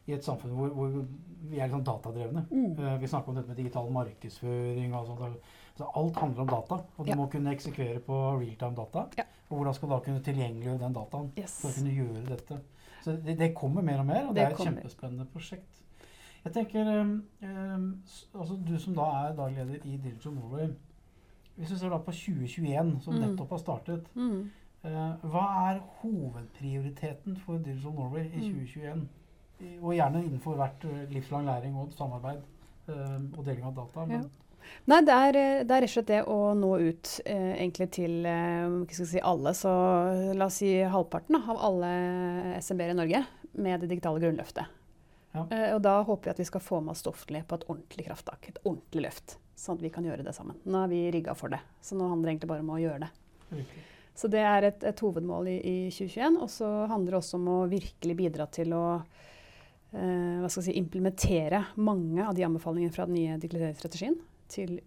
i 0.08 0.14
et 0.14 0.24
samfunn 0.24 0.54
hvor, 0.56 0.68
hvor 0.74 0.88
vi 1.48 1.58
er 1.60 1.66
litt 1.68 1.74
sånn 1.76 1.86
datadrevne. 1.86 2.46
Mm. 2.50 2.74
Eh, 2.78 2.98
vi 2.98 3.06
snakker 3.10 3.28
om 3.30 3.38
dette 3.38 3.48
med 3.52 3.56
digital 3.62 3.90
markedsføring 3.94 4.94
og 4.98 5.06
sånt. 5.06 5.40
Så 5.78 5.86
alt 5.96 6.16
handler 6.18 6.40
om 6.42 6.48
data. 6.50 6.74
Og 6.98 7.06
du 7.06 7.10
Ja. 7.10 7.16
må 7.16 7.26
kunne 7.30 7.52
eksekvere 7.54 8.00
på 8.02 8.16
realtime 8.40 8.74
data. 8.76 9.04
Ja. 9.18 9.22
Og 9.50 9.56
hvordan 9.56 9.74
skal 9.74 9.88
du 9.88 9.94
da 9.94 10.00
kunne 10.00 10.22
tilgjengeliggjøre 10.22 10.78
den 10.78 10.92
dataen 10.96 11.32
Yes. 11.38 11.60
for 11.62 11.68
å 11.68 11.74
kunne 11.78 11.94
gjøre 11.94 12.26
dette? 12.28 12.58
Så 13.04 13.12
det, 13.24 13.38
det 13.38 13.54
kommer 13.54 13.82
mer 13.82 13.98
og 14.00 14.06
mer, 14.06 14.26
og 14.28 14.34
det, 14.34 14.36
Det 14.36 14.42
er 14.44 14.50
et 14.50 14.56
kommer. 14.56 14.72
kjempespennende 14.82 15.26
prosjekt. 15.32 15.82
Jeg 16.44 16.52
tenker, 16.52 17.00
um, 17.00 18.02
altså 18.34 18.56
Du 18.66 18.78
som 18.78 18.94
da 18.94 19.02
er 19.28 19.36
daglig 19.36 19.56
leder 19.66 19.84
i 19.86 19.96
Digital 19.96 20.32
Norway. 20.32 20.68
Hvis 21.58 21.68
du 21.68 21.76
ser 21.78 21.88
da 21.88 21.98
på 21.98 22.12
2021, 22.12 23.00
som 23.02 23.14
Mm. 23.14 23.20
nettopp 23.20 23.48
har 23.50 23.58
startet. 23.58 24.06
Mm. 24.14 24.50
uh, 24.84 25.16
hva 25.24 25.70
er 25.74 25.80
hovedprioriteten 26.02 27.36
for 27.36 27.58
Digital 27.58 27.92
Norway 27.92 28.24
i 28.34 28.38
Mm. 28.38 28.54
2021? 28.54 29.08
I- 29.60 29.78
Og 29.82 29.92
gjerne 29.94 30.24
innenfor 30.24 30.54
hvert 30.54 30.84
eh, 30.84 31.10
livslang 31.10 31.44
læring 31.46 31.76
og 31.76 31.88
samarbeid 31.92 32.42
uh, 32.88 33.38
og 33.38 33.44
deling 33.44 33.64
av 33.64 33.74
data. 33.76 34.04
Men, 34.06 34.30
Nei, 34.88 35.02
det 35.04 35.14
er, 35.14 35.36
eh, 35.36 35.64
det 35.68 35.74
er 35.74 35.84
rett 35.84 35.90
og 35.90 35.94
slett 35.94 36.08
det 36.08 36.22
å 36.32 36.38
nå 36.56 36.70
ut 36.80 37.10
eh, 37.28 37.52
egentlig 37.58 37.90
til 37.98 38.24
eh, 38.28 38.78
skal 38.94 39.10
si, 39.10 39.20
alle. 39.20 39.52
Så 39.56 39.72
la 40.38 40.48
oss 40.48 40.60
si 40.62 40.72
halvparten 40.80 41.36
da, 41.36 41.42
av 41.52 41.60
alle 41.70 41.90
SMB-er 42.62 42.94
i 42.94 42.98
Norge 43.02 43.22
med 43.58 43.84
det 43.84 43.90
digitale 43.90 44.22
grunnløftet. 44.22 44.78
Ja. 45.34 45.44
Eh, 45.50 45.74
og 45.74 45.82
da 45.84 45.98
håper 46.02 46.30
vi 46.30 46.34
at 46.34 46.40
vi 46.40 46.48
skal 46.48 46.64
få 46.64 46.80
med 46.80 46.94
oss 46.94 47.04
Stoftli 47.04 47.42
på 47.44 47.58
et 47.58 47.68
ordentlig 47.68 48.08
krafttak. 48.08 48.48
Et 48.48 48.60
ordentlig 48.64 49.04
løft. 49.08 49.36
Sånn 49.58 49.78
at 49.78 49.84
vi 49.84 49.92
kan 49.92 50.06
gjøre 50.06 50.24
det 50.26 50.34
sammen. 50.36 50.58
Nå 50.64 50.84
er 50.84 50.92
vi 50.92 51.02
rigga 51.12 51.34
for 51.36 51.52
det. 51.52 51.60
Så 51.84 51.98
nå 51.98 52.08
handler 52.08 52.30
det 52.30 52.36
egentlig 52.36 52.52
bare 52.54 52.64
om 52.64 52.74
å 52.74 52.80
gjøre 52.80 53.04
det. 53.04 53.10
Okay. 53.48 53.84
Så 54.18 54.30
det 54.30 54.42
er 54.42 54.66
et, 54.66 54.84
et 54.86 55.04
hovedmål 55.04 55.50
i, 55.50 55.58
i 55.58 55.76
2021. 55.94 56.40
Og 56.42 56.52
så 56.52 56.70
handler 56.90 57.14
det 57.14 57.20
også 57.20 57.38
om 57.40 57.52
å 57.52 57.58
virkelig 57.70 58.16
bidra 58.18 58.48
til 58.54 58.74
å 58.76 58.84
eh, 58.96 60.38
hva 60.40 60.48
skal 60.48 60.62
jeg 60.62 60.70
si, 60.70 60.78
implementere 60.80 61.64
mange 61.76 62.24
av 62.24 62.34
de 62.38 62.46
anbefalingene 62.48 62.94
fra 62.94 63.06
den 63.10 63.18
nye 63.18 63.38
digitaliseringsstrategien 63.42 64.18
til 64.52 64.78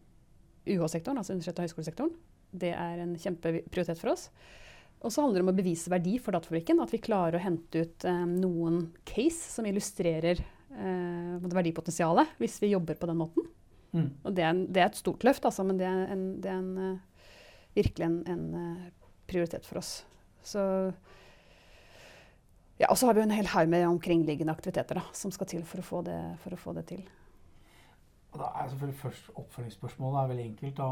UH-sektoren, 0.68 1.20
altså 1.22 1.36
universitets- 1.36 1.62
og 1.62 1.70
høyskolesektoren. 1.70 2.16
Det 2.52 2.74
er 2.76 3.02
en 3.02 3.16
kjempeprioritet 3.20 4.00
for 4.02 4.14
oss. 4.14 4.28
Og 5.02 5.10
så 5.14 5.24
handler 5.24 5.42
det 5.42 5.46
om 5.48 5.54
å 5.54 5.58
bevise 5.58 5.90
verdi 5.90 6.18
for 6.22 6.36
Datafabrikken. 6.36 6.82
At 6.84 6.92
vi 6.94 7.02
klarer 7.02 7.40
å 7.40 7.44
hente 7.44 7.86
ut 7.86 8.06
eh, 8.06 8.26
noen 8.30 8.84
case 9.08 9.50
som 9.56 9.66
illustrerer 9.66 10.42
eh, 10.42 11.38
verdipotensialet, 11.42 12.36
hvis 12.42 12.60
vi 12.62 12.74
jobber 12.76 13.00
på 13.00 13.10
den 13.10 13.22
måten. 13.24 13.48
Mm. 13.92 14.10
Og 14.24 14.36
det 14.36 14.44
er, 14.46 14.52
en, 14.54 14.66
det 14.72 14.84
er 14.84 14.92
et 14.92 15.00
stort 15.00 15.26
løft, 15.28 15.46
altså, 15.48 15.66
men 15.68 15.80
det 15.80 15.88
er, 15.88 16.04
en, 16.14 16.28
det 16.44 16.52
er 16.52 16.60
en, 16.60 16.76
eh, 16.86 17.26
virkelig 17.80 18.08
en, 18.08 18.46
eh, 18.62 19.16
prioritet 19.32 19.66
for 19.68 19.82
oss. 19.82 20.04
Så 20.44 20.62
ja, 22.82 22.88
Og 22.90 22.98
så 22.98 23.06
har 23.06 23.14
vi 23.14 23.22
en 23.22 23.34
hel 23.34 23.46
haug 23.46 23.70
med 23.70 23.86
omkringliggende 23.86 24.54
aktiviteter 24.54 24.98
da, 24.98 25.04
som 25.14 25.32
skal 25.34 25.50
til 25.50 25.66
for 25.70 25.84
å 25.84 25.86
få 25.86 26.00
det, 26.06 26.18
for 26.42 26.56
å 26.56 26.62
få 26.62 26.74
det 26.78 26.88
til. 26.90 27.04
Da 28.32 28.48
er 28.62 28.68
selvfølgelig 28.70 29.00
først 29.00 29.26
Oppfølgingsspørsmålet 29.36 30.18
er 30.22 30.28
veldig 30.28 30.44
enkelt. 30.46 30.78
Da, 30.78 30.84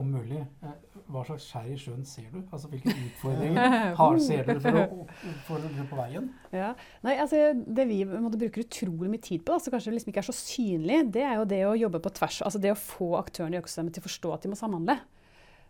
om 0.00 0.06
mulig. 0.08 0.38
Eh, 0.64 1.00
Hva 1.12 1.24
slags 1.28 1.48
skjær 1.50 1.66
i 1.68 1.76
sjøen 1.76 2.06
ser 2.08 2.30
du? 2.32 2.38
Altså 2.48 2.70
Hvilke 2.72 2.94
utfordringer 3.08 3.76
har, 3.98 4.16
ser 4.24 4.48
dere 4.48 4.62
for 4.64 4.78
å, 4.80 5.04
for 5.44 5.66
å 5.68 5.72
gå 5.74 5.84
på 5.90 5.98
veien? 5.98 6.30
Ja. 6.56 6.70
Nei, 7.04 7.18
altså, 7.20 7.42
det 7.76 7.86
vi 7.90 8.00
måtte 8.08 8.40
bruke 8.40 8.64
utrolig 8.64 9.12
mye 9.12 9.24
tid 9.24 9.44
på, 9.44 9.52
da, 9.52 9.60
som 9.60 9.74
kanskje 9.74 9.92
liksom 9.98 10.14
ikke 10.14 10.22
er 10.24 10.28
så 10.30 10.36
synlig, 10.38 11.02
det 11.18 11.26
er 11.28 11.36
jo 11.36 11.44
det 11.52 11.60
å 11.68 11.76
jobbe 11.76 12.00
på 12.06 12.14
tvers. 12.20 12.40
Altså 12.48 12.62
det 12.64 12.72
å 12.72 12.80
få 12.80 13.10
aktørene 13.20 13.58
i 13.58 13.60
økosystemet 13.60 13.96
til 13.96 14.04
å 14.04 14.08
forstå 14.08 14.32
at 14.34 14.46
de 14.46 14.52
må 14.54 14.58
samhandle. 14.60 14.96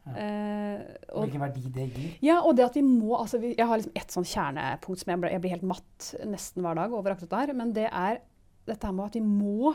Ja. 0.07 0.15
Uh, 0.15 0.85
og, 1.11 1.25
Hvilken 1.27 1.43
verdi 1.43 1.65
det 1.75 1.89
gir. 1.97 2.13
Ja, 2.25 2.39
og 2.47 2.55
det 2.57 2.69
at 2.69 2.79
vi 2.79 2.85
må 2.87 3.19
altså 3.19 3.41
vi, 3.43 3.51
Jeg 3.59 3.67
har 3.69 3.77
liksom 3.77 3.99
ett 3.99 4.15
sånn 4.15 4.25
kjernepunkt 4.25 5.03
som 5.03 5.11
jeg, 5.13 5.21
ble, 5.21 5.33
jeg 5.35 5.43
blir 5.43 5.53
helt 5.53 5.67
matt 5.69 6.13
nesten 6.31 6.65
hver 6.65 6.79
dag 6.79 6.95
over 6.95 7.13
akkurat 7.13 7.35
der. 7.35 7.53
Men 7.59 7.75
det 7.77 7.89
er 7.91 8.23
dette 8.71 8.87
her 8.87 8.95
med 8.95 9.11
at 9.11 9.19
vi 9.19 9.25
må 9.27 9.75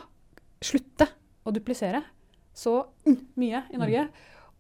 slutte 0.64 1.10
å 1.44 1.54
duplisere 1.54 2.04
så 2.54 2.78
mm, 3.08 3.18
mye 3.42 3.64
i 3.74 3.80
Norge. 3.82 4.08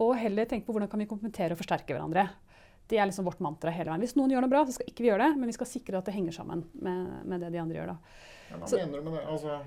Og 0.03 0.15
heller 0.17 0.49
tenke 0.49 0.67
på 0.67 0.75
hvordan 0.75 0.89
kan 0.91 1.03
vi 1.03 1.09
komplementere 1.09 1.55
og 1.55 1.61
forsterke 1.61 1.93
hverandre. 1.93 2.27
Det 2.89 2.99
er 2.99 3.07
liksom 3.07 3.27
vårt 3.27 3.41
mantra 3.43 3.71
hele 3.71 3.91
veien. 3.91 4.03
Hvis 4.03 4.17
noen 4.17 4.33
gjør 4.33 4.43
noe 4.43 4.51
bra, 4.51 4.65
så 4.67 4.75
skal 4.75 4.89
ikke 4.89 5.05
vi 5.05 5.11
gjøre 5.11 5.29
det. 5.29 5.37
Men 5.39 5.51
vi 5.51 5.55
skal 5.55 5.69
sikre 5.69 6.01
at 6.01 6.09
det 6.09 6.15
henger 6.17 6.35
sammen 6.35 6.65
med, 6.73 7.21
med 7.29 7.45
det 7.45 7.53
de 7.53 7.61
andre 7.61 7.79
gjør. 7.79 7.93
da. 7.93 8.19
Ja, 8.49 8.59
hva 8.59 8.71
mener 8.73 8.99
du 8.99 9.07
med 9.07 9.15
det? 9.15 9.23
Altså, 9.33 9.59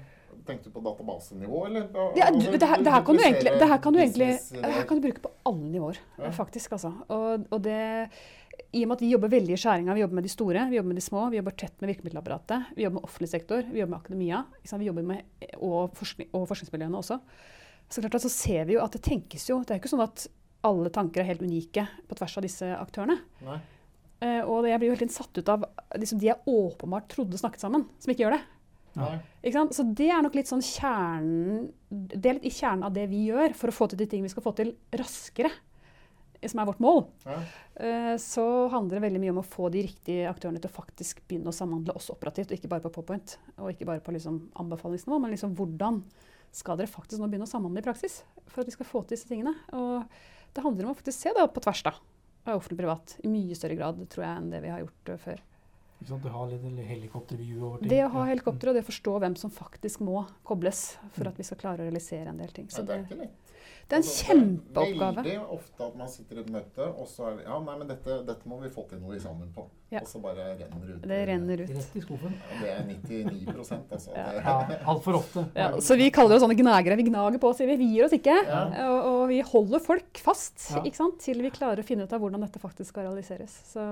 tenkte 0.46 0.68
du 0.68 0.74
på 0.74 0.82
databasenivå, 0.84 1.62
eller? 1.70 1.86
Ja, 2.18 2.28
altså, 2.28 2.50
du, 2.50 2.58
det, 2.58 2.68
her, 2.68 2.82
det, 2.84 2.92
her 2.92 3.06
kan 3.06 3.18
du 3.18 3.22
egentlig, 3.24 3.54
det 3.62 3.68
her 3.70 3.80
kan 3.82 3.96
du 3.96 4.00
egentlig 4.02 4.30
her 4.66 4.88
kan 4.90 4.98
du 4.98 5.06
bruke 5.06 5.22
på 5.24 5.32
alle 5.48 5.70
nivåer, 5.72 6.02
faktisk. 6.36 6.76
Altså. 6.76 6.92
Og, 7.08 7.46
og 7.50 7.62
det, 7.64 7.78
I 8.76 8.84
og 8.84 8.90
med 8.90 8.96
at 8.96 9.04
vi 9.04 9.10
jobber 9.12 9.32
veldig 9.32 9.54
i 9.54 9.58
skjæringa, 9.60 9.94
vi 9.96 10.02
jobber 10.02 10.18
med 10.18 10.26
de 10.26 10.32
store, 10.32 10.64
vi 10.70 10.78
jobber 10.78 10.92
med 10.92 10.98
de 11.00 11.04
små, 11.04 11.26
vi 11.32 11.38
jobber 11.38 11.54
tett 11.60 11.76
med 11.80 11.90
virkemiddelapparatet, 11.92 12.72
vi 12.76 12.84
jobber 12.84 12.98
med 12.98 13.08
offentlig 13.08 13.30
sektor, 13.32 13.68
vi 13.68 13.80
jobber 13.80 13.94
med 13.94 14.00
akademia, 14.02 14.42
vi 14.64 14.88
jobber 14.88 15.06
med, 15.12 15.36
og, 15.56 15.94
forskning, 15.96 16.28
og 16.32 16.48
forskningsmiljøene 16.50 17.00
også. 17.00 17.20
Så 17.88 18.02
klart 18.02 18.18
at 18.18 18.26
så 18.26 18.32
ser 18.32 18.66
vi 18.68 18.74
jo 18.74 18.82
at 18.82 18.96
det 18.96 19.04
tenkes 19.06 19.44
jo 19.46 19.60
Det 19.62 19.76
er 19.76 19.78
ikke 19.78 19.92
sånn 19.92 20.02
at 20.02 20.24
alle 20.66 20.90
tanker 20.90 21.22
er 21.22 21.28
helt 21.28 21.44
unike 21.46 21.84
på 22.08 22.16
tvers 22.18 22.34
av 22.40 22.44
disse 22.46 22.68
aktørene. 22.74 23.20
Nei. 23.46 23.60
Eh, 24.24 24.42
og 24.48 24.66
jeg 24.66 24.80
blir 24.80 24.90
jo 24.90 24.96
helt 24.96 25.14
satt 25.14 25.38
ut 25.38 25.50
av 25.52 25.66
liksom, 25.94 26.18
de 26.18 26.30
jeg 26.30 26.50
åpenbart 26.50 27.08
trodde 27.12 27.38
snakket 27.38 27.62
sammen, 27.62 27.84
som 28.00 28.12
ikke 28.12 28.24
gjør 28.24 28.38
det. 28.38 28.42
Ikke 29.44 29.58
sant? 29.58 29.76
Så 29.76 29.84
det 29.96 30.08
er 30.08 30.22
nok 30.24 30.36
litt 30.38 30.48
sånn 30.48 30.62
kjernen 30.64 31.66
Det 31.92 32.30
er 32.30 32.38
litt 32.38 32.46
i 32.48 32.54
kjernen 32.54 32.86
av 32.88 32.94
det 32.96 33.04
vi 33.10 33.26
gjør 33.28 33.52
for 33.58 33.68
å 33.68 33.76
få 33.76 33.90
til 33.92 34.00
de 34.00 34.06
ting 34.08 34.24
vi 34.24 34.30
skal 34.32 34.44
få 34.46 34.54
til 34.56 34.72
raskere, 34.96 35.50
som 36.52 36.60
er 36.62 36.68
vårt 36.68 36.80
mål. 36.82 37.02
Ja. 37.26 37.38
Eh, 37.76 38.16
Så 38.22 38.44
handler 38.72 38.98
det 39.00 39.04
veldig 39.06 39.20
mye 39.24 39.34
om 39.34 39.42
å 39.42 39.46
få 39.46 39.70
de 39.72 39.82
riktige 39.86 40.28
aktørene 40.30 40.60
til 40.62 40.70
å 40.70 40.76
faktisk 40.76 41.20
begynne 41.28 41.52
å 41.52 41.56
samhandle 41.56 41.94
også 41.96 42.14
operativt, 42.16 42.50
og 42.52 42.58
ikke 42.58 42.68
bare 42.72 42.84
på 42.86 42.92
PowerPoint. 42.94 43.36
Og 43.58 43.72
ikke 43.72 43.86
bare 43.88 44.00
på 44.04 44.14
liksom 44.16 44.40
anbefalingsnivå, 44.56 45.20
men 45.20 45.34
liksom 45.34 45.54
hvordan 45.58 46.02
skal 46.56 46.78
dere 46.78 46.88
faktisk 46.88 47.20
nå 47.20 47.28
begynne 47.28 47.44
å 47.48 47.50
samhandle 47.50 47.82
i 47.82 47.84
praksis 47.84 48.22
for 48.46 48.62
at 48.62 48.70
vi 48.70 48.76
skal 48.76 48.86
få 48.88 49.02
til 49.04 49.16
disse 49.16 49.28
tingene. 49.28 49.52
Og 49.76 50.06
det 50.54 50.62
handler 50.64 50.86
om 50.86 50.94
å 50.94 50.98
faktisk 50.98 51.18
se 51.26 51.32
det 51.36 51.44
på 51.52 51.60
tvers 51.60 51.82
da, 51.84 51.92
av 52.46 52.56
offentlig 52.60 52.78
privat 52.80 53.16
i 53.24 53.28
mye 53.28 53.58
større 53.58 53.76
grad 53.76 54.00
tror 54.08 54.24
jeg, 54.24 54.36
enn 54.40 54.50
det 54.54 54.62
vi 54.64 54.72
har 54.72 54.80
gjort 54.80 55.12
eh, 55.12 55.20
før. 55.20 55.42
Ikke 55.96 56.10
sant? 56.10 56.22
Du 56.22 56.28
har 56.28 56.48
litt 56.50 56.88
helikopterview 56.90 57.60
over 57.64 57.80
ting. 57.80 57.88
Det 57.88 58.02
å 58.04 58.10
ha 58.12 58.24
helikopter 58.28 58.68
og 58.70 58.76
det 58.76 58.82
å 58.84 58.88
forstå 58.90 59.14
hvem 59.22 59.36
som 59.40 59.52
faktisk 59.52 60.02
må 60.04 60.26
kobles 60.44 60.82
for 61.16 61.28
at 61.30 61.38
vi 61.40 61.46
skal 61.48 61.60
klare 61.60 61.80
å 61.84 61.88
realisere 61.88 62.28
en 62.32 62.40
del 62.40 62.52
ting. 62.52 62.66
Ja, 62.68 62.76
Så 62.76 62.84
det 62.86 62.98
er 62.98 63.04
ikke 63.06 63.20
lett. 63.22 63.45
Det 63.86 63.94
er 63.94 64.00
en 64.00 64.02
Altså, 64.02 64.24
kjempeoppgave. 64.26 65.22
Det 65.22 65.32
veldig 65.32 65.56
ofte 65.56 65.84
at 65.86 65.96
man 66.00 66.08
sitter 66.10 66.38
i 66.38 66.40
et 66.42 66.48
møte, 66.50 66.86
og 66.90 67.06
så 67.10 67.28
er 67.30 67.36
det 67.38 67.44
Ja, 67.46 67.58
nei, 67.62 67.76
men 67.78 67.90
dette, 67.90 68.16
dette 68.26 68.50
må 68.50 68.58
vi 68.62 68.70
få 68.74 68.84
til 68.90 68.98
noe 69.02 69.18
sammen 69.22 69.52
på. 69.54 69.66
Ja. 69.92 70.00
Og 70.02 70.08
så 70.10 70.18
bare 70.22 70.46
renner 70.58 70.88
ut. 70.96 71.02
Det 71.06 71.18
renner 71.28 71.62
ut. 71.62 71.70
Rett 71.76 71.94
i 71.94 72.02
skuffen. 72.02 72.34
Ja, 72.34 72.60
det 72.62 72.72
er 72.72 72.86
99 72.88 73.74
altså. 73.94 74.16
Ja. 74.16 74.26
Ja, 74.40 74.56
Altfor 74.90 75.20
ofte. 75.20 75.44
Ja, 75.54 75.68
så 75.78 75.94
vi 76.00 76.08
kaller 76.10 76.34
oss 76.36 76.42
sånne 76.42 76.58
gnagere. 76.58 76.98
Vi 76.98 77.06
gnager 77.06 77.38
på, 77.42 77.52
sier 77.54 77.70
vi. 77.70 77.76
Vi 77.84 77.92
gir 77.94 78.08
oss 78.08 78.16
ikke. 78.16 78.34
Ja. 78.48 78.64
Og, 78.88 78.98
og 79.12 79.20
vi 79.30 79.38
holder 79.46 79.84
folk 79.84 80.18
fast 80.24 80.72
Ja. 80.74 80.82
ikke 80.82 80.98
sant? 80.98 81.20
til 81.22 81.38
vi 81.42 81.52
klarer 81.54 81.80
å 81.80 81.86
finne 81.86 82.04
ut 82.04 82.12
av 82.12 82.20
hvordan 82.22 82.42
dette 82.42 82.58
faktisk 82.62 82.90
skal 82.90 83.06
realiseres. 83.06 83.54
Så 83.70 83.84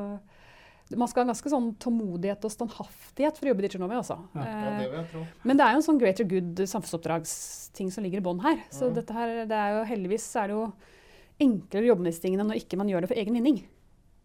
man 0.93 1.09
skal 1.09 1.25
ha 1.25 1.31
ganske 1.33 1.51
sånn 1.51 1.71
tålmodighet 1.81 2.45
og 2.45 2.53
standhaftighet 2.53 3.39
for 3.39 3.47
å 3.47 3.53
jobbe 3.53 3.65
i 3.65 3.71
Tsjernobyl. 3.73 4.01
Altså. 4.03 4.19
Ja. 4.37 4.43
Eh, 4.45 4.65
det 4.83 4.89
vil 4.91 4.99
jeg 4.99 5.09
tro. 5.13 5.23
Men 5.49 5.61
det 5.61 5.65
er 5.67 5.73
jo 5.73 5.81
en 5.81 5.87
sånn 5.87 6.01
greater 6.03 6.29
good 6.29 6.61
samfunnsoppdragsting 6.61 7.93
som 7.95 8.05
ligger 8.05 8.21
i 8.21 8.27
bånn 8.27 8.43
her. 8.45 8.61
Så 8.75 8.91
mm. 8.91 8.99
dette 8.99 9.17
her, 9.17 9.33
det 9.51 9.61
er 9.61 9.79
jo 9.79 9.87
heldigvis 9.89 10.27
er 10.43 10.53
det 10.53 10.59
jo 10.59 10.67
enklere 11.45 11.87
å 11.87 11.91
jobbe 11.93 12.05
med 12.05 12.13
disse 12.13 12.23
tingene 12.23 12.47
når 12.47 12.61
ikke 12.61 12.79
man 12.79 12.93
gjør 12.93 13.05
det 13.05 13.11
for 13.11 13.23
egen 13.25 13.41
vinning. 13.41 13.63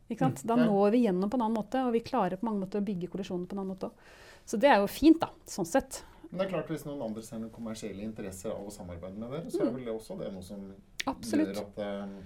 Ikke 0.10 0.26
sant? 0.26 0.44
Da 0.50 0.58
når 0.60 0.94
vi 0.96 1.04
gjennom 1.06 1.32
på 1.32 1.38
en 1.40 1.46
annen 1.46 1.58
måte, 1.62 1.82
og 1.86 1.94
vi 1.96 2.04
klarer 2.06 2.42
på 2.42 2.48
mange 2.50 2.66
måter 2.66 2.82
å 2.82 2.86
bygge 2.86 3.10
kollisjoner 3.14 3.48
på 3.50 3.56
en 3.56 3.64
annen 3.64 3.76
måte 3.76 3.90
òg. 3.90 4.14
Så 4.50 4.58
det 4.58 4.72
er 4.72 4.82
jo 4.82 4.90
fint, 4.90 5.20
da, 5.22 5.30
sånn 5.46 5.68
sett. 5.70 6.02
Men 6.30 6.42
det 6.42 6.46
er 6.48 6.54
klart 6.56 6.70
hvis 6.74 6.86
noen 6.86 7.02
andre 7.06 7.22
ser 7.26 7.42
noen 7.42 7.54
kommersielle 7.54 8.02
interesser 8.06 8.54
av 8.54 8.68
å 8.68 8.74
samarbeide 8.74 9.18
med 9.22 9.32
dere, 9.34 9.54
så 9.54 9.64
er 9.66 9.74
vel 9.76 9.86
det 9.86 9.94
også 9.94 10.18
det 10.20 10.32
noe 10.34 10.46
som 10.46 10.64
Mm. 11.00 11.16
Absolutt. 11.16 11.56
gjør 11.56 11.62
at 11.64 11.76
det, 11.80 12.24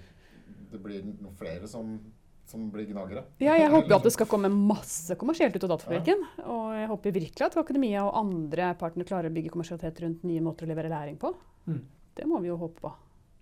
det 0.71 0.79
blir 0.81 1.03
noen 1.05 1.35
flere 1.37 1.67
som, 1.69 1.93
som 2.49 2.67
blir 2.73 2.85
gnagere. 2.89 3.23
Ja, 3.41 3.55
jeg 3.57 3.71
håper 3.73 3.95
at 3.97 4.05
det 4.07 4.13
skal 4.17 4.29
komme 4.29 4.51
masse 4.53 5.17
kommersielt 5.19 5.55
ut 5.55 5.65
av 5.65 5.75
Datafabrikken. 5.75 6.21
Og 6.43 6.75
jeg 6.77 6.91
håper 6.91 7.17
virkelig 7.17 7.47
at 7.47 7.57
Akademia 7.61 8.03
og 8.05 8.17
andre 8.19 8.73
partnere 8.79 9.09
klarer 9.09 9.31
å 9.31 9.35
bygge 9.35 9.53
kommersialitet 9.53 10.03
rundt 10.03 10.27
nye 10.27 10.43
måter 10.43 10.67
å 10.67 10.71
levere 10.73 10.91
læring 10.93 11.19
på. 11.21 11.33
Mm. 11.67 11.81
Det 12.13 12.29
må 12.29 12.39
vi 12.43 12.51
jo 12.51 12.59
håpe 12.61 12.83
på. 12.83 12.93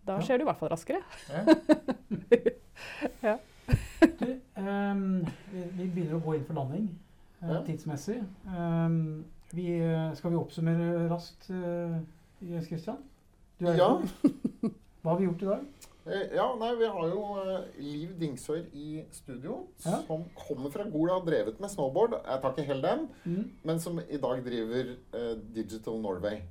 Da 0.07 0.17
skjer 0.23 0.39
det 0.39 0.45
i 0.45 0.49
hvert 0.49 0.61
fall 0.61 0.73
raskere. 0.73 1.01
Ja. 3.21 3.37
Du, 4.01 4.25
um, 4.57 5.21
vi, 5.51 5.61
vi 5.77 5.85
begynner 5.85 6.15
å 6.17 6.21
gå 6.25 6.33
inn 6.33 6.45
for 6.47 6.57
landing 6.57 6.87
uh, 7.43 7.59
tidsmessig. 7.65 8.23
Um, 8.47 9.23
vi, 9.53 9.67
eh, 9.77 10.13
skal 10.15 10.31
vi 10.31 10.39
oppsummere 10.39 11.07
raskt, 11.11 11.49
uh, 11.51 11.99
Jens 12.39 12.67
Christian? 12.67 12.97
Du 13.59 13.67
er 13.67 13.77
Ja. 13.77 14.01
Hva 15.01 15.11
har 15.11 15.19
vi 15.19 15.25
gjort 15.25 15.41
i 15.41 15.49
dag? 15.49 15.65
Eh, 16.11 16.35
Ja, 16.35 16.47
nei, 16.59 16.71
vi 16.75 16.87
har 16.91 17.07
jo 17.07 17.21
eh, 17.39 17.67
Liv 17.79 18.15
Dingsør 18.19 18.65
i 18.75 19.03
studio, 19.15 19.67
Ja. 19.85 20.01
som 20.07 20.25
kommer 20.35 20.71
fra 20.73 20.83
Gola 20.91 21.13
og 21.15 21.21
har 21.25 21.31
drevet 21.31 21.59
med 21.63 21.69
snowboard. 21.71 22.17
Jeg 22.25 22.41
tar 22.41 22.51
ikke 22.53 22.65
helt 22.67 22.83
den, 22.83 23.07
Mm. 23.25 23.51
men 23.63 23.79
som 23.79 23.99
i 23.99 24.17
dag 24.17 24.43
driver 24.43 24.95
eh, 25.13 25.35
Digital 25.55 26.01
Norway. 26.01 26.41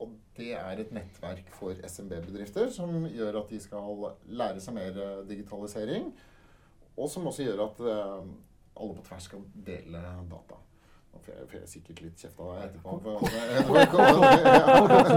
Og 0.00 0.10
det 0.36 0.52
er 0.56 0.80
et 0.80 0.90
nettverk 0.92 1.48
for 1.54 1.74
SMB-bedrifter 1.86 2.70
som 2.72 3.04
gjør 3.06 3.42
at 3.44 3.48
de 3.50 3.60
skal 3.60 4.16
lære 4.28 4.60
seg 4.60 4.74
mer 4.74 5.22
digitalisering. 5.28 6.12
Og 6.96 7.08
som 7.08 7.24
også 7.26 7.44
gjør 7.44 7.64
at 7.70 7.80
eh, 7.80 8.26
alle 8.80 8.94
på 8.94 9.04
tvers 9.04 9.22
skal 9.28 9.44
dele 9.66 10.00
data. 10.30 10.56
Jeg, 11.22 11.46
får 11.48 11.58
jeg 11.60 11.68
sikkert 11.70 12.00
litt 12.02 12.16
kjeft 12.22 12.38
av 12.40 12.46
deg 12.50 12.62
etterpå. 12.66 12.90
for- 13.02 13.18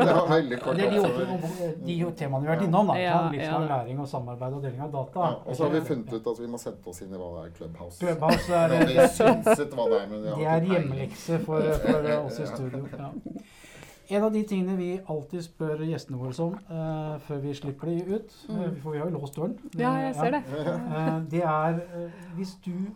Det 0.05 0.13
var 0.15 0.27
veldig 0.29 0.59
kort. 0.61 0.75
Det 0.75 0.85
er 0.85 0.91
de, 0.91 0.97
de 1.85 2.11
temaene 2.19 2.41
vi 2.43 2.47
har 2.47 2.55
vært 2.55 2.65
innom. 2.67 2.87
da. 2.87 2.95
Ja, 2.99 3.15
sånn 3.17 3.31
Livslang 3.35 3.67
læring 3.71 3.99
og 4.03 4.07
samarbeid 4.11 4.53
og 4.53 4.61
deling 4.65 4.81
av 4.85 4.91
data. 4.93 5.19
Ja, 5.19 5.33
og 5.45 5.55
så 5.55 5.63
har 5.65 5.71
vi 5.75 5.81
funnet 5.89 6.13
ut 6.13 6.27
at 6.33 6.39
vi 6.43 6.47
må 6.51 6.57
sette 6.61 6.87
oss 6.93 7.01
inn 7.01 7.13
i 7.13 7.19
hva 7.19 7.29
det 7.35 7.41
er 7.45 7.55
Clubhouse. 7.57 7.99
Clubhouse 7.99 8.53
er, 8.53 8.67
det, 8.69 9.09
synset 9.17 9.75
hva 9.77 9.85
det 9.93 10.01
er, 10.01 10.07
men 10.11 10.25
det 10.25 10.49
er 10.55 10.61
hjemmelekse 10.73 11.39
for, 11.45 11.61
for 11.85 12.09
oss 12.25 12.39
i 12.39 12.49
studio. 12.51 12.83
Ja. 12.99 13.09
En 14.15 14.21
av 14.27 14.29
de 14.35 14.43
tingene 14.45 14.75
vi 14.77 14.91
alltid 15.09 15.41
spør 15.47 15.79
gjestene 15.81 16.19
våre 16.21 16.35
om 16.43 16.53
uh, 16.69 17.15
før 17.25 17.39
vi 17.41 17.53
slipper 17.57 17.89
de 17.89 17.95
ut, 18.19 18.35
Mm. 18.49 18.59
eh, 18.61 18.75
for 18.83 18.91
vi 18.93 18.99
har 19.01 19.09
jo 19.09 19.17
låst 19.17 19.35
døren 19.39 19.55
Ja, 19.79 19.95
jeg 20.05 20.13
ser 20.19 20.31
det. 20.35 20.43
uh, 20.45 21.19
det 21.31 21.41
er 21.41 21.79
uh, 21.95 22.11
hvis 22.37 22.53
du 22.65 22.69
eh, 22.71 22.91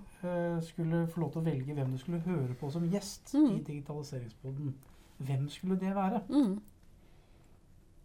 skulle 0.65 1.07
få 1.07 1.22
lov 1.22 1.32
til 1.34 1.41
å 1.41 1.45
velge 1.45 1.74
hvem 1.76 1.91
du 1.93 1.97
skulle 2.01 2.20
høre 2.26 2.55
på 2.59 2.72
som 2.72 2.84
gjest 2.91 3.34
Mm. 3.34 3.51
i 3.55 3.63
Digitaliseringspodden, 3.63 4.74
hvem 5.24 5.49
skulle 5.49 5.80
det 5.80 5.93
være? 5.95 6.22
Mm. 6.30 6.59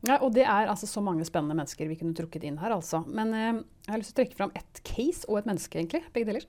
Ja, 0.07 0.19
og 0.21 0.35
det 0.35 0.43
er 0.45 0.69
altså 0.69 0.87
så 0.87 1.01
mange 1.01 1.25
spennende 1.25 1.57
mennesker 1.57 1.89
vi 1.89 1.97
kunne 1.97 2.15
trukket 2.15 2.45
inn 2.45 2.59
her, 2.61 2.75
altså. 2.77 3.01
Men 3.09 3.33
eh, 3.33 3.63
jeg 3.87 3.93
har 3.95 3.99
lyst 4.03 4.13
til 4.15 4.19
å 4.19 4.27
trekke 4.27 4.37
fram 4.37 4.53
ett 4.55 4.81
case 4.85 5.25
og 5.29 5.39
et 5.39 5.47
menneske, 5.49 5.79
egentlig. 5.81 6.03
Begge 6.13 6.27
deler. 6.29 6.45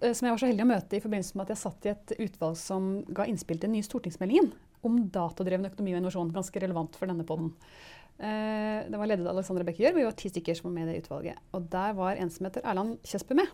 eh, 0.00 0.12
som 0.12 0.26
jeg 0.26 0.32
var 0.32 0.38
så 0.38 0.46
heldig 0.46 0.62
å 0.62 0.70
møte 0.70 0.96
i 0.96 1.00
forbindelse 1.02 1.34
med 1.34 1.42
at 1.42 1.48
jeg 1.56 1.62
satt 1.64 1.86
i 1.86 1.90
et 1.90 2.14
utvalg 2.28 2.56
som 2.56 3.02
ga 3.14 3.26
innspill 3.26 3.58
til 3.58 3.68
den 3.68 3.74
nye 3.78 3.82
stortingsmeldingen 3.86 4.52
om 4.84 5.08
datadreven 5.10 5.66
økonomi 5.66 5.94
og 5.94 6.00
innovasjon. 6.02 6.32
Ganske 6.34 6.62
relevant 6.62 6.94
for 6.94 7.06
denne 7.10 7.24
podden. 7.26 7.50
Eh, 8.20 8.86
det 8.86 8.94
var 9.00 9.06
ledet 9.10 9.26
av 9.26 9.34
Alexandra 9.34 9.64
Bekke 9.66 9.82
Gjørv. 9.82 9.96
Vi 9.98 10.04
var 10.06 10.12
ti 10.12 10.28
stykker 10.30 10.54
som 10.54 10.70
var 10.70 10.74
med 10.78 10.88
i 10.88 10.92
det 10.92 11.02
utvalget. 11.02 11.38
Og 11.52 11.68
der 11.70 11.94
var 11.98 12.14
en 12.16 12.30
som 12.30 12.46
heter 12.46 12.62
Erland 12.62 12.98
Kjesbø 13.02 13.34
med. 13.34 13.48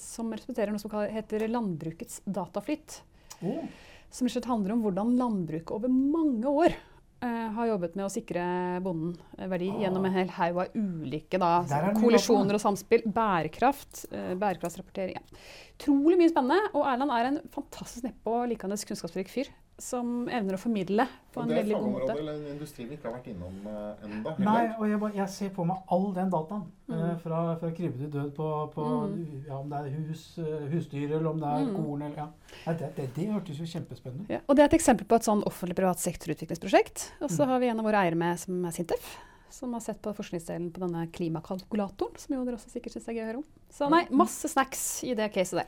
Som 0.00 0.30
representerer 0.32 0.72
noe 0.74 0.82
som 0.82 0.92
heter 0.92 1.46
landbrukets 1.48 2.22
dataflyt 2.24 3.00
Oh, 3.42 3.64
som 4.12 4.28
handler 4.28 4.72
om 4.76 4.82
hvordan 4.84 5.16
landbruket 5.18 5.72
over 5.74 5.90
mange 5.90 6.46
år 6.46 6.74
eh, 7.22 7.48
har 7.56 7.66
jobbet 7.72 7.96
med 7.98 8.06
å 8.06 8.12
sikre 8.12 8.44
bonden 8.84 9.16
eh, 9.38 9.48
verdi 9.50 9.70
Ah. 9.72 9.80
gjennom 9.82 10.04
en 10.06 10.12
hel 10.14 10.28
haug 10.36 10.60
av 10.62 10.76
ulike 10.78 11.40
da, 11.42 11.64
er 11.64 11.94
kollisjoner 11.98 12.54
og 12.54 12.62
samspill. 12.62 13.02
Bærekraft, 13.06 14.04
eh, 14.12 14.34
bærekraftsrapportering. 14.38 15.16
Ja. 15.18 15.90
Mye 15.90 16.30
spennende. 16.30 16.70
Og 16.76 16.86
Erland 16.86 17.10
er 17.16 17.30
en 17.32 17.40
fantastisk 17.50 18.04
nedpå 18.06 18.36
og 18.44 18.48
likandes 18.52 18.84
kunnskapsrik 18.86 19.32
fyr 19.32 19.50
som 19.82 20.28
evner 20.30 20.54
å 20.54 20.60
formidle 20.62 21.04
på 21.34 21.42
en 21.42 21.48
det 21.50 21.56
er 21.58 21.64
måte. 21.64 21.68
Det 21.68 21.74
fagområde 21.74 22.06
måte. 22.06 22.18
eller 22.22 22.34
en 22.38 22.52
industri 22.52 22.84
vi 22.86 22.94
ikke 22.96 23.08
har 23.10 23.14
vært 23.16 23.26
innom 23.32 23.56
uh, 23.66 24.04
ennå. 24.06 24.34
Nei, 24.38 24.60
og 24.78 24.84
jeg, 24.88 25.00
bare, 25.02 25.14
jeg 25.18 25.28
ser 25.34 25.50
på 25.56 25.64
meg 25.66 25.90
all 25.96 26.06
den 26.14 26.30
dataen. 26.30 26.62
eh, 26.92 26.94
Mm. 27.02 27.18
fra, 27.22 27.38
fra 27.56 27.70
krybbe 27.72 27.98
til 27.98 28.10
død 28.12 28.30
på, 28.36 28.46
på 28.74 28.84
Mm. 29.08 29.44
ja, 29.48 29.56
om 29.58 29.68
det 29.70 29.78
er 29.80 29.90
hus, 29.96 30.38
eh, 30.38 30.66
husdyr 30.70 31.10
eller 31.16 31.30
om 31.30 31.40
det 31.40 31.48
er 31.48 31.64
Mm. 31.66 31.74
korn. 31.76 32.02
Eller, 32.02 32.16
ja. 32.16 32.28
Nei, 32.66 32.74
det, 32.74 32.94
det, 32.96 33.06
det 33.14 33.26
hørtes 33.32 33.58
jo 33.58 33.64
kjempespennende 33.64 34.24
ut. 34.24 34.30
Ja, 34.30 34.40
og 34.48 34.56
det 34.56 34.62
er 34.62 34.68
et 34.70 34.78
eksempel 34.80 35.06
på 35.08 35.16
et 35.16 35.22
sånn 35.24 35.42
offentlig-privat 35.48 35.98
sektorutviklingsprosjekt. 35.98 37.10
Og 37.22 37.30
så 37.30 37.42
Mm. 37.44 37.48
har 37.48 37.58
vi 37.60 37.66
en 37.68 37.78
av 37.80 37.84
våre 37.84 38.02
eiere 38.04 38.14
med 38.16 38.38
som 38.38 38.64
er 38.64 38.70
Sintef. 38.70 39.16
Som 39.50 39.72
har 39.74 39.80
sett 39.80 40.00
på 40.02 40.14
forskningsdelen 40.16 40.70
på 40.72 40.80
denne 40.80 41.06
klimakalkulatoren, 41.12 42.16
som 42.18 42.36
jo 42.36 42.44
dere 42.44 42.56
også 42.56 42.70
sikkert 42.72 42.92
syns 42.94 43.08
er 43.08 43.12
gøy 43.14 43.22
å 43.24 43.26
høre 43.32 43.36
om. 43.38 43.44
Så 43.70 43.88
nei, 43.90 44.06
masse 44.10 44.48
snacks 44.48 45.02
i 45.04 45.14
det 45.14 45.30
caset 45.32 45.58
der. 45.60 45.66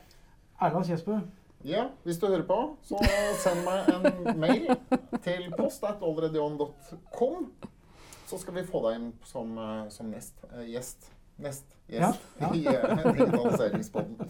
Erland 0.61 0.85
Kjesbø, 0.87 1.21
Ja, 1.63 1.87
hvis 2.03 2.17
du 2.17 2.27
hører 2.27 2.43
på, 2.45 2.57
så 2.85 2.99
send 3.41 3.63
meg 3.65 3.87
en 3.89 4.39
mail 4.39 4.67
til 5.23 5.47
post.allreadyon.com. 5.57 7.47
Så 8.25 8.37
skal 8.41 8.57
vi 8.57 8.63
få 8.65 8.81
deg 8.85 8.99
inn 8.99 9.11
som, 9.25 9.57
eh, 9.57 9.87
som 9.93 10.09
nest, 10.09 10.37
uh, 10.51 10.61
gjest. 10.65 11.11
Nest 11.41 11.65
gjest 11.89 12.21
Ja, 12.41 12.51
i 12.53 12.65
eh, 12.69 13.01
digitaliseringspodden. 13.17 14.29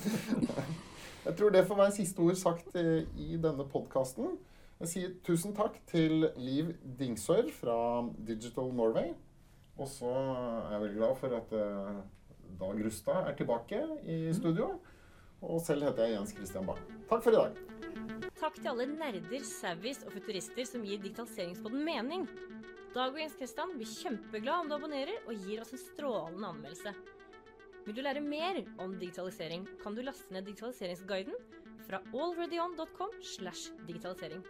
Jeg 1.26 1.38
tror 1.38 1.54
det 1.54 1.66
får 1.68 1.80
være 1.80 1.96
siste 1.96 2.20
ord 2.24 2.40
sagt 2.40 2.76
i 2.76 3.38
denne 3.42 3.68
podkasten. 3.72 4.36
Jeg 4.80 4.92
sier 4.92 5.14
tusen 5.26 5.56
takk 5.56 5.78
til 5.88 6.28
Liv 6.38 6.74
Dingsør 7.00 7.48
fra 7.56 7.78
Digital 8.28 8.74
Norway. 8.76 9.14
Og 9.80 9.88
så 9.92 10.12
er 10.12 10.76
jeg 10.76 10.82
veldig 10.82 11.00
glad 11.00 11.16
for 11.20 11.40
at 11.40 11.56
Dag 12.60 12.86
Rustad 12.86 13.32
er 13.32 13.36
tilbake 13.36 13.80
i 14.04 14.34
studio. 14.34 14.76
Og 15.44 15.60
selv 15.66 15.86
heter 15.88 16.08
jeg 16.08 16.16
Jens 16.16 16.36
Christian 16.36 16.68
Bang. 16.68 16.80
Takk 17.10 17.24
for 17.26 17.36
i 17.36 17.40
dag. 17.40 17.58
Takk 18.40 18.60
til 18.60 18.70
alle 18.72 18.86
nerder, 18.92 19.44
savvies 19.48 20.04
og 20.06 20.14
futurister 20.16 20.68
som 20.68 20.86
gir 20.86 21.02
digitaliseringspodden 21.04 21.84
mening. 21.86 22.26
Dag 22.96 23.12
og 23.12 23.20
Jens 23.20 23.36
Kristian 23.40 23.74
blir 23.76 23.90
kjempeglad 23.92 24.64
om 24.64 24.72
du 24.72 24.78
abonnerer 24.78 25.28
og 25.28 25.46
gir 25.46 25.64
oss 25.64 25.74
en 25.76 25.82
strålende 25.82 26.52
anmeldelse. 26.54 26.96
Vil 27.86 27.98
du 27.98 28.02
lære 28.02 28.24
mer 28.24 28.62
om 28.82 28.96
digitalisering, 28.98 29.68
kan 29.84 29.96
du 29.96 30.02
laste 30.02 30.34
ned 30.34 30.48
digitaliseringsguiden 30.48 31.36
fra 31.86 32.00
alreadyon.com 32.14 33.20
slash 33.36 33.76
digitalisering. 33.86 34.42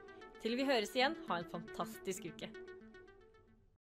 Til 0.44 0.56
vi 0.56 0.68
høres 0.68 0.94
igjen, 0.96 1.18
ha 1.28 1.42
en 1.42 1.52
fantastisk 1.52 2.30
uke. 2.32 2.52